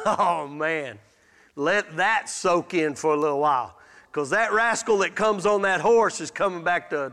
Oh, 0.07 0.49
man. 0.49 0.99
Let 1.57 1.99
that 1.99 2.31
soak 2.31 2.73
in 2.73 2.95
for 2.95 3.13
a 3.13 3.17
little 3.17 3.41
while. 3.41 3.77
Because 4.11 4.31
that 4.31 4.53
rascal 4.53 4.99
that 4.99 5.15
comes 5.15 5.45
on 5.45 5.63
that 5.63 5.81
horse 5.81 6.21
is 6.21 6.31
coming 6.31 6.65
back 6.65 6.89
to 6.91 7.13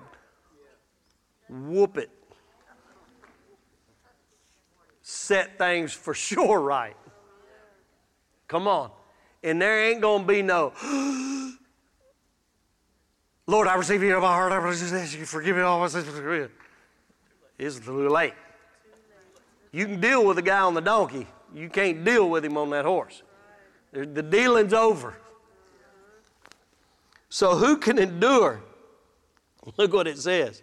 whoop 1.49 1.97
it. 1.97 2.09
Set 5.01 5.57
things 5.57 5.91
for 5.91 6.13
sure 6.13 6.61
right. 6.61 6.95
Come 8.51 8.67
on. 8.67 8.91
And 9.43 9.61
there 9.61 9.89
ain't 9.89 10.01
going 10.01 10.23
to 10.23 10.27
be 10.27 10.41
no, 10.41 10.73
Lord, 13.47 13.65
I 13.69 13.75
receive 13.75 14.03
you 14.03 14.13
in 14.13 14.21
my 14.21 14.27
heart. 14.27 14.51
I 14.51 14.57
receive 14.57 15.21
you. 15.21 15.25
Forgive 15.25 15.55
me 15.55 15.61
all 15.61 15.79
my 15.79 15.87
sins. 15.87 16.05
It's 17.57 17.79
too 17.79 18.09
late. 18.09 18.33
You 19.71 19.85
can 19.85 20.01
deal 20.01 20.25
with 20.25 20.35
the 20.35 20.41
guy 20.41 20.59
on 20.59 20.73
the 20.73 20.81
donkey. 20.81 21.27
You 21.55 21.69
can't 21.69 22.03
deal 22.03 22.29
with 22.29 22.43
him 22.43 22.57
on 22.57 22.71
that 22.71 22.83
horse. 22.83 23.23
The 23.93 24.21
dealing's 24.21 24.73
over. 24.73 25.15
So 27.29 27.55
who 27.55 27.77
can 27.77 27.97
endure? 27.97 28.61
Look 29.77 29.93
what 29.93 30.07
it 30.07 30.17
says. 30.17 30.61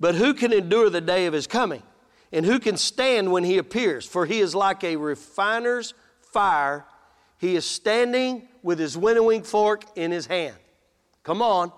But 0.00 0.14
who 0.14 0.32
can 0.32 0.54
endure 0.54 0.88
the 0.88 1.02
day 1.02 1.26
of 1.26 1.34
his 1.34 1.46
coming? 1.46 1.82
And 2.32 2.46
who 2.46 2.58
can 2.58 2.78
stand 2.78 3.30
when 3.30 3.44
he 3.44 3.58
appears? 3.58 4.06
For 4.06 4.24
he 4.24 4.40
is 4.40 4.54
like 4.54 4.82
a 4.84 4.96
refiner's 4.96 5.92
fire, 6.32 6.84
he 7.38 7.56
is 7.56 7.64
standing 7.64 8.48
with 8.62 8.78
his 8.78 8.96
winnowing 8.96 9.42
fork 9.42 9.84
in 9.96 10.10
his 10.10 10.26
hand. 10.26 10.56
Come 11.22 11.42
on. 11.42 11.72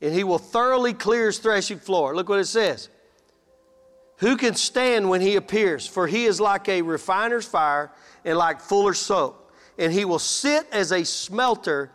And 0.00 0.12
he 0.14 0.24
will 0.24 0.38
thoroughly 0.38 0.92
clear 0.92 1.26
his 1.26 1.38
threshing 1.38 1.78
floor. 1.78 2.14
Look 2.14 2.28
what 2.28 2.38
it 2.38 2.46
says. 2.46 2.90
Who 4.18 4.36
can 4.36 4.54
stand 4.54 5.08
when 5.08 5.20
he 5.20 5.36
appears? 5.36 5.86
For 5.86 6.06
he 6.06 6.24
is 6.24 6.40
like 6.40 6.68
a 6.68 6.82
refiner's 6.82 7.46
fire 7.46 7.90
and 8.24 8.36
like 8.38 8.60
fuller's 8.60 8.98
soap. 8.98 9.52
And 9.78 9.92
he 9.92 10.04
will 10.04 10.18
sit 10.18 10.66
as 10.72 10.92
a 10.92 11.04
smelter 11.04 11.90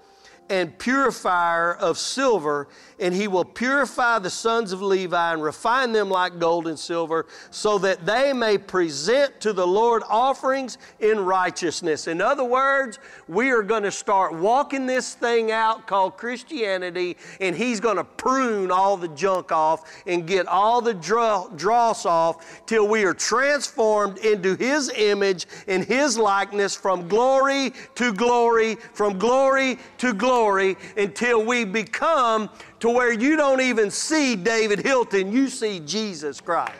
and 0.49 0.77
purifier 0.77 1.73
of 1.73 1.97
silver, 1.97 2.67
and 3.01 3.13
he 3.15 3.27
will 3.27 3.43
purify 3.43 4.19
the 4.19 4.29
sons 4.29 4.71
of 4.71 4.81
Levi 4.81 5.33
and 5.33 5.43
refine 5.43 5.91
them 5.91 6.09
like 6.09 6.39
gold 6.39 6.67
and 6.67 6.77
silver, 6.77 7.25
so 7.49 7.77
that 7.79 8.05
they 8.05 8.31
may 8.31 8.57
present 8.57 9.41
to 9.41 9.51
the 9.51 9.65
Lord 9.65 10.03
offerings 10.07 10.77
in 10.99 11.19
righteousness. 11.19 12.07
In 12.07 12.21
other 12.21 12.43
words, 12.43 12.99
we 13.27 13.49
are 13.49 13.63
going 13.63 13.83
to 13.83 13.91
start 13.91 14.33
walking 14.33 14.85
this 14.85 15.15
thing 15.15 15.51
out 15.51 15.87
called 15.87 16.15
Christianity, 16.15 17.17
and 17.39 17.55
he's 17.55 17.79
going 17.79 17.97
to 17.97 18.03
prune 18.03 18.71
all 18.71 18.95
the 18.95 19.07
junk 19.09 19.51
off 19.51 19.91
and 20.05 20.27
get 20.27 20.47
all 20.47 20.79
the 20.79 20.93
dross 20.93 22.05
off 22.05 22.65
till 22.67 22.87
we 22.87 23.03
are 23.03 23.15
transformed 23.15 24.19
into 24.19 24.55
his 24.55 24.91
image 24.95 25.47
and 25.67 25.83
his 25.83 26.17
likeness 26.17 26.75
from 26.75 27.07
glory 27.07 27.73
to 27.95 28.13
glory, 28.13 28.75
from 28.93 29.17
glory 29.17 29.79
to 29.97 30.13
glory 30.13 30.77
until 30.97 31.43
we 31.43 31.65
become 31.65 32.49
to 32.81 32.89
where 32.89 33.13
you 33.13 33.37
don't 33.37 33.61
even 33.61 33.91
see 33.91 34.35
David 34.35 34.79
Hilton, 34.79 35.31
you 35.31 35.49
see 35.49 35.79
Jesus 35.79 36.41
Christ. 36.41 36.73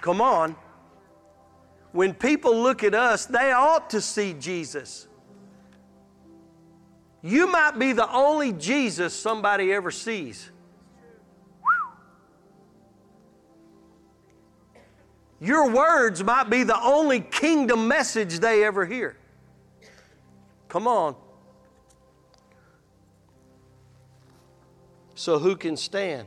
Come 0.00 0.22
on. 0.22 0.56
When 1.92 2.14
people 2.14 2.62
look 2.62 2.82
at 2.82 2.94
us, 2.94 3.26
they 3.26 3.52
ought 3.52 3.90
to 3.90 4.00
see 4.00 4.32
Jesus. 4.32 5.06
You 7.22 7.46
might 7.46 7.78
be 7.78 7.92
the 7.92 8.10
only 8.10 8.52
Jesus 8.52 9.14
somebody 9.14 9.70
ever 9.70 9.90
sees. 9.90 10.50
Your 15.40 15.70
words 15.70 16.24
might 16.24 16.48
be 16.48 16.62
the 16.62 16.80
only 16.80 17.20
kingdom 17.20 17.86
message 17.86 18.38
they 18.38 18.64
ever 18.64 18.86
hear. 18.86 19.18
Come 20.68 20.88
on. 20.88 21.16
So, 25.22 25.38
who 25.38 25.54
can 25.54 25.76
stand? 25.76 26.26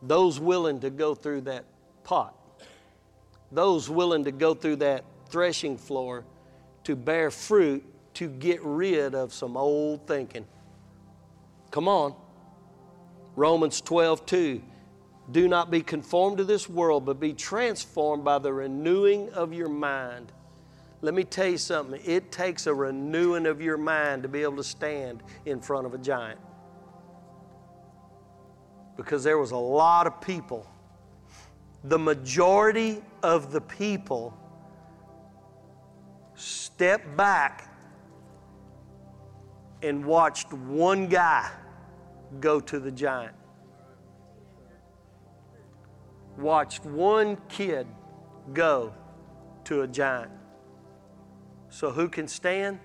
Those 0.00 0.38
willing 0.38 0.78
to 0.82 0.90
go 0.90 1.16
through 1.16 1.40
that 1.40 1.64
pot, 2.04 2.32
those 3.50 3.90
willing 3.90 4.22
to 4.22 4.30
go 4.30 4.54
through 4.54 4.76
that 4.76 5.04
threshing 5.30 5.76
floor 5.76 6.24
to 6.84 6.94
bear 6.94 7.32
fruit 7.32 7.84
to 8.14 8.28
get 8.28 8.62
rid 8.62 9.16
of 9.16 9.34
some 9.34 9.56
old 9.56 10.06
thinking. 10.06 10.46
Come 11.72 11.88
on. 11.88 12.14
Romans 13.34 13.80
12, 13.80 14.24
2. 14.26 14.62
Do 15.32 15.48
not 15.48 15.72
be 15.72 15.82
conformed 15.82 16.38
to 16.38 16.44
this 16.44 16.68
world, 16.68 17.04
but 17.04 17.18
be 17.18 17.32
transformed 17.32 18.22
by 18.22 18.38
the 18.38 18.52
renewing 18.52 19.28
of 19.30 19.52
your 19.52 19.68
mind 19.68 20.30
let 21.02 21.12
me 21.12 21.22
tell 21.22 21.48
you 21.48 21.58
something. 21.58 22.00
It 22.02 22.32
takes 22.32 22.66
a 22.66 22.72
renewing 22.72 23.44
of 23.44 23.60
your 23.60 23.76
mind 23.76 24.22
to 24.22 24.28
be 24.28 24.42
able 24.42 24.56
to 24.56 24.64
stand 24.64 25.22
in 25.44 25.60
front 25.60 25.86
of 25.86 25.92
a 25.92 25.98
giant. 25.98 26.40
Because 28.96 29.24
there 29.24 29.38
was 29.38 29.50
a 29.50 29.56
lot 29.56 30.06
of 30.06 30.20
people. 30.20 30.66
The 31.84 31.98
majority 31.98 33.02
of 33.22 33.52
the 33.52 33.60
people 33.60 34.36
stepped 36.34 37.16
back 37.16 37.70
and 39.82 40.04
watched 40.04 40.52
one 40.52 41.08
guy 41.08 41.50
go 42.40 42.58
to 42.60 42.78
the 42.78 42.90
giant. 42.90 43.34
Watched 46.38 46.84
one 46.84 47.36
kid 47.48 47.86
go 48.52 48.94
to 49.64 49.82
a 49.82 49.88
giant. 49.88 50.32
So, 51.68 51.90
who 51.90 52.08
can 52.08 52.28
stand? 52.28 52.78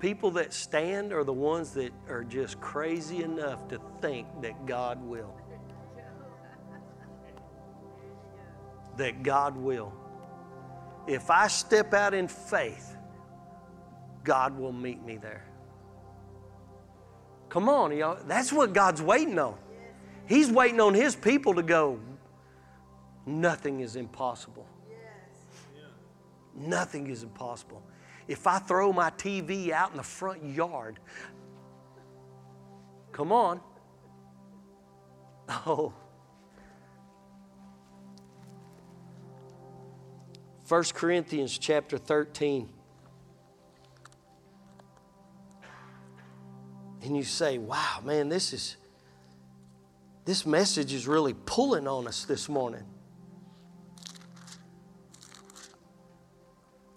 People 0.00 0.32
that 0.32 0.52
stand 0.52 1.12
are 1.12 1.22
the 1.22 1.32
ones 1.32 1.72
that 1.74 1.92
are 2.08 2.24
just 2.24 2.60
crazy 2.60 3.22
enough 3.22 3.68
to 3.68 3.80
think 4.00 4.26
that 4.42 4.66
God 4.66 5.02
will. 5.04 5.34
That 8.96 9.22
God 9.22 9.56
will. 9.56 9.92
If 11.06 11.30
I 11.30 11.48
step 11.48 11.94
out 11.94 12.14
in 12.14 12.28
faith, 12.28 12.96
God 14.24 14.58
will 14.58 14.72
meet 14.72 15.02
me 15.04 15.16
there. 15.16 15.44
Come 17.48 17.68
on, 17.68 17.96
y'all. 17.96 18.18
That's 18.26 18.52
what 18.52 18.72
God's 18.72 19.02
waiting 19.02 19.38
on. 19.38 19.56
He's 20.26 20.50
waiting 20.50 20.80
on 20.80 20.94
His 20.94 21.16
people 21.16 21.54
to 21.54 21.62
go, 21.62 22.00
Nothing 23.26 23.80
is 23.80 23.96
impossible. 23.96 24.66
Nothing 26.56 27.08
is 27.08 27.22
impossible. 27.22 27.82
If 28.28 28.46
I 28.46 28.58
throw 28.58 28.92
my 28.92 29.10
TV 29.10 29.70
out 29.70 29.90
in 29.90 29.96
the 29.96 30.02
front 30.02 30.44
yard, 30.44 30.98
come 33.12 33.32
on. 33.32 33.60
Oh. 35.66 35.92
1 40.68 40.84
Corinthians 40.94 41.58
chapter 41.58 41.98
13. 41.98 42.68
And 47.02 47.16
you 47.16 47.24
say, 47.24 47.58
wow, 47.58 47.98
man, 48.04 48.28
this 48.28 48.52
is 48.52 48.76
this 50.24 50.46
message 50.46 50.92
is 50.92 51.08
really 51.08 51.34
pulling 51.44 51.88
on 51.88 52.06
us 52.06 52.24
this 52.24 52.48
morning. 52.48 52.84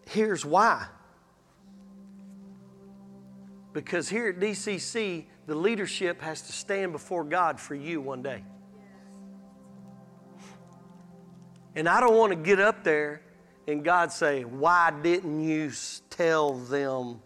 Here's 0.07 0.45
why. 0.45 0.85
Because 3.73 4.07
here 4.07 4.27
at 4.27 4.39
DCC, 4.39 5.25
the 5.47 5.55
leadership 5.55 6.21
has 6.21 6.43
to 6.43 6.53
stand 6.53 6.91
before 6.91 7.23
God 7.23 7.59
for 7.59 7.75
you 7.75 7.99
one 7.99 8.21
day. 8.21 8.43
And 11.75 11.89
I 11.89 11.99
don't 11.99 12.15
want 12.15 12.31
to 12.31 12.35
get 12.35 12.59
up 12.59 12.83
there 12.83 13.21
and 13.67 13.83
God 13.83 14.11
say, 14.11 14.43
Why 14.43 14.93
didn't 15.01 15.43
you 15.43 15.71
tell 16.11 16.53
them? 16.53 17.19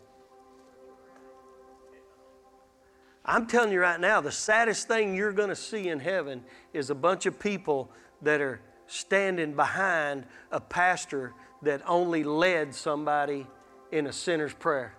I'm 3.26 3.45
telling 3.45 3.74
you 3.74 3.82
right 3.82 4.00
now, 4.00 4.22
the 4.22 4.32
saddest 4.32 4.88
thing 4.88 5.14
you're 5.14 5.34
going 5.34 5.50
to 5.50 5.56
see 5.56 5.89
in 5.89 6.00
heaven 6.00 6.45
is 6.74 6.89
a 6.89 6.95
bunch 6.95 7.26
of 7.26 7.38
people 7.38 7.91
that 8.22 8.39
are 8.39 8.62
standing 8.88 9.54
behind 9.54 10.26
a 10.50 10.62
pastor 10.62 11.34
that 11.64 11.82
only 11.86 12.24
led 12.24 12.74
somebody 12.74 13.45
in 13.91 14.08
a 14.08 14.14
sinner's 14.14 14.54
prayer 14.54 14.97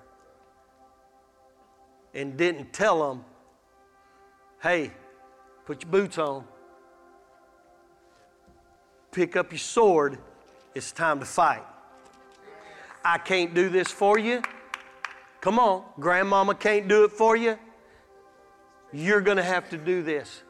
and 2.18 2.36
didn't 2.36 2.72
tell 2.72 3.08
them, 3.08 3.24
hey, 4.60 4.90
put 5.66 5.84
your 5.84 5.92
boots 5.92 6.18
on, 6.18 6.44
pick 9.12 9.36
up 9.36 9.52
your 9.52 9.60
sword, 9.60 10.18
it's 10.74 10.90
time 10.90 11.20
to 11.20 11.24
fight. 11.24 11.62
I 13.04 13.18
can't 13.18 13.54
do 13.54 13.68
this 13.68 13.88
for 13.88 14.18
you. 14.18 14.42
Come 15.40 15.60
on, 15.60 15.84
grandmama 16.00 16.56
can't 16.56 16.88
do 16.88 17.04
it 17.04 17.12
for 17.12 17.36
you. 17.36 17.56
You're 18.92 19.20
going 19.20 19.36
to 19.36 19.44
have 19.44 19.70
to 19.70 19.78
do 19.78 20.02
this. 20.02 20.42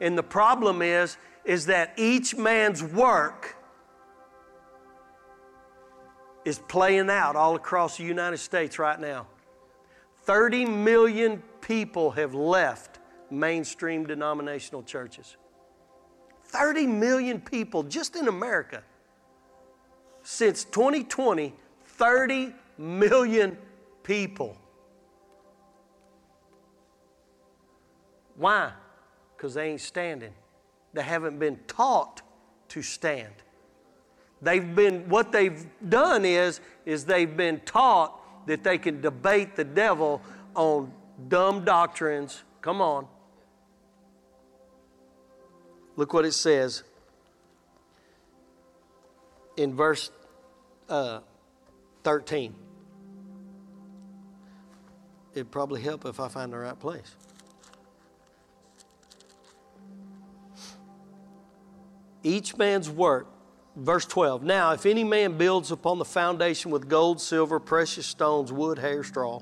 And 0.00 0.16
the 0.16 0.22
problem 0.22 0.80
is 0.80 1.16
is 1.44 1.66
that 1.66 1.92
each 1.98 2.36
man's 2.36 2.82
work 2.82 3.56
is 6.44 6.58
playing 6.58 7.10
out 7.10 7.34
all 7.34 7.56
across 7.56 7.98
the 7.98 8.04
United 8.04 8.38
States 8.38 8.78
right 8.78 9.00
now. 9.00 9.26
30 10.24 10.64
million 10.64 11.42
people 11.60 12.10
have 12.12 12.34
left 12.34 12.98
mainstream 13.30 14.06
denominational 14.06 14.82
churches. 14.82 15.36
30 16.44 16.86
million 16.86 17.40
people 17.40 17.82
just 17.82 18.16
in 18.16 18.28
America. 18.28 18.82
Since 20.22 20.64
2020, 20.64 21.52
30 21.84 22.54
million 22.78 23.58
people. 24.02 24.56
Why? 28.36 28.72
Because 29.36 29.54
they 29.54 29.70
ain't 29.70 29.80
standing. 29.80 30.32
They 30.92 31.02
haven't 31.02 31.38
been 31.38 31.58
taught 31.66 32.22
to 32.68 32.82
stand. 32.82 33.34
They've 34.40 34.74
been, 34.74 35.08
what 35.08 35.32
they've 35.32 35.66
done 35.88 36.24
is, 36.24 36.60
is 36.84 37.04
they've 37.04 37.36
been 37.36 37.60
taught 37.60 38.20
that 38.46 38.64
they 38.64 38.78
can 38.78 39.00
debate 39.00 39.56
the 39.56 39.64
devil 39.64 40.22
on 40.54 40.92
dumb 41.28 41.64
doctrines. 41.64 42.42
Come 42.60 42.80
on. 42.80 43.06
Look 45.96 46.12
what 46.12 46.24
it 46.24 46.32
says 46.32 46.82
in 49.56 49.74
verse 49.74 50.10
uh, 50.88 51.20
13. 52.02 52.54
It'd 55.34 55.50
probably 55.50 55.80
help 55.82 56.04
if 56.04 56.20
I 56.20 56.28
find 56.28 56.52
the 56.52 56.58
right 56.58 56.78
place. 56.78 57.14
Each 62.22 62.56
man's 62.56 62.88
work 62.88 63.26
verse 63.76 64.06
12 64.06 64.42
Now, 64.42 64.72
if 64.72 64.86
any 64.86 65.04
man 65.04 65.36
builds 65.36 65.70
upon 65.70 65.98
the 65.98 66.04
foundation 66.04 66.70
with 66.70 66.88
gold, 66.88 67.20
silver, 67.20 67.60
precious 67.60 68.06
stones, 68.06 68.52
wood, 68.52 68.78
hair, 68.78 69.02
straw, 69.02 69.40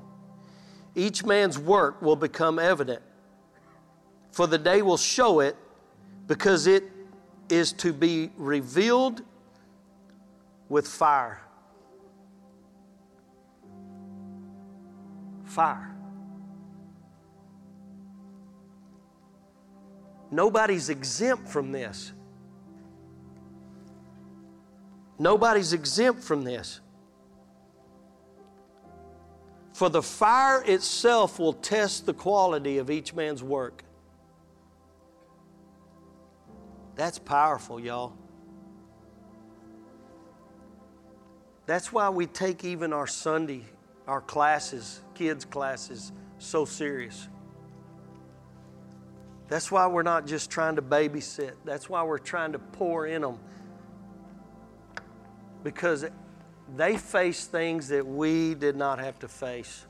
each 0.95 1.23
man's 1.23 1.57
work 1.57 2.01
will 2.01 2.15
become 2.15 2.59
evident. 2.59 3.01
For 4.31 4.47
the 4.47 4.57
day 4.57 4.81
will 4.81 4.97
show 4.97 5.39
it, 5.39 5.55
because 6.27 6.67
it 6.67 6.83
is 7.49 7.73
to 7.73 7.93
be 7.93 8.31
revealed 8.37 9.21
with 10.69 10.87
fire. 10.87 11.41
Fire. 15.43 15.95
Nobody's 20.31 20.89
exempt 20.89 21.47
from 21.47 21.71
this. 21.71 22.11
Nobody's 25.19 25.73
exempt 25.73 26.23
from 26.23 26.43
this. 26.43 26.81
For 29.73 29.89
the 29.89 30.03
fire 30.03 30.63
itself 30.63 31.39
will 31.39 31.53
test 31.53 32.05
the 32.05 32.13
quality 32.13 32.77
of 32.77 32.89
each 32.89 33.13
man's 33.13 33.43
work. 33.43 33.83
That's 36.95 37.17
powerful, 37.17 37.79
y'all. 37.79 38.13
That's 41.65 41.91
why 41.91 42.09
we 42.09 42.27
take 42.27 42.63
even 42.63 42.93
our 42.93 43.07
Sunday, 43.07 43.63
our 44.07 44.21
classes, 44.21 45.01
kids' 45.15 45.45
classes, 45.45 46.11
so 46.37 46.65
serious. 46.65 47.29
That's 49.47 49.71
why 49.71 49.87
we're 49.87 50.03
not 50.03 50.27
just 50.27 50.51
trying 50.51 50.75
to 50.75 50.81
babysit. 50.81 51.53
That's 51.65 51.89
why 51.89 52.03
we're 52.03 52.19
trying 52.19 52.51
to 52.51 52.59
pour 52.59 53.07
in 53.07 53.21
them 53.21 53.39
because 55.63 56.05
they 56.75 56.97
faced 56.97 57.51
things 57.51 57.87
that 57.87 58.05
we 58.05 58.53
did 58.55 58.75
not 58.75 58.99
have 58.99 59.17
to 59.19 59.27
face. 59.27 59.85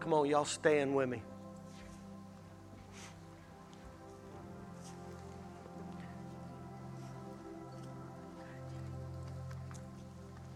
Come 0.00 0.14
on, 0.14 0.28
y'all 0.28 0.44
stand 0.44 0.94
with 0.94 1.08
me. 1.08 1.22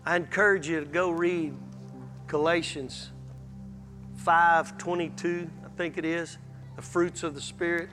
I 0.04 0.16
encourage 0.16 0.68
you 0.68 0.80
to 0.80 0.86
go 0.86 1.10
read 1.10 1.54
Galatians 2.28 3.10
5:22, 4.24 5.50
I 5.64 5.68
think 5.76 5.98
it 5.98 6.04
is, 6.04 6.38
the 6.76 6.82
fruits 6.82 7.22
of 7.22 7.34
the 7.34 7.40
Spirit 7.40 7.90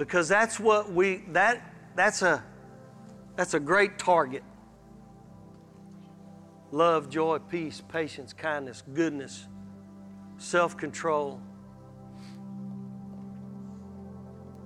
because 0.00 0.28
that's 0.28 0.58
what 0.58 0.90
we 0.90 1.22
that 1.28 1.60
that's 1.94 2.22
a 2.22 2.42
that's 3.36 3.52
a 3.52 3.60
great 3.60 3.98
target. 3.98 4.42
Love 6.70 7.10
joy 7.10 7.38
peace 7.38 7.82
patience 7.86 8.32
kindness 8.32 8.82
goodness 8.94 9.46
self-control 10.38 11.38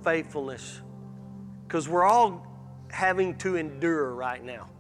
faithfulness. 0.04 0.80
Because 1.66 1.88
we're 1.88 2.04
all 2.04 2.46
having 2.88 3.36
to 3.38 3.56
endure 3.56 4.14
right 4.14 4.44
now. 4.44 4.70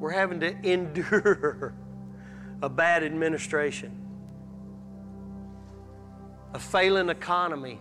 We're 0.00 0.12
having 0.12 0.40
to 0.40 0.56
endure 0.66 1.74
a 2.62 2.70
bad 2.70 3.04
administration 3.04 3.98
a 6.54 6.58
failing 6.58 7.08
economy 7.08 7.80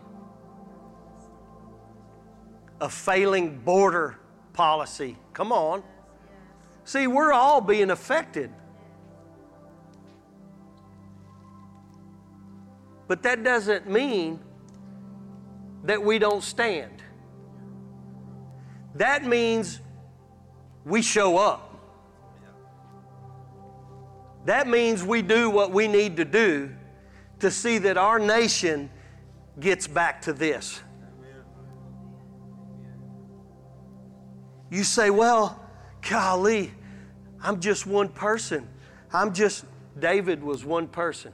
a 2.81 2.89
failing 2.89 3.59
border 3.59 4.17
policy. 4.53 5.15
Come 5.33 5.51
on. 5.51 5.83
See, 6.83 7.07
we're 7.07 7.31
all 7.31 7.61
being 7.61 7.91
affected. 7.91 8.51
But 13.07 13.23
that 13.23 13.43
doesn't 13.43 13.87
mean 13.87 14.39
that 15.83 16.01
we 16.01 16.17
don't 16.17 16.43
stand. 16.43 17.03
That 18.95 19.25
means 19.25 19.79
we 20.83 21.01
show 21.01 21.37
up. 21.37 21.67
That 24.45 24.67
means 24.67 25.03
we 25.03 25.21
do 25.21 25.49
what 25.49 25.71
we 25.71 25.87
need 25.87 26.17
to 26.17 26.25
do 26.25 26.71
to 27.39 27.51
see 27.51 27.77
that 27.79 27.97
our 27.97 28.17
nation 28.17 28.89
gets 29.59 29.87
back 29.87 30.21
to 30.23 30.33
this. 30.33 30.81
You 34.71 34.83
say, 34.83 35.09
well, 35.09 35.61
golly, 36.09 36.71
I'm 37.43 37.59
just 37.59 37.85
one 37.85 38.07
person. 38.09 38.67
I'm 39.13 39.33
just, 39.33 39.65
David 39.99 40.41
was 40.41 40.63
one 40.63 40.87
person. 40.87 41.33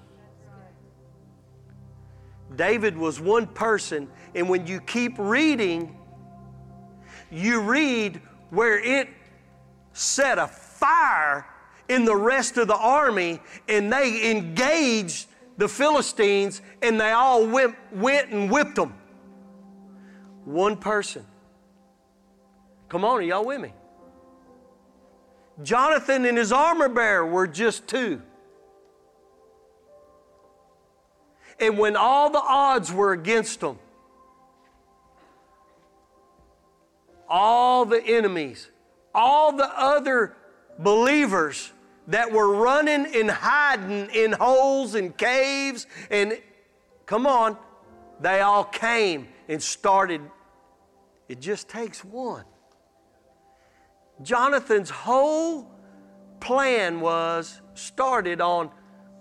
David 2.56 2.98
was 2.98 3.20
one 3.20 3.46
person, 3.46 4.10
and 4.34 4.50
when 4.50 4.66
you 4.66 4.80
keep 4.80 5.14
reading, 5.18 5.96
you 7.30 7.62
read 7.62 8.22
where 8.50 8.80
it 8.80 9.10
set 9.94 10.40
a 10.40 10.48
fire 10.48 11.46
in 11.90 12.06
the 12.06 12.16
rest 12.16 12.58
of 12.58 12.68
the 12.68 12.76
army 12.76 13.40
and 13.68 13.92
they 13.92 14.32
engaged 14.32 15.28
the 15.58 15.68
Philistines 15.68 16.62
and 16.82 17.00
they 17.00 17.12
all 17.12 17.46
went, 17.46 17.76
went 17.92 18.30
and 18.30 18.50
whipped 18.50 18.76
them. 18.76 18.94
One 20.46 20.78
person. 20.78 21.26
Come 22.90 23.04
on, 23.04 23.20
are 23.20 23.22
y'all 23.22 23.46
with 23.46 23.62
me? 23.62 23.74
Jonathan 25.64 26.26
and 26.26 26.38
his 26.38 26.52
armor 26.52 26.90
bearer 26.90 27.26
were 27.26 27.48
just 27.48 27.88
two. 27.88 28.22
And 31.60 31.78
when 31.78 31.96
all 31.96 32.30
the 32.30 32.42
odds 32.42 32.94
were 32.94 33.14
against 33.14 33.62
them, 33.62 33.80
all 37.28 37.86
the 37.86 38.02
enemies, 38.06 38.70
all 39.14 39.52
the 39.52 39.68
other 39.78 40.36
believers 40.80 41.74
that 42.08 42.32
were 42.32 42.56
running 42.56 43.08
and 43.16 43.30
hiding 43.30 44.10
in 44.14 44.32
holes 44.34 44.96
and 44.96 45.18
caves 45.18 45.88
and 46.12 46.40
come 47.06 47.26
on, 47.26 47.58
they 48.22 48.42
all 48.42 48.64
came 48.64 49.28
and 49.50 49.62
started. 49.62 50.22
It 51.28 51.42
just 51.42 51.68
takes 51.68 52.06
one. 52.06 52.46
Jonathan's 54.22 54.90
whole 54.90 55.72
plan 56.40 57.00
was 57.00 57.62
started 57.74 58.42
on 58.42 58.72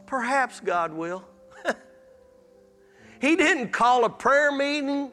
perhaps 0.06 0.60
God 0.60 0.92
will. 0.92 1.24
he 3.20 3.36
didn't 3.36 3.72
call 3.72 4.04
a 4.04 4.10
prayer 4.10 4.52
meeting, 4.52 5.10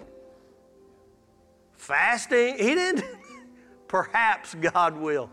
fasting. 1.74 2.58
He 2.58 2.76
didn't. 2.76 3.04
perhaps 3.94 4.56
God 4.56 4.98
will. 4.98 5.30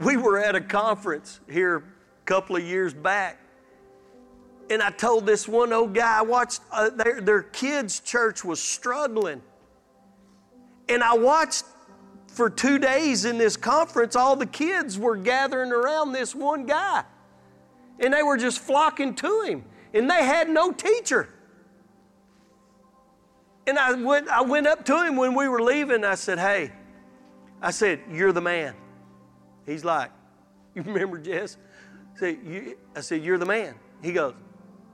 We 0.00 0.18
were 0.18 0.38
at 0.38 0.54
a 0.54 0.60
conference 0.60 1.40
here 1.50 1.78
a 1.78 1.82
couple 2.26 2.54
of 2.54 2.62
years 2.62 2.92
back, 2.92 3.40
and 4.68 4.82
I 4.82 4.90
told 4.90 5.24
this 5.24 5.48
one 5.48 5.72
old 5.72 5.94
guy, 5.94 6.18
I 6.18 6.22
watched 6.22 6.60
uh, 6.70 6.90
their, 6.90 7.22
their 7.22 7.42
kids' 7.42 8.00
church 8.00 8.44
was 8.44 8.62
struggling. 8.62 9.40
And 10.88 11.02
I 11.02 11.14
watched 11.14 11.64
for 12.36 12.50
two 12.50 12.78
days 12.78 13.24
in 13.24 13.38
this 13.38 13.56
conference, 13.56 14.14
all 14.14 14.36
the 14.36 14.44
kids 14.44 14.98
were 14.98 15.16
gathering 15.16 15.72
around 15.72 16.12
this 16.12 16.34
one 16.34 16.66
guy. 16.66 17.02
And 17.98 18.12
they 18.12 18.22
were 18.22 18.36
just 18.36 18.58
flocking 18.58 19.14
to 19.14 19.40
him. 19.40 19.64
And 19.94 20.10
they 20.10 20.22
had 20.22 20.50
no 20.50 20.70
teacher. 20.70 21.30
And 23.66 23.78
I 23.78 23.94
went, 23.94 24.28
I 24.28 24.42
went 24.42 24.66
up 24.66 24.84
to 24.84 25.02
him 25.02 25.16
when 25.16 25.34
we 25.34 25.48
were 25.48 25.62
leaving. 25.62 26.04
I 26.04 26.14
said, 26.14 26.38
Hey, 26.38 26.72
I 27.62 27.70
said, 27.70 28.00
You're 28.10 28.32
the 28.32 28.42
man. 28.42 28.74
He's 29.64 29.82
like, 29.82 30.10
You 30.74 30.82
remember 30.82 31.16
Jess? 31.16 31.56
I 32.16 32.18
said, 32.18 32.38
you, 32.44 32.76
I 32.94 33.00
said 33.00 33.24
You're 33.24 33.38
the 33.38 33.46
man. 33.46 33.76
He 34.02 34.12
goes, 34.12 34.34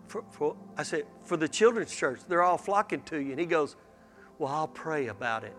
for, 0.07 0.23
for, 0.31 0.57
I 0.79 0.85
said, 0.85 1.07
For 1.25 1.37
the 1.37 1.49
children's 1.49 1.95
church, 1.95 2.21
they're 2.29 2.45
all 2.45 2.57
flocking 2.57 3.03
to 3.07 3.21
you. 3.21 3.33
And 3.33 3.41
he 3.41 3.47
goes, 3.47 3.75
Well, 4.39 4.53
I'll 4.53 4.69
pray 4.69 5.09
about 5.09 5.43
it. 5.43 5.57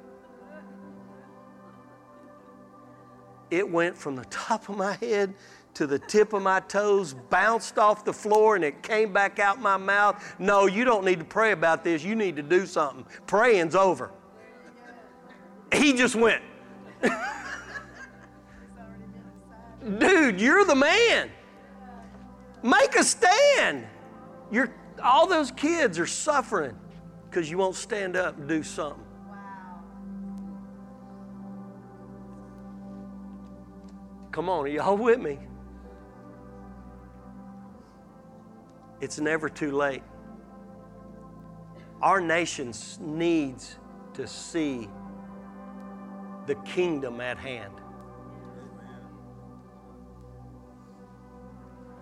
It 3.53 3.69
went 3.69 3.95
from 3.95 4.15
the 4.15 4.25
top 4.25 4.67
of 4.67 4.77
my 4.77 4.93
head 4.95 5.35
to 5.75 5.85
the 5.85 5.99
tip 5.99 6.33
of 6.33 6.41
my 6.41 6.59
toes, 6.61 7.13
bounced 7.29 7.77
off 7.77 8.03
the 8.03 8.11
floor, 8.11 8.55
and 8.55 8.65
it 8.65 8.81
came 8.81 9.13
back 9.13 9.37
out 9.37 9.61
my 9.61 9.77
mouth. 9.77 10.35
No, 10.39 10.65
you 10.65 10.83
don't 10.83 11.05
need 11.05 11.19
to 11.19 11.25
pray 11.25 11.51
about 11.51 11.83
this. 11.83 12.03
You 12.03 12.15
need 12.15 12.35
to 12.37 12.41
do 12.41 12.65
something. 12.65 13.05
Praying's 13.27 13.75
over. 13.75 14.09
He 15.71 15.93
just 15.93 16.15
went. 16.15 16.41
Dude, 19.99 20.41
you're 20.41 20.65
the 20.65 20.73
man. 20.73 21.29
Make 22.63 22.95
a 22.95 23.03
stand. 23.03 23.85
You're, 24.51 24.73
all 25.03 25.27
those 25.27 25.51
kids 25.51 25.99
are 25.99 26.07
suffering 26.07 26.75
because 27.29 27.51
you 27.51 27.59
won't 27.59 27.75
stand 27.75 28.15
up 28.15 28.35
and 28.35 28.49
do 28.49 28.63
something. 28.63 29.02
Come 34.33 34.49
on, 34.49 34.65
are 34.65 34.67
y'all 34.67 34.97
with 34.97 35.19
me? 35.19 35.37
It's 38.99 39.19
never 39.19 39.47
too 39.47 39.71
late. 39.71 40.01
Our 42.01 42.19
nation 42.19 42.73
needs 42.99 43.77
to 44.15 44.27
see 44.27 44.89
the 46.47 46.55
kingdom 46.65 47.21
at 47.21 47.37
hand. 47.37 47.75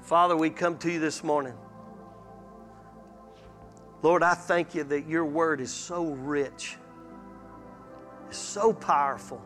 Father, 0.02 0.38
we 0.38 0.50
come 0.50 0.78
to 0.78 0.90
you 0.90 1.02
this 1.02 1.26
morning. 1.26 1.54
Lord, 4.04 4.24
I 4.24 4.36
thank 4.36 4.74
you 4.74 4.86
that 4.86 5.06
your 5.06 5.26
word 5.26 5.60
is 5.60 5.74
so 5.74 6.06
rich, 6.06 6.78
it's 8.30 8.38
so 8.38 8.72
powerful. 8.72 9.42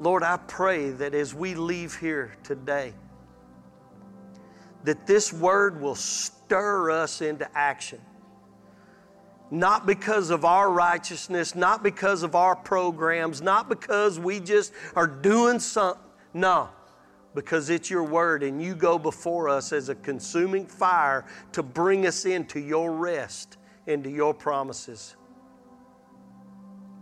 Lord, 0.00 0.22
I 0.22 0.36
pray 0.36 0.90
that 0.90 1.14
as 1.14 1.34
we 1.34 1.54
leave 1.54 1.96
here 1.96 2.36
today, 2.42 2.92
that 4.84 5.06
this 5.06 5.32
word 5.32 5.80
will 5.80 5.94
stir 5.94 6.90
us 6.90 7.20
into 7.20 7.48
action. 7.56 8.00
Not 9.50 9.86
because 9.86 10.30
of 10.30 10.44
our 10.44 10.70
righteousness, 10.70 11.54
not 11.54 11.82
because 11.82 12.22
of 12.22 12.34
our 12.34 12.56
programs, 12.56 13.40
not 13.40 13.68
because 13.68 14.18
we 14.18 14.40
just 14.40 14.72
are 14.96 15.06
doing 15.06 15.58
something. 15.58 16.02
No, 16.32 16.70
because 17.34 17.70
it's 17.70 17.88
your 17.88 18.02
word 18.02 18.42
and 18.42 18.60
you 18.60 18.74
go 18.74 18.98
before 18.98 19.48
us 19.48 19.72
as 19.72 19.88
a 19.88 19.94
consuming 19.94 20.66
fire 20.66 21.24
to 21.52 21.62
bring 21.62 22.06
us 22.06 22.24
into 22.24 22.58
your 22.58 22.90
rest, 22.92 23.58
into 23.86 24.10
your 24.10 24.34
promises. 24.34 25.14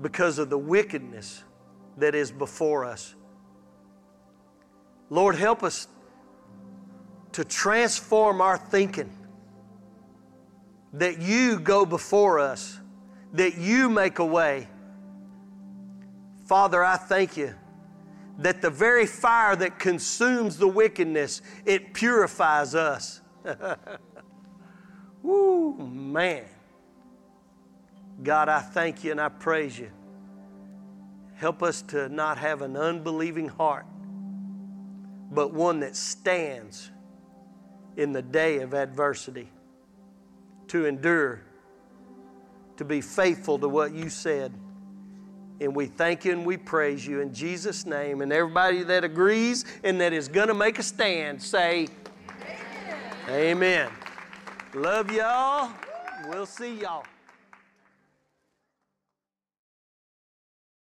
Because 0.02 0.38
of 0.38 0.50
the 0.50 0.58
wickedness 0.58 1.44
that 1.98 2.14
is 2.14 2.30
before 2.30 2.84
us. 2.84 3.14
Lord, 5.10 5.34
help 5.34 5.62
us 5.62 5.88
to 7.32 7.44
transform 7.44 8.40
our 8.40 8.58
thinking, 8.58 9.10
that 10.94 11.18
you 11.18 11.58
go 11.58 11.86
before 11.86 12.38
us, 12.38 12.78
that 13.32 13.56
you 13.56 13.88
make 13.88 14.18
a 14.18 14.24
way. 14.24 14.68
Father, 16.46 16.84
I 16.84 16.96
thank 16.96 17.36
you 17.36 17.54
that 18.38 18.60
the 18.60 18.70
very 18.70 19.06
fire 19.06 19.54
that 19.56 19.78
consumes 19.78 20.56
the 20.56 20.68
wickedness, 20.68 21.42
it 21.64 21.94
purifies 21.94 22.74
us. 22.74 23.20
Woo, 25.22 25.76
man. 25.76 26.44
God, 28.22 28.48
I 28.48 28.60
thank 28.60 29.04
you 29.04 29.12
and 29.12 29.20
I 29.20 29.28
praise 29.28 29.78
you. 29.78 29.90
Help 31.42 31.60
us 31.60 31.82
to 31.82 32.08
not 32.08 32.38
have 32.38 32.62
an 32.62 32.76
unbelieving 32.76 33.48
heart, 33.48 33.84
but 35.32 35.52
one 35.52 35.80
that 35.80 35.96
stands 35.96 36.88
in 37.96 38.12
the 38.12 38.22
day 38.22 38.60
of 38.60 38.74
adversity, 38.74 39.50
to 40.68 40.86
endure, 40.86 41.42
to 42.76 42.84
be 42.84 43.00
faithful 43.00 43.58
to 43.58 43.68
what 43.68 43.92
you 43.92 44.08
said. 44.08 44.52
And 45.60 45.74
we 45.74 45.86
thank 45.86 46.24
you 46.24 46.30
and 46.30 46.46
we 46.46 46.56
praise 46.56 47.04
you 47.04 47.18
in 47.18 47.34
Jesus' 47.34 47.86
name. 47.86 48.20
And 48.20 48.32
everybody 48.32 48.84
that 48.84 49.02
agrees 49.02 49.64
and 49.82 50.00
that 50.00 50.12
is 50.12 50.28
going 50.28 50.46
to 50.46 50.54
make 50.54 50.78
a 50.78 50.82
stand, 50.84 51.42
say, 51.42 51.88
Amen. 53.28 53.90
Amen. 53.90 53.90
Love 54.74 55.10
y'all. 55.10 55.72
We'll 56.28 56.46
see 56.46 56.82
y'all. 56.82 57.02